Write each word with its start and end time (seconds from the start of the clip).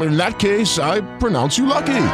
In 0.00 0.16
that 0.16 0.38
case, 0.38 0.78
I 0.78 1.00
pronounce 1.18 1.58
you 1.58 1.66
lucky. 1.66 2.06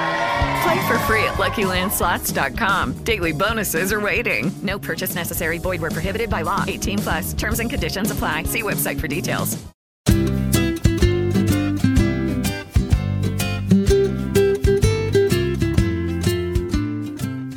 Play 0.62 0.86
for 0.86 0.98
free 1.06 1.24
at 1.24 1.38
LuckyLandSlots.com. 1.38 3.04
Daily 3.04 3.32
bonuses 3.32 3.92
are 3.92 4.00
waiting. 4.00 4.50
No 4.62 4.78
purchase 4.78 5.14
necessary. 5.14 5.58
Void 5.58 5.80
where 5.80 5.90
prohibited 5.90 6.28
by 6.28 6.42
law. 6.42 6.64
18 6.66 6.98
plus. 6.98 7.32
Terms 7.32 7.60
and 7.60 7.70
conditions 7.70 8.10
apply. 8.10 8.44
See 8.44 8.62
website 8.62 9.00
for 9.00 9.08
details. 9.08 9.56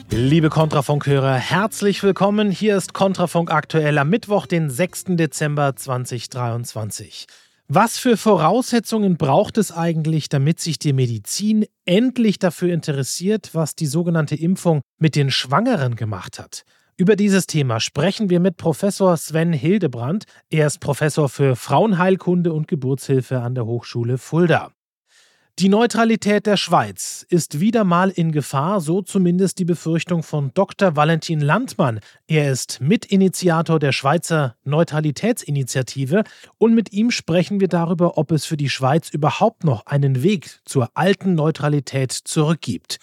Liebe 0.10 0.50
Kontrafunk-Hörer, 0.50 1.36
herzlich 1.36 2.02
willkommen. 2.02 2.50
Hier 2.50 2.78
ist 2.78 2.94
Kontrafunk 2.94 3.52
aktuell 3.52 3.98
am 3.98 4.10
Mittwoch, 4.10 4.48
den 4.48 4.70
6. 4.70 5.16
Dezember 5.18 5.76
2023. 5.76 7.28
Was 7.76 7.98
für 7.98 8.18
Voraussetzungen 8.18 9.18
braucht 9.18 9.58
es 9.58 9.72
eigentlich, 9.72 10.30
damit 10.30 10.60
sich 10.60 10.78
die 10.78 10.94
Medizin 10.94 11.66
endlich 11.86 12.38
dafür 12.38 12.72
interessiert, 12.72 13.50
was 13.54 13.74
die 13.74 13.88
sogenannte 13.88 14.36
Impfung 14.36 14.82
mit 15.00 15.16
den 15.16 15.32
Schwangeren 15.32 15.96
gemacht 15.96 16.38
hat? 16.38 16.66
Über 16.98 17.16
dieses 17.16 17.48
Thema 17.48 17.80
sprechen 17.80 18.30
wir 18.30 18.40
mit 18.40 18.58
Professor 18.58 19.18
Sven 19.18 19.54
Hildebrand. 19.54 20.26
Er 20.52 20.68
ist 20.68 20.82
Professor 20.82 21.30
für 21.30 21.56
Frauenheilkunde 21.56 22.54
und 22.54 22.68
Geburtshilfe 22.68 23.42
an 23.42 23.56
der 23.56 23.66
Hochschule 23.66 24.20
Fulda. 24.20 24.72
Die 25.60 25.70
Neutralität 25.70 26.48
der 26.48 26.58
Schweiz 26.58 27.28
ist 27.30 27.60
wieder 27.60 27.84
mal 27.84 28.10
in 28.10 28.32
Gefahr, 28.32 28.82
so 28.82 29.04
zumindest 29.04 29.60
die 29.60 29.66
Befürchtung 29.66 30.24
von 30.24 30.50
Dr. 30.56 30.96
Valentin 30.96 31.42
Landmann. 31.42 32.00
Er 32.26 32.52
ist 32.52 32.82
Mitinitiator 32.82 33.78
der 33.78 33.92
Schweizer 33.92 34.56
Neutralitätsinitiative 34.64 36.24
und 36.58 36.74
mit 36.74 36.92
ihm 36.92 37.12
sprechen 37.12 37.60
wir 37.60 37.68
darüber, 37.68 38.18
ob 38.18 38.32
es 38.32 38.46
für 38.46 38.58
die 38.58 38.70
Schweiz 38.70 39.12
überhaupt 39.12 39.64
noch 39.64 39.86
einen 39.86 40.24
Weg 40.24 40.60
zur 40.66 40.90
alten 40.96 41.36
Neutralität 41.36 42.12
zurückgibt. 42.12 42.98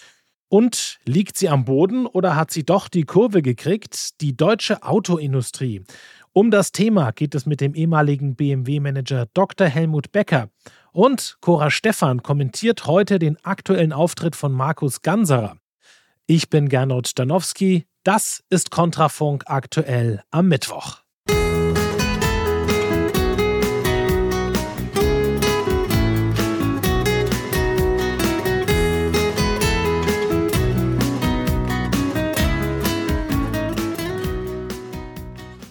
Und 0.48 0.98
liegt 1.04 1.38
sie 1.38 1.48
am 1.48 1.64
Boden 1.64 2.06
oder 2.06 2.34
hat 2.34 2.50
sie 2.50 2.64
doch 2.64 2.88
die 2.88 3.04
Kurve 3.04 3.42
gekriegt? 3.42 4.20
Die 4.20 4.36
deutsche 4.36 4.82
Autoindustrie. 4.82 5.84
Um 6.32 6.50
das 6.50 6.72
Thema 6.72 7.12
geht 7.12 7.36
es 7.36 7.46
mit 7.46 7.60
dem 7.60 7.74
ehemaligen 7.74 8.34
BMW-Manager 8.34 9.26
Dr. 9.34 9.68
Helmut 9.68 10.10
Becker. 10.10 10.48
Und 10.92 11.36
Cora 11.40 11.70
Stephan 11.70 12.22
kommentiert 12.22 12.86
heute 12.86 13.18
den 13.18 13.42
aktuellen 13.44 13.92
Auftritt 13.92 14.36
von 14.36 14.52
Markus 14.52 15.02
Ganserer. 15.02 15.56
Ich 16.26 16.50
bin 16.50 16.68
Gernot 16.68 17.08
Stanowski. 17.08 17.86
Das 18.02 18.42
ist 18.50 18.70
Kontrafunk 18.70 19.44
aktuell 19.46 20.22
am 20.30 20.48
Mittwoch. 20.48 21.02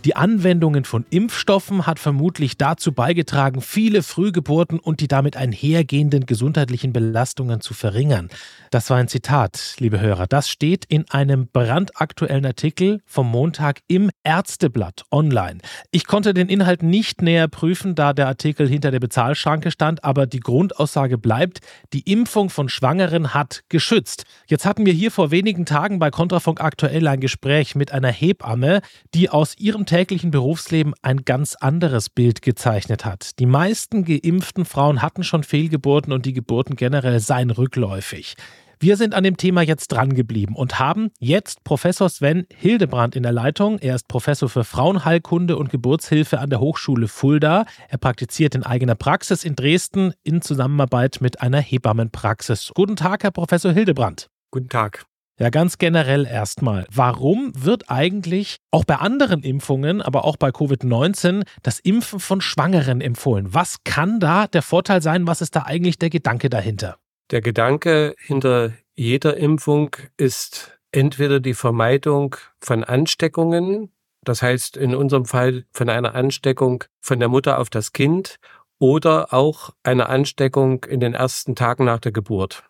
Die 0.06 0.16
Anwendungen 0.16 0.86
von 0.86 1.06
Impfstoffen 1.10 1.86
hat 1.86 2.00
vermutlich 2.00 2.58
dazu 2.58 2.94
beigetragen, 2.94 3.60
viele 3.60 4.02
Frühgeburten 4.02 4.80
und 4.80 5.02
die 5.02 5.10
damit 5.10 5.36
einhergehenden 5.36 6.26
gesundheitlichen 6.26 6.94
Belastungen 6.94 7.60
zu 7.60 7.74
verringern. 7.74 8.30
Das 8.72 8.90
war 8.90 8.98
ein 8.98 9.10
Zitat, 9.10 9.76
liebe 9.80 10.00
Hörer. 10.00 10.28
Das 10.28 10.48
steht 10.50 10.86
in 10.86 11.10
einem 11.10 11.48
brandaktuellen 11.52 12.46
Artikel 12.46 13.02
vom 13.06 13.30
Montag 13.30 13.82
im 13.88 14.10
Ärzteblatt 14.24 15.04
online. 15.12 15.58
Ich 15.92 16.08
konnte 16.08 16.34
den 16.34 16.48
Inhalt 16.48 16.82
nicht 16.82 17.22
näher 17.22 17.50
prüfen, 17.50 17.94
da 17.94 18.14
der 18.14 18.28
Artikel 18.28 18.70
hinter 18.70 18.92
der 18.92 19.02
Bezahlschranke 19.02 19.70
stand, 19.70 20.06
aber 20.06 20.28
die 20.28 20.40
Grundaussage 20.40 21.18
bleibt, 21.18 21.60
die 21.92 22.10
Impfung 22.10 22.50
von 22.50 22.70
Schwangeren 22.70 23.34
hat 23.34 23.64
geschützt. 23.68 24.24
Jetzt 24.48 24.66
hatten 24.66 24.86
wir 24.86 24.94
hier 24.94 25.12
vor 25.12 25.32
wenigen 25.32 25.66
Tagen 25.66 26.00
bei 26.00 26.10
Kontrafunk 26.10 26.62
aktuell 26.62 27.06
ein 27.08 27.20
Gespräch 27.20 27.76
mit 27.76 27.92
einer 27.92 28.12
Hebamme, 28.12 28.80
die 29.14 29.30
aus 29.30 29.58
ihrem 29.58 29.88
täglichen 29.90 30.30
Berufsleben 30.30 30.94
ein 31.02 31.26
ganz 31.26 31.56
anderes 31.56 32.10
Bild 32.10 32.44
gezeichnet 32.44 33.06
hat. 33.06 33.40
Die 33.40 33.48
meisten 33.48 34.06
geimpften 34.06 34.66
Frauen 34.66 35.02
hatten 35.02 35.24
schon 35.24 35.42
Fehlgeburten 35.42 36.14
und 36.14 36.28
die 36.28 36.34
Geburten 36.34 36.76
generell 36.76 37.20
seien 37.20 37.50
rückläufig. 37.50 38.36
Wir 38.80 38.98
sind 38.98 39.16
an 39.16 39.24
dem 39.24 39.36
Thema 39.36 39.64
jetzt 39.64 39.88
dran 39.88 40.14
geblieben 40.14 40.56
und 40.56 40.78
haben 40.78 41.10
jetzt 41.20 41.64
Professor 41.64 42.08
Sven 42.08 42.46
Hildebrand 42.56 43.16
in 43.16 43.24
der 43.24 43.32
Leitung. 43.32 43.80
Er 43.80 43.96
ist 43.96 44.08
Professor 44.08 44.48
für 44.48 44.64
Frauenheilkunde 44.64 45.58
und 45.58 45.72
Geburtshilfe 45.72 46.40
an 46.40 46.52
der 46.52 46.60
Hochschule 46.60 47.08
Fulda. 47.08 47.66
Er 47.90 47.98
praktiziert 47.98 48.54
in 48.54 48.64
eigener 48.64 48.96
Praxis 48.96 49.44
in 49.44 49.56
Dresden 49.56 50.14
in 50.24 50.44
Zusammenarbeit 50.44 51.18
mit 51.20 51.42
einer 51.42 51.60
Hebammenpraxis. 51.60 52.72
Guten 52.76 52.96
Tag, 52.96 53.24
Herr 53.24 53.32
Professor 53.32 53.74
Hildebrand. 53.74 54.30
Guten 54.52 54.70
Tag. 54.70 55.09
Ja, 55.40 55.50
ganz 55.50 55.78
generell 55.78 56.26
erstmal. 56.26 56.86
Warum 56.94 57.54
wird 57.56 57.90
eigentlich 57.90 58.58
auch 58.72 58.84
bei 58.84 58.98
anderen 58.98 59.42
Impfungen, 59.42 60.02
aber 60.02 60.26
auch 60.26 60.36
bei 60.36 60.50
Covid-19, 60.50 61.46
das 61.64 61.80
Impfen 61.80 62.20
von 62.20 62.42
Schwangeren 62.42 63.00
empfohlen? 63.00 63.54
Was 63.54 63.78
kann 63.86 64.20
da 64.20 64.48
der 64.48 64.62
Vorteil 64.62 65.02
sein? 65.02 65.28
Was 65.28 65.40
ist 65.40 65.56
da 65.56 65.64
eigentlich 65.64 65.98
der 65.98 66.10
Gedanke 66.10 66.50
dahinter? 66.50 66.98
Der 67.32 67.40
Gedanke 67.40 68.16
hinter 68.20 68.74
jeder 68.96 69.38
Impfung 69.38 69.96
ist 70.18 70.78
entweder 70.92 71.40
die 71.40 71.54
Vermeidung 71.54 72.36
von 72.60 72.84
Ansteckungen, 72.84 73.94
das 74.26 74.42
heißt 74.42 74.76
in 74.76 74.94
unserem 74.94 75.24
Fall 75.24 75.64
von 75.72 75.88
einer 75.88 76.16
Ansteckung 76.16 76.84
von 77.00 77.18
der 77.18 77.30
Mutter 77.30 77.60
auf 77.60 77.70
das 77.70 77.94
Kind 77.94 78.40
oder 78.78 79.34
auch 79.34 79.70
eine 79.84 80.10
Ansteckung 80.10 80.84
in 80.84 81.00
den 81.00 81.14
ersten 81.14 81.56
Tagen 81.56 81.86
nach 81.86 82.00
der 82.00 82.12
Geburt. 82.12 82.69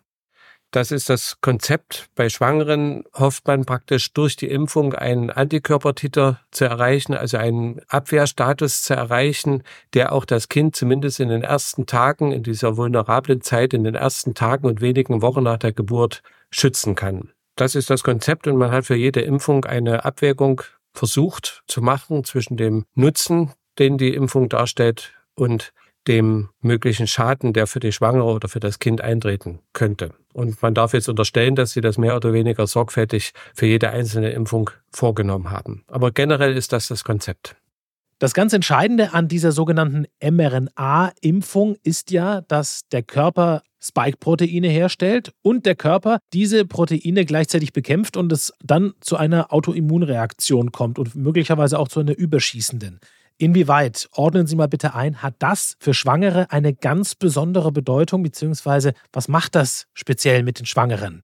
Das 0.71 0.91
ist 0.91 1.09
das 1.09 1.41
Konzept. 1.41 2.09
Bei 2.13 2.29
Schwangeren 2.29 3.03
hofft 3.15 3.47
man 3.47 3.65
praktisch 3.65 4.13
durch 4.13 4.35
die 4.35 4.49
Impfung 4.49 4.93
einen 4.93 5.31
Antikörpertiter 5.31 6.41
zu 6.51 6.65
erreichen, 6.65 7.15
also 7.15 7.37
einen 7.37 7.81
Abwehrstatus 7.87 8.83
zu 8.83 8.93
erreichen, 8.93 9.63
der 9.95 10.11
auch 10.11 10.25
das 10.25 10.47
Kind 10.47 10.75
zumindest 10.75 11.19
in 11.19 11.29
den 11.29 11.41
ersten 11.41 11.87
Tagen, 11.87 12.31
in 12.31 12.43
dieser 12.43 12.77
vulnerablen 12.77 13.41
Zeit, 13.41 13.73
in 13.73 13.83
den 13.83 13.95
ersten 13.95 14.35
Tagen 14.35 14.67
und 14.67 14.79
wenigen 14.79 15.23
Wochen 15.23 15.41
nach 15.41 15.57
der 15.57 15.73
Geburt 15.73 16.21
schützen 16.51 16.93
kann. 16.93 17.31
Das 17.55 17.73
ist 17.73 17.89
das 17.89 18.03
Konzept 18.03 18.45
und 18.47 18.57
man 18.57 18.71
hat 18.71 18.85
für 18.85 18.95
jede 18.95 19.21
Impfung 19.21 19.65
eine 19.65 20.05
Abwägung 20.05 20.61
versucht 20.93 21.63
zu 21.67 21.81
machen 21.81 22.23
zwischen 22.23 22.57
dem 22.57 22.85
Nutzen, 22.93 23.53
den 23.79 23.97
die 23.97 24.13
Impfung 24.13 24.49
darstellt 24.49 25.13
und 25.33 25.73
dem 26.09 26.49
möglichen 26.59 27.07
Schaden, 27.07 27.53
der 27.53 27.67
für 27.67 27.79
die 27.79 27.91
Schwangere 27.91 28.25
oder 28.25 28.49
für 28.49 28.59
das 28.59 28.79
Kind 28.79 28.99
eintreten 28.99 29.59
könnte. 29.73 30.11
Und 30.33 30.61
man 30.61 30.73
darf 30.73 30.93
jetzt 30.93 31.07
unterstellen, 31.07 31.55
dass 31.55 31.71
sie 31.71 31.81
das 31.81 31.99
mehr 31.99 32.15
oder 32.15 32.33
weniger 32.33 32.65
sorgfältig 32.65 33.31
für 33.53 33.67
jede 33.67 33.91
einzelne 33.91 34.31
Impfung 34.31 34.71
vorgenommen 34.91 35.51
haben. 35.51 35.83
Aber 35.87 36.11
generell 36.11 36.57
ist 36.57 36.73
das 36.73 36.87
das 36.87 37.03
Konzept. 37.03 37.55
Das 38.17 38.33
ganz 38.33 38.51
Entscheidende 38.51 39.13
an 39.13 39.27
dieser 39.29 39.51
sogenannten 39.51 40.05
mRNA-Impfung 40.21 41.77
ist 41.83 42.11
ja, 42.11 42.41
dass 42.41 42.81
der 42.91 43.03
Körper 43.03 43.61
Spike-Proteine 43.79 44.67
herstellt 44.67 45.31
und 45.41 45.65
der 45.65 45.75
Körper 45.75 46.19
diese 46.33 46.65
Proteine 46.65 47.23
gleichzeitig 47.23 47.71
bekämpft 47.71 48.17
und 48.17 48.31
es 48.33 48.51
dann 48.61 48.93
zu 48.99 49.15
einer 49.15 49.53
Autoimmunreaktion 49.53 50.71
kommt 50.73 50.99
und 50.99 51.15
möglicherweise 51.15 51.79
auch 51.79 51.87
zu 51.87 52.01
einer 52.01 52.17
überschießenden. 52.17 52.99
Inwieweit, 53.41 54.09
ordnen 54.11 54.47
Sie 54.47 54.57
mal 54.57 54.67
bitte 54.67 54.95
ein, 54.95 55.23
hat 55.23 55.35
das 55.39 55.77
für 55.79 55.93
Schwangere 55.93 56.51
eine 56.51 56.73
ganz 56.73 57.15
besondere 57.15 57.71
Bedeutung, 57.71 58.21
beziehungsweise 58.21 58.93
was 59.13 59.29
macht 59.29 59.55
das 59.55 59.87
speziell 59.93 60.43
mit 60.43 60.59
den 60.59 60.65
Schwangeren? 60.65 61.23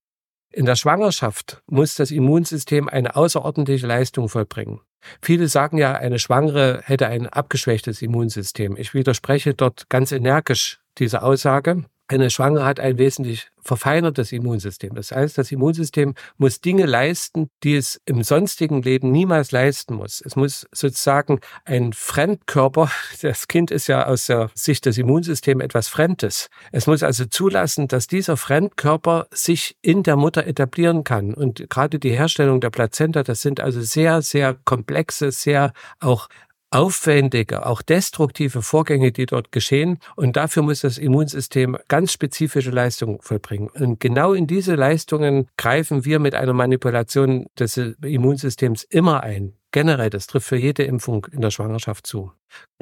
In 0.50 0.64
der 0.64 0.76
Schwangerschaft 0.76 1.62
muss 1.66 1.94
das 1.94 2.10
Immunsystem 2.10 2.88
eine 2.88 3.16
außerordentliche 3.16 3.86
Leistung 3.86 4.30
vollbringen. 4.30 4.80
Viele 5.20 5.48
sagen 5.48 5.76
ja, 5.76 5.92
eine 5.92 6.18
Schwangere 6.18 6.80
hätte 6.84 7.06
ein 7.06 7.26
abgeschwächtes 7.26 8.00
Immunsystem. 8.00 8.78
Ich 8.78 8.94
widerspreche 8.94 9.52
dort 9.52 9.90
ganz 9.90 10.10
energisch 10.10 10.80
dieser 10.96 11.22
Aussage. 11.22 11.84
Eine 12.08 12.30
Schwangere 12.30 12.64
hat 12.64 12.78
ein 12.78 12.98
wesentlich 12.98 13.50
verfeinertes 13.66 14.32
Immunsystem. 14.32 14.94
Das 14.94 15.10
heißt, 15.10 15.36
das 15.36 15.50
Immunsystem 15.50 16.14
muss 16.38 16.60
Dinge 16.60 16.86
leisten, 16.86 17.50
die 17.64 17.74
es 17.74 18.00
im 18.06 18.22
sonstigen 18.22 18.80
Leben 18.82 19.10
niemals 19.10 19.50
leisten 19.50 19.94
muss. 19.94 20.22
Es 20.24 20.36
muss 20.36 20.66
sozusagen 20.72 21.40
ein 21.64 21.92
Fremdkörper, 21.92 22.90
das 23.22 23.48
Kind 23.48 23.70
ist 23.70 23.88
ja 23.88 24.06
aus 24.06 24.26
der 24.26 24.50
Sicht 24.54 24.86
des 24.86 24.98
Immunsystems 24.98 25.64
etwas 25.64 25.88
Fremdes. 25.88 26.48
Es 26.70 26.86
muss 26.86 27.02
also 27.02 27.24
zulassen, 27.26 27.88
dass 27.88 28.06
dieser 28.06 28.36
Fremdkörper 28.36 29.26
sich 29.32 29.76
in 29.82 30.04
der 30.04 30.16
Mutter 30.16 30.46
etablieren 30.46 31.02
kann. 31.02 31.34
Und 31.34 31.68
gerade 31.68 31.98
die 31.98 32.12
Herstellung 32.12 32.60
der 32.60 32.70
Plazenta, 32.70 33.24
das 33.24 33.42
sind 33.42 33.60
also 33.60 33.80
sehr, 33.80 34.22
sehr 34.22 34.56
komplexe, 34.64 35.32
sehr 35.32 35.72
auch 35.98 36.28
aufwendige, 36.70 37.66
auch 37.66 37.82
destruktive 37.82 38.62
Vorgänge, 38.62 39.12
die 39.12 39.26
dort 39.26 39.52
geschehen. 39.52 39.98
Und 40.16 40.36
dafür 40.36 40.62
muss 40.62 40.80
das 40.80 40.98
Immunsystem 40.98 41.76
ganz 41.88 42.12
spezifische 42.12 42.70
Leistungen 42.70 43.18
vollbringen. 43.20 43.68
Und 43.68 44.00
genau 44.00 44.32
in 44.32 44.46
diese 44.46 44.74
Leistungen 44.74 45.48
greifen 45.56 46.04
wir 46.04 46.18
mit 46.18 46.34
einer 46.34 46.52
Manipulation 46.52 47.46
des 47.58 47.76
Immunsystems 47.76 48.82
immer 48.84 49.22
ein. 49.22 49.54
Generell, 49.72 50.10
das 50.10 50.26
trifft 50.26 50.48
für 50.48 50.56
jede 50.56 50.84
Impfung 50.84 51.26
in 51.32 51.42
der 51.42 51.50
Schwangerschaft 51.50 52.06
zu. 52.06 52.32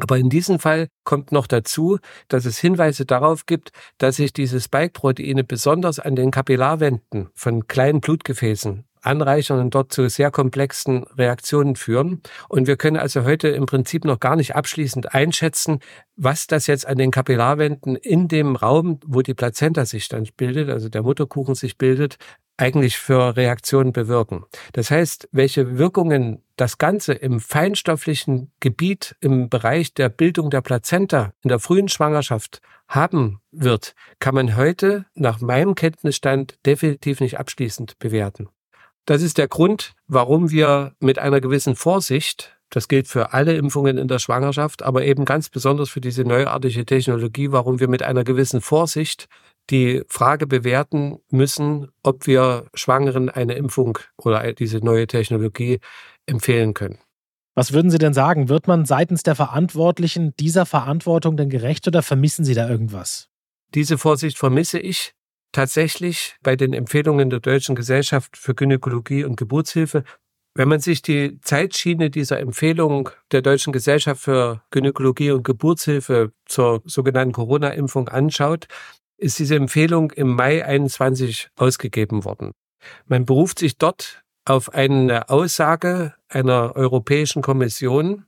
Aber 0.01 0.17
in 0.17 0.29
diesem 0.29 0.61
Fall 0.61 0.89
kommt 1.03 1.33
noch 1.33 1.49
dazu, 1.49 1.99
dass 2.29 2.45
es 2.45 2.59
Hinweise 2.59 3.05
darauf 3.05 3.47
gibt, 3.47 3.71
dass 3.99 4.17
sich 4.17 4.33
diese 4.33 4.61
Spike-Proteine 4.61 5.43
besonders 5.43 5.99
an 5.99 6.15
den 6.15 6.31
Kapillarwänden 6.31 7.31
von 7.35 7.67
kleinen 7.67 8.01
Blutgefäßen 8.01 8.85
anreichern 9.05 9.61
und 9.61 9.75
dort 9.75 9.93
zu 9.93 10.09
sehr 10.09 10.31
komplexen 10.31 11.05
Reaktionen 11.17 11.77
führen. 11.77 12.23
Und 12.49 12.67
wir 12.67 12.77
können 12.77 12.97
also 12.97 13.25
heute 13.25 13.49
im 13.49 13.67
Prinzip 13.67 14.05
noch 14.05 14.21
gar 14.21 14.37
nicht 14.37 14.57
abschließend 14.57 15.15
einschätzen, 15.15 15.81
was 16.17 16.47
das 16.47 16.67
jetzt 16.67 16.87
an 16.87 16.99
den 16.99 17.11
Kapillarwänden 17.11 17.97
in 17.97 18.29
dem 18.29 18.57
Raum, 18.57 19.01
wo 19.07 19.23
die 19.23 19.35
Plazenta 19.35 19.85
sich 19.85 20.09
dann 20.09 20.27
bildet, 20.37 20.71
also 20.71 20.89
der 20.89 21.03
Mutterkuchen 21.03 21.55
sich 21.55 21.77
bildet, 21.79 22.19
eigentlich 22.57 22.99
für 22.99 23.37
Reaktionen 23.37 23.93
bewirken. 23.93 24.45
Das 24.73 24.91
heißt, 24.91 25.29
welche 25.33 25.79
Wirkungen 25.79 26.43
das 26.57 26.79
Ganze 26.79 27.13
im 27.15 27.41
feinstofflichen 27.41 28.53
Gebiet 28.61 29.17
im 29.21 29.49
Bereich 29.49 29.95
der 29.95 30.09
Bildung 30.09 30.51
der 30.51 30.61
Plazenta 30.61 31.33
in 31.43 31.49
der 31.49 31.59
frühen 31.59 31.89
Schwangerschaft 31.89 32.61
haben 32.87 33.41
wird, 33.51 33.95
kann 34.21 34.35
man 34.35 34.57
heute 34.57 35.07
nach 35.15 35.41
meinem 35.41 35.75
Kenntnisstand 35.75 36.59
definitiv 36.65 37.21
nicht 37.21 37.39
abschließend 37.39 37.99
bewerten. 37.99 38.49
Das 39.07 39.21
ist 39.21 39.39
der 39.39 39.49
Grund, 39.49 39.95
warum 40.07 40.51
wir 40.51 40.95
mit 40.99 41.19
einer 41.19 41.41
gewissen 41.41 41.77
Vorsicht, 41.77 42.57
das 42.71 42.89
gilt 42.89 43.07
für 43.07 43.35
alle 43.35 43.55
Impfungen 43.55 43.99
in 43.99 44.09
der 44.09 44.19
Schwangerschaft, 44.19 44.83
aber 44.83 45.05
eben 45.05 45.25
ganz 45.25 45.51
besonders 45.51 45.91
für 45.91 46.01
diese 46.01 46.23
neuartige 46.23 46.87
Technologie, 46.87 47.53
warum 47.53 47.81
wir 47.81 47.89
mit 47.89 48.03
einer 48.03 48.25
gewissen 48.25 48.61
Vorsicht 48.63 49.29
die 49.71 50.03
Frage 50.09 50.47
bewerten 50.47 51.19
müssen, 51.31 51.89
ob 52.03 52.27
wir 52.27 52.67
Schwangeren 52.75 53.31
eine 53.31 53.55
Impfung 53.55 53.99
oder 54.17 54.53
diese 54.53 54.79
neue 54.79 55.07
Technologie 55.07 55.81
empfehlen 56.27 56.75
können. 56.75 56.99
Was 57.55 57.73
würden 57.73 57.91
Sie 57.91 57.99
denn 57.99 58.15
sagen? 58.15 58.49
Wird 58.49 58.67
man 58.67 58.85
seitens 58.85 59.23
der 59.23 59.37
Verantwortlichen 59.37 60.35
dieser 60.41 60.67
Verantwortung 60.67 61.37
denn 61.37 61.51
gerecht 61.51 61.87
oder 61.87 62.03
vermissen 62.03 62.45
Sie 62.45 62.55
da 62.55 62.69
irgendwas? 62.69 63.29
Diese 63.75 63.97
Vorsicht 63.97 64.39
vermisse 64.39 64.79
ich 64.79 65.14
tatsächlich 65.55 66.37
bei 66.43 66.57
den 66.57 66.75
Empfehlungen 66.75 67.31
der 67.31 67.41
Deutschen 67.41 67.75
Gesellschaft 67.75 68.37
für 68.37 68.55
Gynäkologie 68.55 69.25
und 69.25 69.37
Geburtshilfe, 69.37 70.05
wenn 70.57 70.69
man 70.69 70.81
sich 70.81 71.03
die 71.03 71.41
Zeitschiene 71.41 72.11
dieser 72.11 72.39
Empfehlung 72.39 73.11
der 73.33 73.43
Deutschen 73.43 73.73
Gesellschaft 73.73 74.23
für 74.23 74.63
Gynäkologie 74.71 75.33
und 75.33 75.43
Geburtshilfe 75.43 76.33
zur 76.47 76.83
sogenannten 76.85 77.33
Corona-Impfung 77.33 78.09
anschaut, 78.09 78.67
ist 79.17 79.39
diese 79.39 79.57
Empfehlung 79.57 80.11
im 80.13 80.35
Mai 80.35 80.65
21 80.65 81.49
ausgegeben 81.57 82.25
worden. 82.25 82.53
Man 83.07 83.25
beruft 83.25 83.59
sich 83.59 83.79
dort 83.79 84.23
auf 84.45 84.75
eine 84.75 85.29
Aussage 85.29 86.15
einer 86.29 86.77
Europäischen 86.77 87.43
Kommission, 87.43 88.27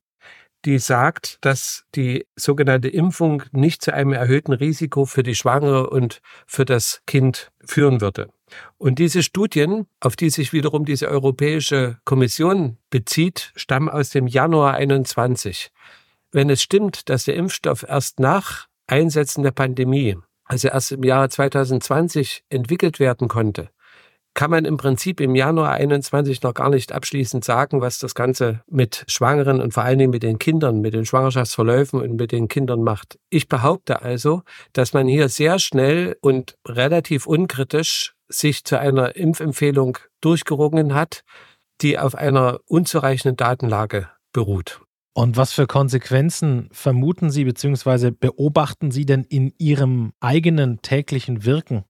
die 0.67 0.79
sagt, 0.81 1.39
dass 1.43 1.85
die 1.95 2.27
sogenannte 2.35 2.89
Impfung 2.89 3.45
nicht 3.53 3.83
zu 3.83 3.95
einem 3.95 4.13
erhöhten 4.13 4.53
Risiko 4.53 5.05
für 5.05 5.23
die 5.23 5.37
Schwangere 5.37 5.89
und 5.89 6.21
für 6.47 6.65
das 6.65 7.03
Kind 7.07 7.53
führen 7.65 8.01
würde. 8.01 8.29
Und 8.77 8.99
diese 8.99 9.23
Studien, 9.23 9.87
auf 10.01 10.17
die 10.17 10.29
sich 10.29 10.53
wiederum 10.53 10.85
diese 10.85 11.09
Europäische 11.09 11.99
Kommission 12.05 12.79
bezieht, 12.91 13.53
stammen 13.55 13.89
aus 13.89 14.11
dem 14.11 14.27
Januar 14.27 14.75
21. 14.75 15.71
Wenn 16.33 16.51
es 16.51 16.63
stimmt, 16.63 17.09
dass 17.09 17.25
der 17.25 17.37
Impfstoff 17.37 17.85
erst 17.89 18.19
nach 18.19 18.67
Einsetzen 18.89 19.45
der 19.45 19.53
Pandemie, 19.53 20.17
also 20.45 20.69
erst 20.69 20.93
im 20.93 21.05
Jahre 21.05 21.29
2020 21.29 22.45
entwickelt 22.49 22.99
werden 22.99 23.29
konnte, 23.29 23.71
kann 24.37 24.51
man 24.51 24.67
im 24.67 24.77
Prinzip 24.77 25.21
im 25.21 25.35
Januar 25.35 25.73
21 25.73 26.43
noch 26.43 26.53
gar 26.53 26.69
nicht 26.69 26.93
abschließend 26.93 27.43
sagen, 27.43 27.81
was 27.81 27.99
das 27.99 28.15
Ganze 28.15 28.61
mit 28.69 29.05
Schwangeren 29.09 29.63
und 29.63 29.73
vor 29.73 29.83
allen 29.83 29.99
Dingen 29.99 30.11
mit 30.11 30.23
den 30.23 30.39
Kindern, 30.39 30.83
mit 30.83 30.93
den 30.93 31.07
Schwangerschaftsverläufen 31.07 32.01
und 32.03 32.17
mit 32.17 32.33
den 32.33 32.47
Kindern 32.47 32.83
macht. 32.83 33.19
Ich 33.31 33.49
behaupte 33.49 34.03
also, 34.03 34.43
dass 34.75 34.93
man 34.93 35.09
hier 35.09 35.31
sehr 35.31 35.59
schnell 35.59 36.19
und 36.21 36.57
relativ 36.69 37.27
unkritisch 37.27 38.15
sich 38.29 38.65
zu 38.65 38.79
einer 38.79 39.17
Impfempfehlung 39.17 39.97
durchgerungen 40.21 40.95
hat, 40.95 41.23
die 41.81 41.99
auf 41.99 42.15
einer 42.15 42.61
unzureichenden 42.67 43.37
Datenlage 43.37 44.11
beruht. 44.35 44.83
Und 45.15 45.39
was 45.39 45.55
für 45.55 45.67
Konsequenzen 45.67 46.69
vermuten 46.73 47.31
Sie 47.31 47.47
bzw. 47.47 48.11
beobachten 48.11 48.91
Sie 48.91 49.07
denn 49.07 49.25
in 49.25 49.55
Ihrem 49.57 50.13
eigenen 50.21 50.83
täglichen 50.83 51.47
Wirken? 51.47 51.87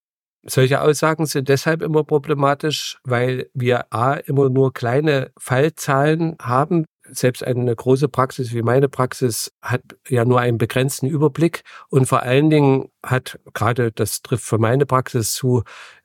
Solche 0.48 0.80
Aussagen 0.80 1.26
sind 1.26 1.48
deshalb 1.48 1.82
immer 1.82 2.04
problematisch, 2.04 2.98
weil 3.02 3.50
wir 3.52 3.92
A 3.92 4.14
immer 4.14 4.48
nur 4.48 4.72
kleine 4.72 5.32
Fallzahlen 5.36 6.36
haben. 6.40 6.84
Selbst 7.08 7.44
eine 7.44 7.74
große 7.74 8.08
Praxis 8.08 8.52
wie 8.52 8.62
meine 8.62 8.88
Praxis 8.88 9.52
hat 9.60 9.82
ja 10.08 10.24
nur 10.24 10.40
einen 10.40 10.58
begrenzten 10.58 11.06
Überblick 11.06 11.62
und 11.88 12.06
vor 12.06 12.22
allen 12.22 12.50
Dingen 12.50 12.88
hat 13.04 13.38
gerade, 13.54 13.92
das 13.92 14.22
trifft 14.22 14.44
für 14.44 14.58
meine 14.58 14.86
Praxis 14.86 15.32
zu, 15.32 15.62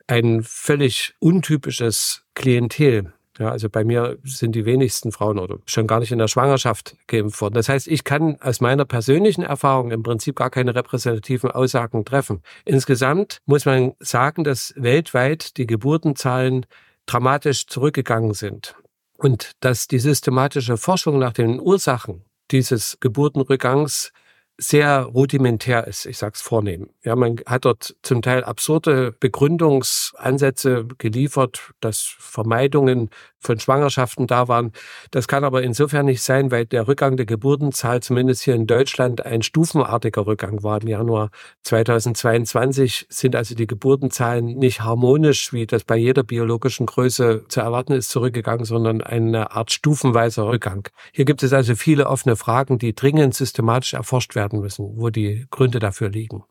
ein 0.08 0.44
völlig 0.44 1.16
untypisches 1.20 2.24
Klientel. 2.36 3.14
Ja, 3.42 3.50
also 3.50 3.72
bei 3.72 3.84
mir 3.84 4.20
sind 4.24 4.52
die 4.52 4.66
wenigsten 4.66 5.12
Frauen 5.12 5.40
oder 5.40 5.58
schon 5.66 5.88
gar 5.88 6.00
nicht 6.00 6.12
in 6.12 6.20
der 6.20 6.28
Schwangerschaft 6.28 6.96
geimpft 7.08 7.42
worden. 7.42 7.56
Das 7.56 7.70
heißt, 7.70 7.88
ich 7.88 8.04
kann 8.04 8.40
aus 8.40 8.62
meiner 8.62 8.86
persönlichen 8.86 9.42
Erfahrung 9.42 9.90
im 9.90 10.04
Prinzip 10.04 10.36
gar 10.36 10.52
keine 10.52 10.76
repräsentativen 10.76 11.50
Aussagen 11.50 12.06
treffen. 12.06 12.44
Insgesamt 12.66 13.40
muss 13.48 13.66
man 13.66 13.94
sagen, 14.00 14.44
dass 14.44 14.76
weltweit 14.78 15.58
die 15.58 15.66
Geburtenzahlen 15.66 16.68
dramatisch 17.08 17.66
zurückgegangen 17.66 18.36
sind 18.36 18.76
und 19.18 19.54
dass 19.62 19.88
die 19.88 19.98
systematische 19.98 20.78
Forschung 20.78 21.18
nach 21.18 21.34
den 21.34 21.60
Ursachen 21.60 22.24
dieses 22.52 23.00
Geburtenrückgangs 23.00 24.12
sehr 24.62 25.02
rudimentär 25.02 25.88
ist, 25.88 26.06
ich 26.06 26.20
sag's 26.20 26.42
vornehm. 26.42 26.90
Ja, 27.04 27.16
man 27.16 27.38
hat 27.48 27.66
dort 27.66 27.96
zum 28.04 28.22
Teil 28.22 28.44
absurde 28.44 29.12
Begründungsansätze 29.20 30.88
geliefert, 31.00 31.74
dass 31.80 32.16
Vermeidungen 32.20 33.10
von 33.40 33.60
Schwangerschaften 33.60 34.28
da 34.28 34.48
waren. 34.48 34.72
Das 35.10 35.28
kann 35.28 35.44
aber 35.44 35.64
insofern 35.64 36.06
nicht 36.06 36.22
sein, 36.22 36.52
weil 36.52 36.68
der 36.68 36.88
Rückgang 36.88 37.18
der 37.18 37.26
Geburtenzahl 37.26 38.02
zumindest 38.02 38.44
hier 38.44 38.54
in 38.54 38.68
Deutschland 38.68 39.26
ein 39.26 39.42
stufenartiger 39.42 40.28
Rückgang 40.28 40.62
war. 40.62 40.80
Im 40.80 40.88
Januar 40.88 41.32
2022 41.64 43.08
sind 43.10 43.36
also 43.36 43.56
die 43.56 43.66
Geburtenzahlen 43.66 44.46
nicht 44.46 44.82
harmonisch, 44.82 45.54
wie 45.54 45.66
das 45.66 45.84
bei 45.84 45.98
jeder 45.98 46.22
biologischen 46.22 46.86
Größe 46.86 47.46
zu 47.48 47.62
erwarten 47.62 47.94
ist, 47.94 48.12
zurückgegangen, 48.12 48.66
sondern 48.66 49.02
eine 49.02 49.52
Art 49.54 49.72
stufenweiser 49.72 50.48
Rückgang. 50.48 50.88
Hier 51.12 51.26
gibt 51.26 51.42
es 51.42 51.52
also 51.52 51.74
viele 51.74 52.06
offene 52.06 52.36
Fragen, 52.36 52.78
die 52.78 52.94
dringend 52.94 53.34
systematisch 53.34 53.94
erforscht 53.94 54.36
werden 54.36 54.51
müssen, 54.60 54.98
wo 54.98 55.10
die 55.10 55.48
Gründe 55.50 55.80
dafür 55.80 56.10
liegen. 56.10 56.44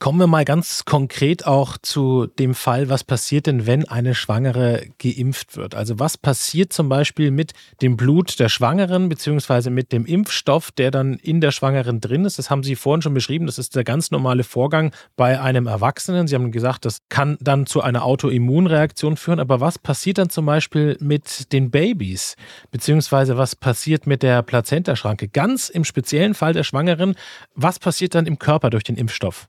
Kommen 0.00 0.20
wir 0.20 0.28
mal 0.28 0.44
ganz 0.44 0.84
konkret 0.84 1.44
auch 1.44 1.76
zu 1.76 2.28
dem 2.28 2.54
Fall, 2.54 2.88
was 2.88 3.02
passiert 3.02 3.48
denn, 3.48 3.66
wenn 3.66 3.88
eine 3.88 4.14
Schwangere 4.14 4.86
geimpft 4.98 5.56
wird? 5.56 5.74
Also 5.74 5.98
was 5.98 6.16
passiert 6.16 6.72
zum 6.72 6.88
Beispiel 6.88 7.32
mit 7.32 7.52
dem 7.82 7.96
Blut 7.96 8.38
der 8.38 8.48
Schwangeren 8.48 9.08
beziehungsweise 9.08 9.70
mit 9.70 9.90
dem 9.90 10.06
Impfstoff, 10.06 10.70
der 10.70 10.92
dann 10.92 11.14
in 11.14 11.40
der 11.40 11.50
Schwangeren 11.50 12.00
drin 12.00 12.24
ist? 12.24 12.38
Das 12.38 12.48
haben 12.48 12.62
Sie 12.62 12.76
vorhin 12.76 13.02
schon 13.02 13.12
beschrieben. 13.12 13.46
Das 13.46 13.58
ist 13.58 13.74
der 13.74 13.82
ganz 13.82 14.12
normale 14.12 14.44
Vorgang 14.44 14.92
bei 15.16 15.40
einem 15.40 15.66
Erwachsenen. 15.66 16.28
Sie 16.28 16.36
haben 16.36 16.52
gesagt, 16.52 16.84
das 16.84 17.00
kann 17.08 17.36
dann 17.40 17.66
zu 17.66 17.80
einer 17.80 18.04
Autoimmunreaktion 18.04 19.16
führen. 19.16 19.40
Aber 19.40 19.58
was 19.58 19.80
passiert 19.80 20.18
dann 20.18 20.30
zum 20.30 20.46
Beispiel 20.46 20.96
mit 21.00 21.52
den 21.52 21.72
Babys? 21.72 22.36
Beziehungsweise 22.70 23.36
was 23.36 23.56
passiert 23.56 24.06
mit 24.06 24.22
der 24.22 24.42
Plazentaschranke? 24.42 25.26
Ganz 25.26 25.68
im 25.68 25.82
speziellen 25.82 26.34
Fall 26.34 26.52
der 26.52 26.62
Schwangeren, 26.62 27.16
was 27.56 27.80
passiert 27.80 28.14
dann 28.14 28.26
im 28.26 28.38
Körper 28.38 28.70
durch 28.70 28.84
den 28.84 28.96
Impfstoff? 28.96 29.48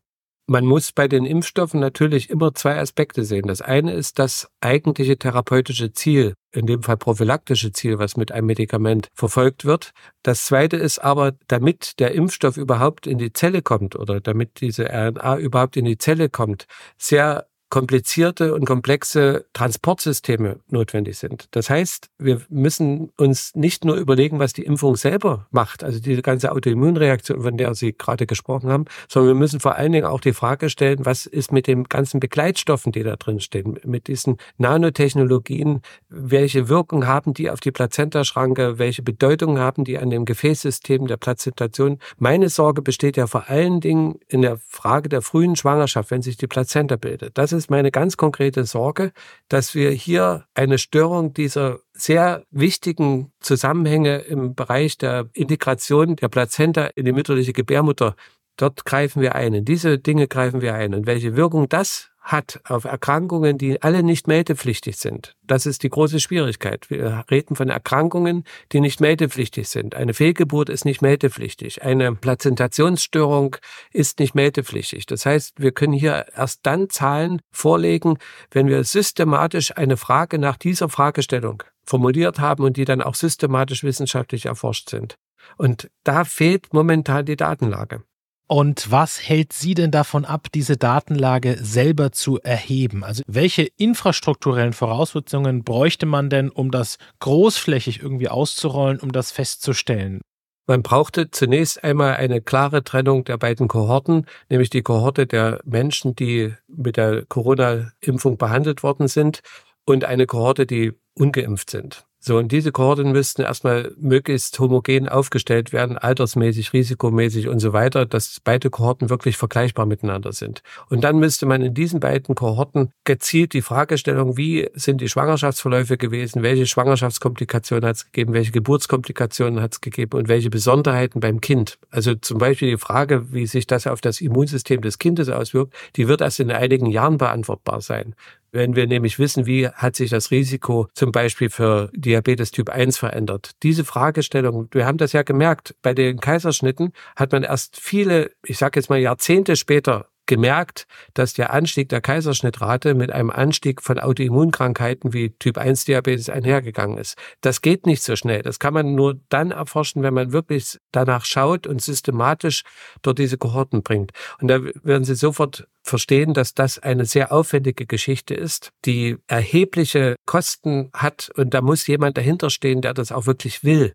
Man 0.50 0.66
muss 0.66 0.92
bei 0.92 1.08
den 1.08 1.26
Impfstoffen 1.26 1.80
natürlich 1.80 2.32
immer 2.32 2.56
zwei 2.56 2.80
Aspekte 2.80 3.24
sehen. 3.24 3.46
Das 3.46 3.62
eine 3.62 3.94
ist 3.94 4.18
das 4.18 4.50
eigentliche 4.62 5.16
therapeutische 5.16 5.94
Ziel, 5.94 6.34
in 6.52 6.66
dem 6.66 6.82
Fall 6.82 6.98
prophylaktische 6.98 7.72
Ziel, 7.72 8.00
was 8.00 8.18
mit 8.18 8.32
einem 8.32 8.48
Medikament 8.48 9.10
verfolgt 9.14 9.64
wird. 9.64 9.92
Das 10.24 10.46
zweite 10.46 10.76
ist 10.76 10.98
aber, 10.98 11.34
damit 11.48 12.00
der 12.00 12.16
Impfstoff 12.16 12.58
überhaupt 12.58 13.06
in 13.06 13.20
die 13.20 13.32
Zelle 13.32 13.62
kommt 13.62 13.96
oder 13.96 14.22
damit 14.22 14.60
diese 14.60 14.86
RNA 14.90 15.38
überhaupt 15.38 15.78
in 15.78 15.86
die 15.86 16.00
Zelle 16.00 16.30
kommt, 16.30 16.66
sehr 16.98 17.46
komplizierte 17.70 18.54
und 18.54 18.66
komplexe 18.66 19.46
Transportsysteme 19.54 20.60
notwendig 20.70 21.18
sind. 21.18 21.48
Das 21.52 21.70
heißt, 21.70 22.10
wir 22.18 22.42
müssen 22.50 23.12
uns 23.18 23.54
nicht 23.56 23.86
nur 23.86 23.96
überlegen, 23.96 24.40
was 24.40 24.54
die 24.54 24.64
Impfung 24.64 24.96
selber 24.96 25.48
macht, 25.52 25.84
also 25.84 26.00
diese 26.00 26.22
ganze 26.22 26.52
Autoimmunreaktion, 26.52 27.42
von 27.42 27.58
der 27.58 27.76
Sie 27.76 27.94
gerade 27.94 28.26
gesprochen 28.26 28.72
haben, 28.72 28.86
sondern 29.08 29.36
wir 29.36 29.40
müssen 29.40 29.60
vor 29.60 29.76
allen 29.76 29.92
Dingen 29.92 30.06
auch 30.06 30.22
die 30.22 30.34
Frage 30.34 30.70
stellen, 30.70 31.06
was 31.06 31.26
ist 31.26 31.52
mit 31.52 31.68
den 31.68 31.84
ganzen 31.84 32.20
Begleitstoffen, 32.20 32.92
die 32.92 33.04
da 33.04 33.16
drin 33.16 33.40
stehen, 33.40 33.80
mit 33.84 34.08
diesen 34.08 34.38
Nanotechnologien, 34.58 35.82
welche 36.10 36.70
Wirkung 36.70 37.06
haben 37.06 37.34
die 37.34 37.52
auf 37.52 37.60
die 37.60 37.72
Plazentaschranke, 37.72 38.80
welche 38.80 39.04
Bedeutung 39.04 39.60
haben 39.60 39.84
die 39.84 40.00
an 40.00 40.10
dem 40.10 40.26
Gefäßsystem 40.26 41.06
der 41.08 41.18
Plazentation. 41.18 42.00
Meine 42.18 42.50
Sorge 42.50 42.82
besteht 42.82 43.18
ja 43.18 43.28
vor 43.28 43.50
allen 43.50 43.80
Dingen 43.80 44.20
in 44.28 44.42
der 44.42 44.58
Frage 44.68 45.10
der 45.10 45.22
frühen 45.22 45.56
Schwangerschaft, 45.56 46.10
wenn 46.10 46.22
sich 46.22 46.38
die 46.38 46.48
Plazenta 46.48 46.96
bildet. 46.96 47.38
Das 47.38 47.52
ist 47.52 47.59
ist 47.60 47.70
meine 47.70 47.92
ganz 47.92 48.18
konkrete 48.18 48.66
Sorge, 48.66 49.12
dass 49.50 49.76
wir 49.76 49.92
hier 49.92 50.46
eine 50.56 50.78
Störung 50.78 51.34
dieser 51.34 51.80
sehr 51.94 52.44
wichtigen 52.50 53.32
Zusammenhänge 53.40 54.20
im 54.20 54.56
Bereich 54.56 54.98
der 54.98 55.30
Integration 55.34 56.16
der 56.16 56.30
Plazenta 56.30 56.86
in 56.96 57.06
die 57.06 57.12
mütterliche 57.12 57.54
Gebärmutter, 57.54 58.16
dort 58.62 58.86
greifen 58.86 59.22
wir 59.22 59.36
ein. 59.36 59.54
In 59.54 59.66
diese 59.66 59.98
Dinge 59.98 60.28
greifen 60.28 60.62
wir 60.62 60.74
ein. 60.74 60.94
Und 60.94 61.08
welche 61.08 61.36
Wirkung 61.36 61.70
das 61.70 62.10
hat 62.32 62.60
auf 62.66 62.84
Erkrankungen, 62.84 63.58
die 63.58 63.82
alle 63.82 64.04
nicht 64.04 64.28
meldepflichtig 64.28 64.98
sind. 64.98 65.36
Das 65.42 65.66
ist 65.66 65.84
die 65.84 65.90
große 65.90 66.20
Schwierigkeit. 66.20 66.90
Wir 66.90 67.24
reden 67.32 67.56
von 67.56 67.70
Erkrankungen, 67.70 68.44
die 68.72 68.82
nicht 68.82 69.02
meldepflichtig 69.02 69.68
sind. 69.68 69.96
Eine 69.96 70.14
Fehlgeburt 70.14 70.70
ist 70.70 70.86
nicht 70.86 71.02
meldepflichtig. 71.02 71.82
Eine 71.82 72.14
Plazentationsstörung 72.14 73.56
ist 73.92 74.20
nicht 74.20 74.36
meldepflichtig. 74.36 75.06
Das 75.08 75.26
heißt, 75.26 75.60
wir 75.60 75.72
können 75.72 75.94
hier 75.94 76.26
erst 76.36 76.60
dann 76.64 76.90
Zahlen 76.90 77.42
vorlegen, 77.52 78.18
wenn 78.52 78.68
wir 78.68 78.84
systematisch 78.84 79.76
eine 79.76 79.98
Frage 79.98 80.38
nach 80.38 80.58
dieser 80.58 80.90
Fragestellung 80.90 81.64
formuliert 81.84 82.40
haben 82.40 82.64
und 82.64 82.78
die 82.78 82.86
dann 82.86 83.02
auch 83.02 83.16
systematisch 83.16 83.84
wissenschaftlich 83.84 84.46
erforscht 84.46 84.90
sind. 84.90 85.18
Und 85.58 85.90
da 86.04 86.26
fehlt 86.26 86.74
momentan 86.74 87.26
die 87.26 87.38
Datenlage. 87.38 88.04
Und 88.52 88.90
was 88.90 89.22
hält 89.22 89.54
Sie 89.54 89.76
denn 89.76 89.92
davon 89.92 90.26
ab, 90.26 90.48
diese 90.52 90.76
Datenlage 90.76 91.60
selber 91.62 92.12
zu 92.12 92.40
erheben? 92.40 93.04
Also 93.04 93.22
welche 93.28 93.62
infrastrukturellen 93.78 94.74
Voraussetzungen 94.74 95.64
bräuchte 95.64 96.08
man 96.08 96.32
denn, 96.32 96.50
um 96.50 96.72
das 96.72 96.98
großflächig 97.20 98.02
irgendwie 98.02 98.28
auszurollen, 98.28 99.00
um 99.00 99.12
das 99.12 99.32
festzustellen? 99.32 100.22
Man 100.66 100.82
brauchte 100.82 101.30
zunächst 101.30 101.84
einmal 101.84 102.16
eine 102.16 102.42
klare 102.42 102.84
Trennung 102.84 103.24
der 103.24 103.38
beiden 103.38 103.68
Kohorten, 103.68 104.26
nämlich 104.50 104.72
die 104.72 104.82
Kohorte 104.82 105.28
der 105.28 105.62
Menschen, 105.64 106.16
die 106.16 106.56
mit 106.68 106.98
der 106.98 107.26
Corona-Impfung 107.28 108.40
behandelt 108.40 108.82
worden 108.82 109.08
sind 109.08 109.42
und 109.86 110.06
eine 110.06 110.26
Kohorte, 110.26 110.66
die 110.66 110.94
ungeimpft 111.14 111.70
sind. 111.70 112.09
So, 112.22 112.38
und 112.38 112.52
diese 112.52 112.74
Kohorten 112.74 113.14
müssten 113.14 113.44
erstmal 113.44 113.94
möglichst 113.98 114.60
homogen 114.60 115.08
aufgestellt 115.08 115.72
werden, 115.72 115.98
altersmäßig, 115.98 116.74
risikomäßig 116.74 117.48
und 117.48 117.60
so 117.60 117.72
weiter, 117.72 118.06
dass 118.06 118.42
beide 118.44 118.70
Kohorten 118.70 119.10
wirklich 119.10 119.38
vergleichbar 119.38 119.86
miteinander 119.86 120.34
sind. 120.34 120.62
Und 120.90 121.06
dann 121.06 121.18
müsste 121.20 121.46
man 121.46 121.62
in 121.62 121.74
diesen 121.74 122.02
beiden 122.02 122.36
Kohorten 122.36 122.92
gezielt 123.06 123.54
die 123.54 123.62
Fragestellung, 123.62 124.36
wie 124.36 124.70
sind 124.74 125.00
die 125.00 125.08
Schwangerschaftsverläufe 125.08 125.98
gewesen, 125.98 126.44
welche 126.44 126.66
Schwangerschaftskomplikationen 126.66 127.88
hat 127.88 127.96
es 127.96 128.06
gegeben, 128.12 128.34
welche 128.34 128.52
Geburtskomplikationen 128.52 129.62
hat 129.62 129.74
es 129.76 129.82
gegeben 129.82 130.18
und 130.18 130.28
welche 130.28 130.50
Besonderheiten 130.50 131.22
beim 131.22 131.40
Kind. 131.40 131.80
Also 131.90 132.16
zum 132.16 132.38
Beispiel 132.38 132.72
die 132.72 132.78
Frage, 132.78 133.32
wie 133.32 133.48
sich 133.48 133.66
das 133.66 133.88
auf 133.88 134.02
das 134.02 134.20
Immunsystem 134.20 134.82
des 134.82 135.00
Kindes 135.00 135.30
auswirkt, 135.30 135.74
die 135.96 136.10
wird 136.10 136.20
erst 136.20 136.42
in 136.42 136.52
einigen 136.52 136.88
Jahren 136.88 137.18
beantwortbar 137.18 137.80
sein. 137.80 138.14
Wenn 138.52 138.76
wir 138.76 138.88
nämlich 138.88 139.20
wissen, 139.20 139.46
wie 139.46 139.68
hat 139.68 139.96
sich 139.96 140.10
das 140.10 140.32
Risiko 140.32 140.88
zum 140.94 141.12
Beispiel 141.12 141.50
für 141.50 141.90
Diabetes 141.94 142.52
Typ 142.52 142.70
1 142.70 142.98
verändert. 142.98 143.52
Diese 143.64 143.86
Fragestellung, 143.86 144.68
wir 144.72 144.86
haben 144.86 144.98
das 144.98 145.14
ja 145.14 145.24
gemerkt, 145.24 145.76
bei 145.82 145.94
den 145.94 146.20
Kaiserschnitten 146.20 146.94
hat 147.16 147.32
man 147.32 147.44
erst 147.44 147.80
viele, 147.80 148.32
ich 148.44 148.58
sage 148.58 148.80
jetzt 148.80 148.90
mal 148.90 149.00
Jahrzehnte 149.00 149.56
später 149.56 150.08
gemerkt, 150.30 150.86
dass 151.16 151.34
der 151.34 151.52
Anstieg 151.52 151.90
der 151.90 152.02
Kaiserschnittrate 152.02 152.94
mit 152.94 153.12
einem 153.12 153.32
Anstieg 153.32 153.82
von 153.82 154.00
Autoimmunkrankheiten 154.00 155.12
wie 155.12 155.32
Typ 155.32 155.58
1 155.58 155.86
Diabetes 155.86 156.30
einhergegangen 156.30 157.00
ist. 157.00 157.16
Das 157.42 157.62
geht 157.62 157.88
nicht 157.88 158.04
so 158.04 158.16
schnell. 158.16 158.44
Das 158.44 158.60
kann 158.60 158.76
man 158.76 158.94
nur 158.94 159.20
dann 159.30 159.50
erforschen, 159.50 160.04
wenn 160.04 160.14
man 160.14 160.32
wirklich 160.32 160.78
danach 160.92 161.26
schaut 161.26 161.66
und 161.66 161.82
systematisch 161.82 162.62
dort 163.02 163.18
diese 163.18 163.40
Kohorten 163.40 163.82
bringt. 163.82 164.12
Und 164.40 164.50
da 164.50 164.60
werden 164.84 165.04
Sie 165.04 165.16
sofort 165.16 165.68
verstehen, 165.82 166.36
dass 166.36 166.54
das 166.54 166.78
eine 166.78 167.06
sehr 167.06 167.32
aufwendige 167.32 167.88
Geschichte 167.88 168.36
ist, 168.36 168.72
die 168.86 169.18
erhebliche 169.28 170.16
Kosten 170.28 170.92
hat 170.94 171.32
und 171.36 171.56
da 171.56 171.62
muss 171.62 171.88
jemand 171.88 172.18
dahinter 172.18 172.52
stehen, 172.52 172.82
der 172.82 172.94
das 172.94 173.12
auch 173.12 173.26
wirklich 173.26 173.64
will. 173.64 173.94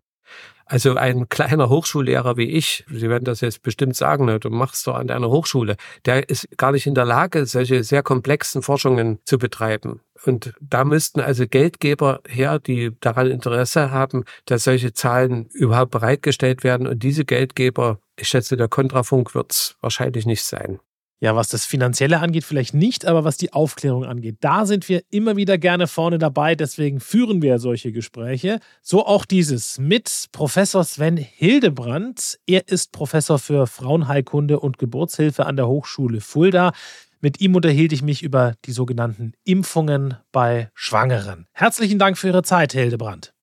Also 0.65 0.95
ein 0.95 1.29
kleiner 1.29 1.69
Hochschullehrer 1.69 2.37
wie 2.37 2.49
ich, 2.49 2.85
Sie 2.89 3.09
werden 3.09 3.23
das 3.23 3.41
jetzt 3.41 3.61
bestimmt 3.61 3.95
sagen, 3.95 4.25
ne, 4.25 4.39
du 4.39 4.49
machst 4.49 4.87
doch 4.87 4.95
an 4.95 5.07
deiner 5.07 5.29
Hochschule, 5.29 5.75
der 6.05 6.27
ist 6.27 6.47
gar 6.57 6.71
nicht 6.71 6.87
in 6.87 6.95
der 6.95 7.05
Lage, 7.05 7.45
solche 7.45 7.83
sehr 7.83 8.01
komplexen 8.01 8.63
Forschungen 8.63 9.19
zu 9.25 9.37
betreiben. 9.37 10.01
Und 10.25 10.53
da 10.59 10.83
müssten 10.83 11.19
also 11.19 11.45
Geldgeber 11.47 12.21
her, 12.27 12.57
die 12.57 12.91
daran 12.99 13.29
Interesse 13.29 13.91
haben, 13.91 14.23
dass 14.45 14.63
solche 14.63 14.93
Zahlen 14.93 15.47
überhaupt 15.53 15.91
bereitgestellt 15.91 16.63
werden. 16.63 16.87
Und 16.87 17.03
diese 17.03 17.25
Geldgeber, 17.25 17.99
ich 18.15 18.27
schätze, 18.27 18.57
der 18.57 18.67
Kontrafunk 18.67 19.35
wird 19.35 19.51
es 19.51 19.75
wahrscheinlich 19.81 20.25
nicht 20.25 20.43
sein. 20.43 20.79
Ja, 21.21 21.35
was 21.35 21.47
das 21.47 21.65
Finanzielle 21.65 22.19
angeht, 22.19 22.43
vielleicht 22.43 22.73
nicht, 22.73 23.05
aber 23.05 23.23
was 23.23 23.37
die 23.37 23.53
Aufklärung 23.53 24.03
angeht, 24.03 24.37
da 24.41 24.65
sind 24.65 24.89
wir 24.89 25.01
immer 25.09 25.37
wieder 25.37 25.57
gerne 25.57 25.87
vorne 25.87 26.17
dabei. 26.17 26.55
Deswegen 26.55 26.99
führen 26.99 27.41
wir 27.41 27.57
solche 27.57 27.93
Gespräche. 27.93 28.59
So 28.81 29.05
auch 29.05 29.23
dieses 29.25 29.79
mit 29.79 30.25
Professor 30.33 30.83
Sven 30.83 31.15
Hildebrand. 31.15 32.37
Er 32.45 32.67
ist 32.67 32.91
Professor 32.91 33.39
für 33.39 33.65
Frauenheilkunde 33.65 34.59
und 34.59 34.77
Geburtshilfe 34.77 35.45
an 35.45 35.55
der 35.55 35.67
Hochschule 35.67 36.19
Fulda. 36.19 36.73
Mit 37.21 37.39
ihm 37.39 37.55
unterhielt 37.55 37.93
ich 37.93 38.03
mich 38.03 38.21
über 38.21 38.55
die 38.65 38.71
sogenannten 38.73 39.33
Impfungen 39.45 40.17
bei 40.33 40.69
Schwangeren. 40.73 41.47
Herzlichen 41.53 41.97
Dank 41.97 42.17
für 42.17 42.27
Ihre 42.27 42.43
Zeit, 42.43 42.73
Hildebrand. 42.73 43.33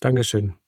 Dankeschön. 0.00 0.59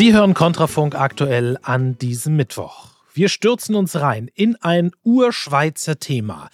Sie 0.00 0.14
hören 0.14 0.32
Kontrafunk 0.32 0.94
aktuell 0.94 1.58
an 1.60 1.98
diesem 1.98 2.34
Mittwoch. 2.34 2.88
Wir 3.12 3.28
stürzen 3.28 3.74
uns 3.74 3.96
rein 3.96 4.30
in 4.32 4.56
ein 4.56 4.92
Urschweizer 5.02 5.98
Thema. 5.98 6.48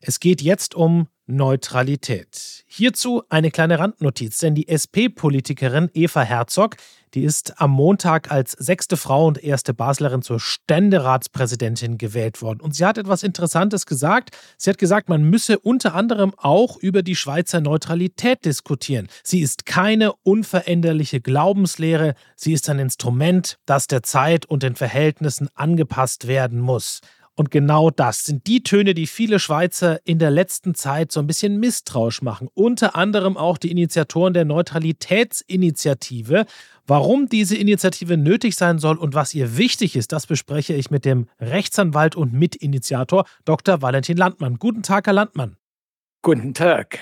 Es 0.00 0.20
geht 0.20 0.40
jetzt 0.40 0.76
um 0.76 1.08
Neutralität. 1.36 2.64
Hierzu 2.66 3.22
eine 3.28 3.50
kleine 3.50 3.78
Randnotiz, 3.78 4.38
denn 4.38 4.54
die 4.54 4.68
SP-Politikerin 4.68 5.90
Eva 5.94 6.22
Herzog 6.22 6.76
die 7.14 7.24
ist 7.24 7.60
am 7.60 7.72
Montag 7.72 8.30
als 8.30 8.52
sechste 8.52 8.96
Frau 8.96 9.26
und 9.26 9.42
erste 9.42 9.74
Baslerin 9.74 10.22
zur 10.22 10.40
Ständeratspräsidentin 10.40 11.98
gewählt 11.98 12.40
worden. 12.40 12.60
Und 12.60 12.74
sie 12.74 12.86
hat 12.86 12.96
etwas 12.96 13.22
Interessantes 13.22 13.84
gesagt. 13.84 14.30
Sie 14.56 14.70
hat 14.70 14.78
gesagt, 14.78 15.10
man 15.10 15.22
müsse 15.22 15.58
unter 15.58 15.94
anderem 15.94 16.32
auch 16.38 16.78
über 16.78 17.02
die 17.02 17.16
Schweizer 17.16 17.60
Neutralität 17.60 18.44
diskutieren. 18.46 19.08
Sie 19.22 19.40
ist 19.40 19.66
keine 19.66 20.14
unveränderliche 20.22 21.20
Glaubenslehre. 21.20 22.14
Sie 22.34 22.54
ist 22.54 22.68
ein 22.70 22.78
Instrument, 22.78 23.58
das 23.66 23.88
der 23.88 24.02
Zeit 24.02 24.46
und 24.46 24.62
den 24.62 24.74
Verhältnissen 24.74 25.48
angepasst 25.54 26.26
werden 26.26 26.60
muss. 26.60 27.00
Und 27.34 27.50
genau 27.50 27.90
das 27.90 28.24
sind 28.24 28.46
die 28.46 28.62
Töne, 28.62 28.92
die 28.92 29.06
viele 29.06 29.38
Schweizer 29.38 30.00
in 30.04 30.18
der 30.18 30.30
letzten 30.30 30.74
Zeit 30.74 31.12
so 31.12 31.20
ein 31.20 31.26
bisschen 31.26 31.58
misstrauisch 31.58 32.20
machen. 32.20 32.48
Unter 32.52 32.94
anderem 32.94 33.38
auch 33.38 33.56
die 33.56 33.70
Initiatoren 33.70 34.34
der 34.34 34.44
Neutralitätsinitiative. 34.44 36.44
Warum 36.86 37.30
diese 37.30 37.56
Initiative 37.56 38.18
nötig 38.18 38.54
sein 38.54 38.78
soll 38.78 38.98
und 38.98 39.14
was 39.14 39.32
ihr 39.32 39.56
wichtig 39.56 39.96
ist, 39.96 40.12
das 40.12 40.26
bespreche 40.26 40.74
ich 40.74 40.90
mit 40.90 41.06
dem 41.06 41.26
Rechtsanwalt 41.40 42.16
und 42.16 42.34
Mitinitiator 42.34 43.24
Dr. 43.46 43.80
Valentin 43.80 44.18
Landmann. 44.18 44.58
Guten 44.58 44.82
Tag, 44.82 45.06
Herr 45.06 45.14
Landmann. 45.14 45.56
Guten 46.20 46.52
Tag. 46.52 46.98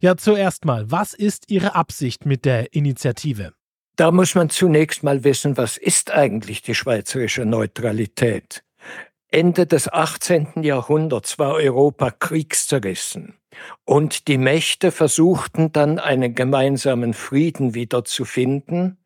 Ja, 0.00 0.16
zuerst 0.16 0.64
mal, 0.64 0.90
was 0.90 1.14
ist 1.14 1.50
Ihre 1.50 1.76
Absicht 1.76 2.26
mit 2.26 2.44
der 2.44 2.74
Initiative? 2.74 3.52
Da 3.96 4.10
muss 4.10 4.34
man 4.34 4.50
zunächst 4.50 5.02
mal 5.02 5.24
wissen, 5.24 5.56
was 5.56 5.76
ist 5.76 6.10
eigentlich 6.10 6.62
die 6.62 6.74
schweizerische 6.74 7.44
Neutralität? 7.44 8.62
Ende 9.30 9.66
des 9.66 9.92
18. 9.92 10.62
Jahrhunderts 10.62 11.38
war 11.38 11.52
Europa 11.52 12.10
kriegszerrissen. 12.10 13.34
Und 13.84 14.26
die 14.26 14.38
Mächte 14.38 14.90
versuchten 14.90 15.70
dann 15.70 15.98
einen 15.98 16.34
gemeinsamen 16.34 17.12
Frieden 17.12 17.74
wiederzufinden. 17.74 18.96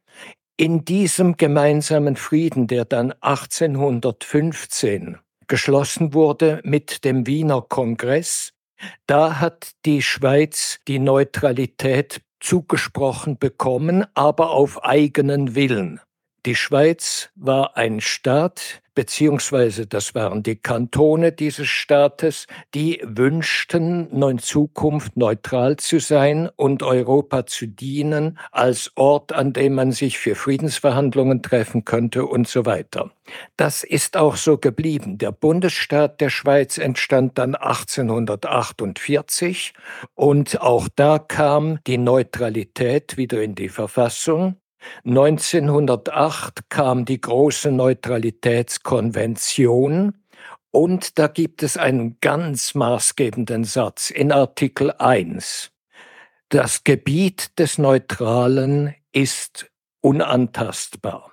In 0.56 0.84
diesem 0.84 1.36
gemeinsamen 1.36 2.14
Frieden, 2.14 2.68
der 2.68 2.84
dann 2.84 3.12
1815 3.20 5.18
geschlossen 5.48 6.14
wurde 6.14 6.60
mit 6.62 7.04
dem 7.04 7.26
Wiener 7.26 7.60
Kongress, 7.60 8.52
da 9.06 9.40
hat 9.40 9.72
die 9.84 10.02
Schweiz 10.02 10.78
die 10.86 11.00
Neutralität 11.00 12.22
zugesprochen 12.38 13.38
bekommen, 13.38 14.06
aber 14.14 14.50
auf 14.50 14.84
eigenen 14.84 15.56
Willen. 15.56 16.00
Die 16.44 16.56
Schweiz 16.56 17.30
war 17.36 17.76
ein 17.76 18.00
Staat, 18.00 18.82
beziehungsweise 18.96 19.86
das 19.86 20.16
waren 20.16 20.42
die 20.42 20.56
Kantone 20.56 21.30
dieses 21.30 21.68
Staates, 21.68 22.48
die 22.74 23.00
wünschten, 23.04 24.10
in 24.10 24.38
Zukunft 24.40 25.16
neutral 25.16 25.76
zu 25.76 26.00
sein 26.00 26.50
und 26.56 26.82
Europa 26.82 27.46
zu 27.46 27.68
dienen 27.68 28.40
als 28.50 28.90
Ort, 28.96 29.32
an 29.32 29.52
dem 29.52 29.74
man 29.74 29.92
sich 29.92 30.18
für 30.18 30.34
Friedensverhandlungen 30.34 31.42
treffen 31.42 31.84
könnte 31.84 32.26
und 32.26 32.48
so 32.48 32.66
weiter. 32.66 33.12
Das 33.56 33.84
ist 33.84 34.16
auch 34.16 34.34
so 34.34 34.58
geblieben. 34.58 35.18
Der 35.18 35.30
Bundesstaat 35.30 36.20
der 36.20 36.30
Schweiz 36.30 36.76
entstand 36.76 37.38
dann 37.38 37.54
1848 37.54 39.74
und 40.14 40.60
auch 40.60 40.88
da 40.96 41.20
kam 41.20 41.78
die 41.86 41.98
Neutralität 41.98 43.16
wieder 43.16 43.40
in 43.40 43.54
die 43.54 43.68
Verfassung. 43.68 44.56
1908 45.04 46.70
kam 46.70 47.04
die 47.04 47.20
große 47.20 47.70
Neutralitätskonvention 47.70 50.14
und 50.70 51.18
da 51.18 51.26
gibt 51.26 51.62
es 51.62 51.76
einen 51.76 52.16
ganz 52.20 52.74
maßgebenden 52.74 53.64
Satz 53.64 54.08
in 54.10 54.32
Artikel 54.32 54.92
1. 54.92 55.70
Das 56.48 56.84
Gebiet 56.84 57.58
des 57.58 57.76
Neutralen 57.78 58.94
ist 59.12 59.70
unantastbar. 60.00 61.31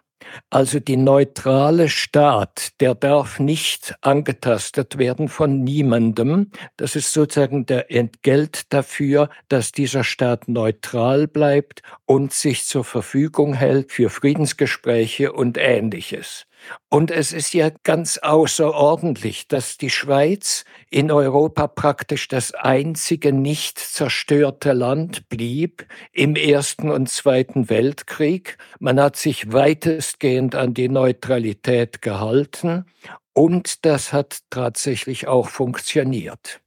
Also 0.50 0.80
die 0.80 0.98
neutrale 0.98 1.90
Staat, 1.90 2.80
der 2.82 2.96
darf 2.96 3.40
nicht 3.40 3.96
angetastet 4.02 4.98
werden 4.98 5.30
von 5.30 5.64
niemandem. 5.64 6.52
Das 6.78 6.96
ist 6.96 7.14
sozusagen 7.14 7.66
der 7.66 7.92
Entgelt 7.92 8.74
dafür, 8.74 9.30
dass 9.48 9.72
dieser 9.72 10.04
Staat 10.04 10.48
neutral 10.48 11.28
bleibt 11.28 11.82
und 12.06 12.34
sich 12.34 12.66
zur 12.66 12.84
Verfügung 12.84 13.54
hält 13.54 13.92
für 13.92 14.10
Friedensgespräche 14.10 15.32
und 15.32 15.58
ähnliches. 15.58 16.46
Und 16.90 17.12
es 17.12 17.34
ist 17.34 17.54
ja 17.54 17.70
ganz 17.84 18.18
außerordentlich, 18.18 19.48
dass 19.48 19.78
die 19.78 19.90
Schweiz 19.90 20.66
in 20.90 21.12
Europa 21.12 21.68
praktisch 21.68 22.28
das 22.28 22.54
einzige 22.54 23.34
nicht 23.34 23.80
zerstörte 23.80 24.74
Land 24.74 25.30
blieb 25.30 25.86
im 26.12 26.36
Ersten 26.36 26.90
und 26.90 27.10
Zweiten 27.10 27.70
Weltkrieg. 27.70 28.58
Man 28.80 29.00
hat 29.00 29.16
sich 29.16 29.52
weitestgehend 29.52 30.56
an 30.56 30.74
die 30.74 30.90
Neutralität 30.90 32.02
gehalten 32.02 32.86
und 33.34 33.86
das 33.86 34.12
hat 34.12 34.40
tatsächlich 34.50 35.28
auch 35.28 35.50
funktioniert. 35.50 36.62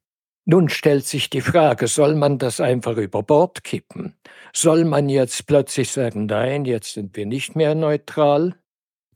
Nun 0.45 0.69
stellt 0.69 1.07
sich 1.07 1.31
die 1.31 1.41
Frage, 1.41 1.87
soll 1.87 2.17
man 2.17 2.39
das 2.39 2.61
einfach 2.61 2.97
über 2.97 3.23
Bord 3.23 3.63
kippen? 3.63 4.17
Soll 4.53 4.85
man 4.85 5.09
jetzt 5.09 5.47
plötzlich 5.47 5.93
sagen, 5.93 6.27
nein, 6.27 6.65
jetzt 6.65 6.95
sind 6.95 7.17
wir 7.17 7.27
nicht 7.27 7.55
mehr 7.55 7.77
neutral? 7.77 8.57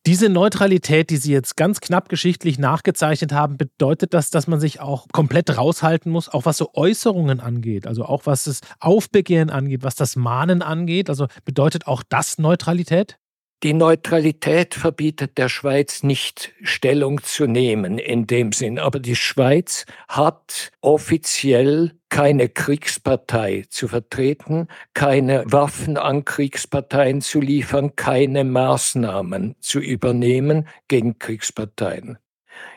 Diese 0.06 0.28
Neutralität, 0.28 1.10
die 1.10 1.16
Sie 1.16 1.32
jetzt 1.32 1.56
ganz 1.56 1.80
knapp 1.80 2.08
geschichtlich 2.08 2.60
nachgezeichnet 2.60 3.32
haben, 3.32 3.56
bedeutet 3.56 4.14
das, 4.14 4.30
dass 4.30 4.46
man 4.46 4.60
sich 4.60 4.78
auch 4.78 5.08
komplett 5.12 5.58
raushalten 5.58 6.12
muss, 6.12 6.28
auch 6.28 6.44
was 6.44 6.58
so 6.58 6.70
Äußerungen 6.75 7.40
angeht, 7.40 7.88
also 7.88 8.04
auch 8.04 8.25
was 8.25 8.44
das 8.44 8.60
Aufbegehren 8.78 9.50
angeht, 9.50 9.82
was 9.82 9.96
das 9.96 10.14
Mahnen 10.14 10.62
angeht? 10.62 11.10
Also 11.10 11.26
bedeutet 11.44 11.88
auch 11.88 12.04
das 12.08 12.38
Neutralität? 12.38 13.18
Die 13.64 13.72
Neutralität 13.72 14.75
verbietet 14.75 15.38
der 15.38 15.48
Schweiz 15.48 16.04
nicht 16.04 16.52
Stellung 16.62 17.20
zu 17.25 17.46
nehmen 17.46 17.98
in 17.98 18.28
dem 18.28 18.52
Sinn, 18.52 18.78
aber 18.78 19.00
die 19.00 19.16
Schweiz 19.16 19.86
hat 20.06 20.70
offiziell 20.82 21.98
keine 22.16 22.49
Kriegspartei 22.49 23.66
zu 23.68 23.88
vertreten, 23.88 24.68
keine 24.94 25.44
Waffen 25.52 25.99
an 25.99 26.25
Kriegsparteien 26.25 27.20
zu 27.20 27.42
liefern, 27.42 27.94
keine 27.94 28.42
Maßnahmen 28.42 29.54
zu 29.61 29.81
übernehmen 29.81 30.66
gegen 30.88 31.18
Kriegsparteien. 31.18 32.16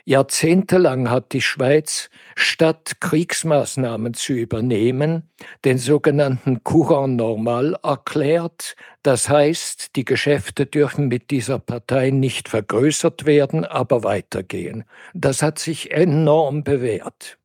Jahrzehntelang 0.04 1.10
hat 1.10 1.32
die 1.32 1.39
Schweiz, 1.39 2.10
statt 2.36 2.97
Kriegsmaßnahmen 2.99 4.13
zu 4.13 4.34
übernehmen, 4.34 5.30
den 5.63 5.78
sogenannten 5.78 6.65
Courant 6.65 7.15
normal 7.15 7.78
erklärt. 7.82 8.75
Das 9.04 9.30
heißt, 9.30 9.95
die 9.95 10.04
Geschäfte 10.04 10.65
dürfen 10.65 11.08
mit 11.08 11.32
dieser 11.32 11.60
Partei 11.60 12.10
nicht 12.10 12.49
vergrößert 12.49 13.25
werden, 13.25 13.63
aber 13.63 14.04
weitergehen. 14.04 14.84
Das 15.13 15.41
hat 15.41 15.60
sich 15.60 15.91
enorm 15.91 16.65
bewährt. 16.65 17.38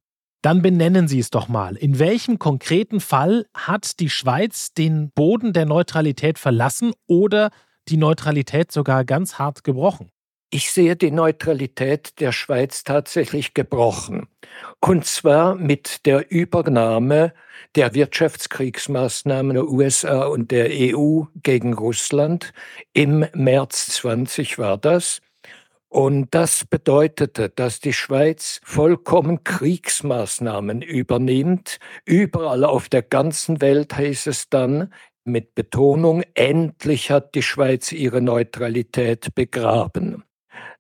Dann 0.45 0.61
benennen 0.61 1.09
Sie 1.09 1.21
es 1.21 1.31
doch 1.31 1.49
mal. 1.49 1.75
In 1.75 1.99
welchem 1.99 2.39
konkreten 2.39 3.01
Fall 3.01 3.47
hat 3.55 3.99
die 3.99 4.11
Schweiz 4.11 4.75
den 4.75 5.11
Boden 5.11 5.55
der 5.55 5.65
Neutralität 5.65 6.39
verlassen 6.39 6.93
oder 7.07 7.49
die 7.89 7.97
Neutralität 7.97 8.71
sogar 8.71 9.07
ganz 9.07 9.39
hart 9.39 9.65
gebrochen? 9.65 10.11
Ich 10.51 10.71
sehe 10.71 10.97
die 10.97 11.13
Neutralität 11.13 12.21
der 12.21 12.31
Schweiz 12.31 12.85
tatsächlich 12.85 13.55
gebrochen. 13.55 14.29
Und 14.81 15.07
zwar 15.07 15.55
mit 15.55 16.05
der 16.05 16.31
Übernahme 16.31 17.33
der 17.75 17.95
Wirtschaftskriegsmaßnahmen 17.95 19.55
der 19.55 19.67
USA 19.67 20.25
und 20.27 20.51
der 20.51 20.69
EU 20.71 21.23
gegen 21.43 21.73
Russland. 21.73 22.53
Im 22.93 23.25
März 23.33 23.87
20 23.87 24.59
war 24.59 24.77
das. 24.77 25.23
Und 25.95 26.35
das 26.35 26.65
bedeutete, 26.65 27.51
dass 27.51 27.79
die 27.79 27.93
Schweiz 27.93 28.61
vollkommen 28.65 29.45
Kriegsmaßnahmen 29.45 30.83
übernimmt. 30.83 31.79
Überall 32.05 32.65
auf 32.65 32.89
der 32.89 33.03
ganzen 33.03 33.61
Welt 33.61 33.97
heißt 33.97 34.27
es 34.27 34.49
dann, 34.49 34.93
mit 35.23 35.55
Betonung, 35.55 36.25
endlich 36.35 37.13
hat 37.13 37.37
die 37.37 37.45
Schweiz 37.45 37.93
ihre 37.93 38.21
Neutralität 38.21 39.37
begraben. 39.37 40.25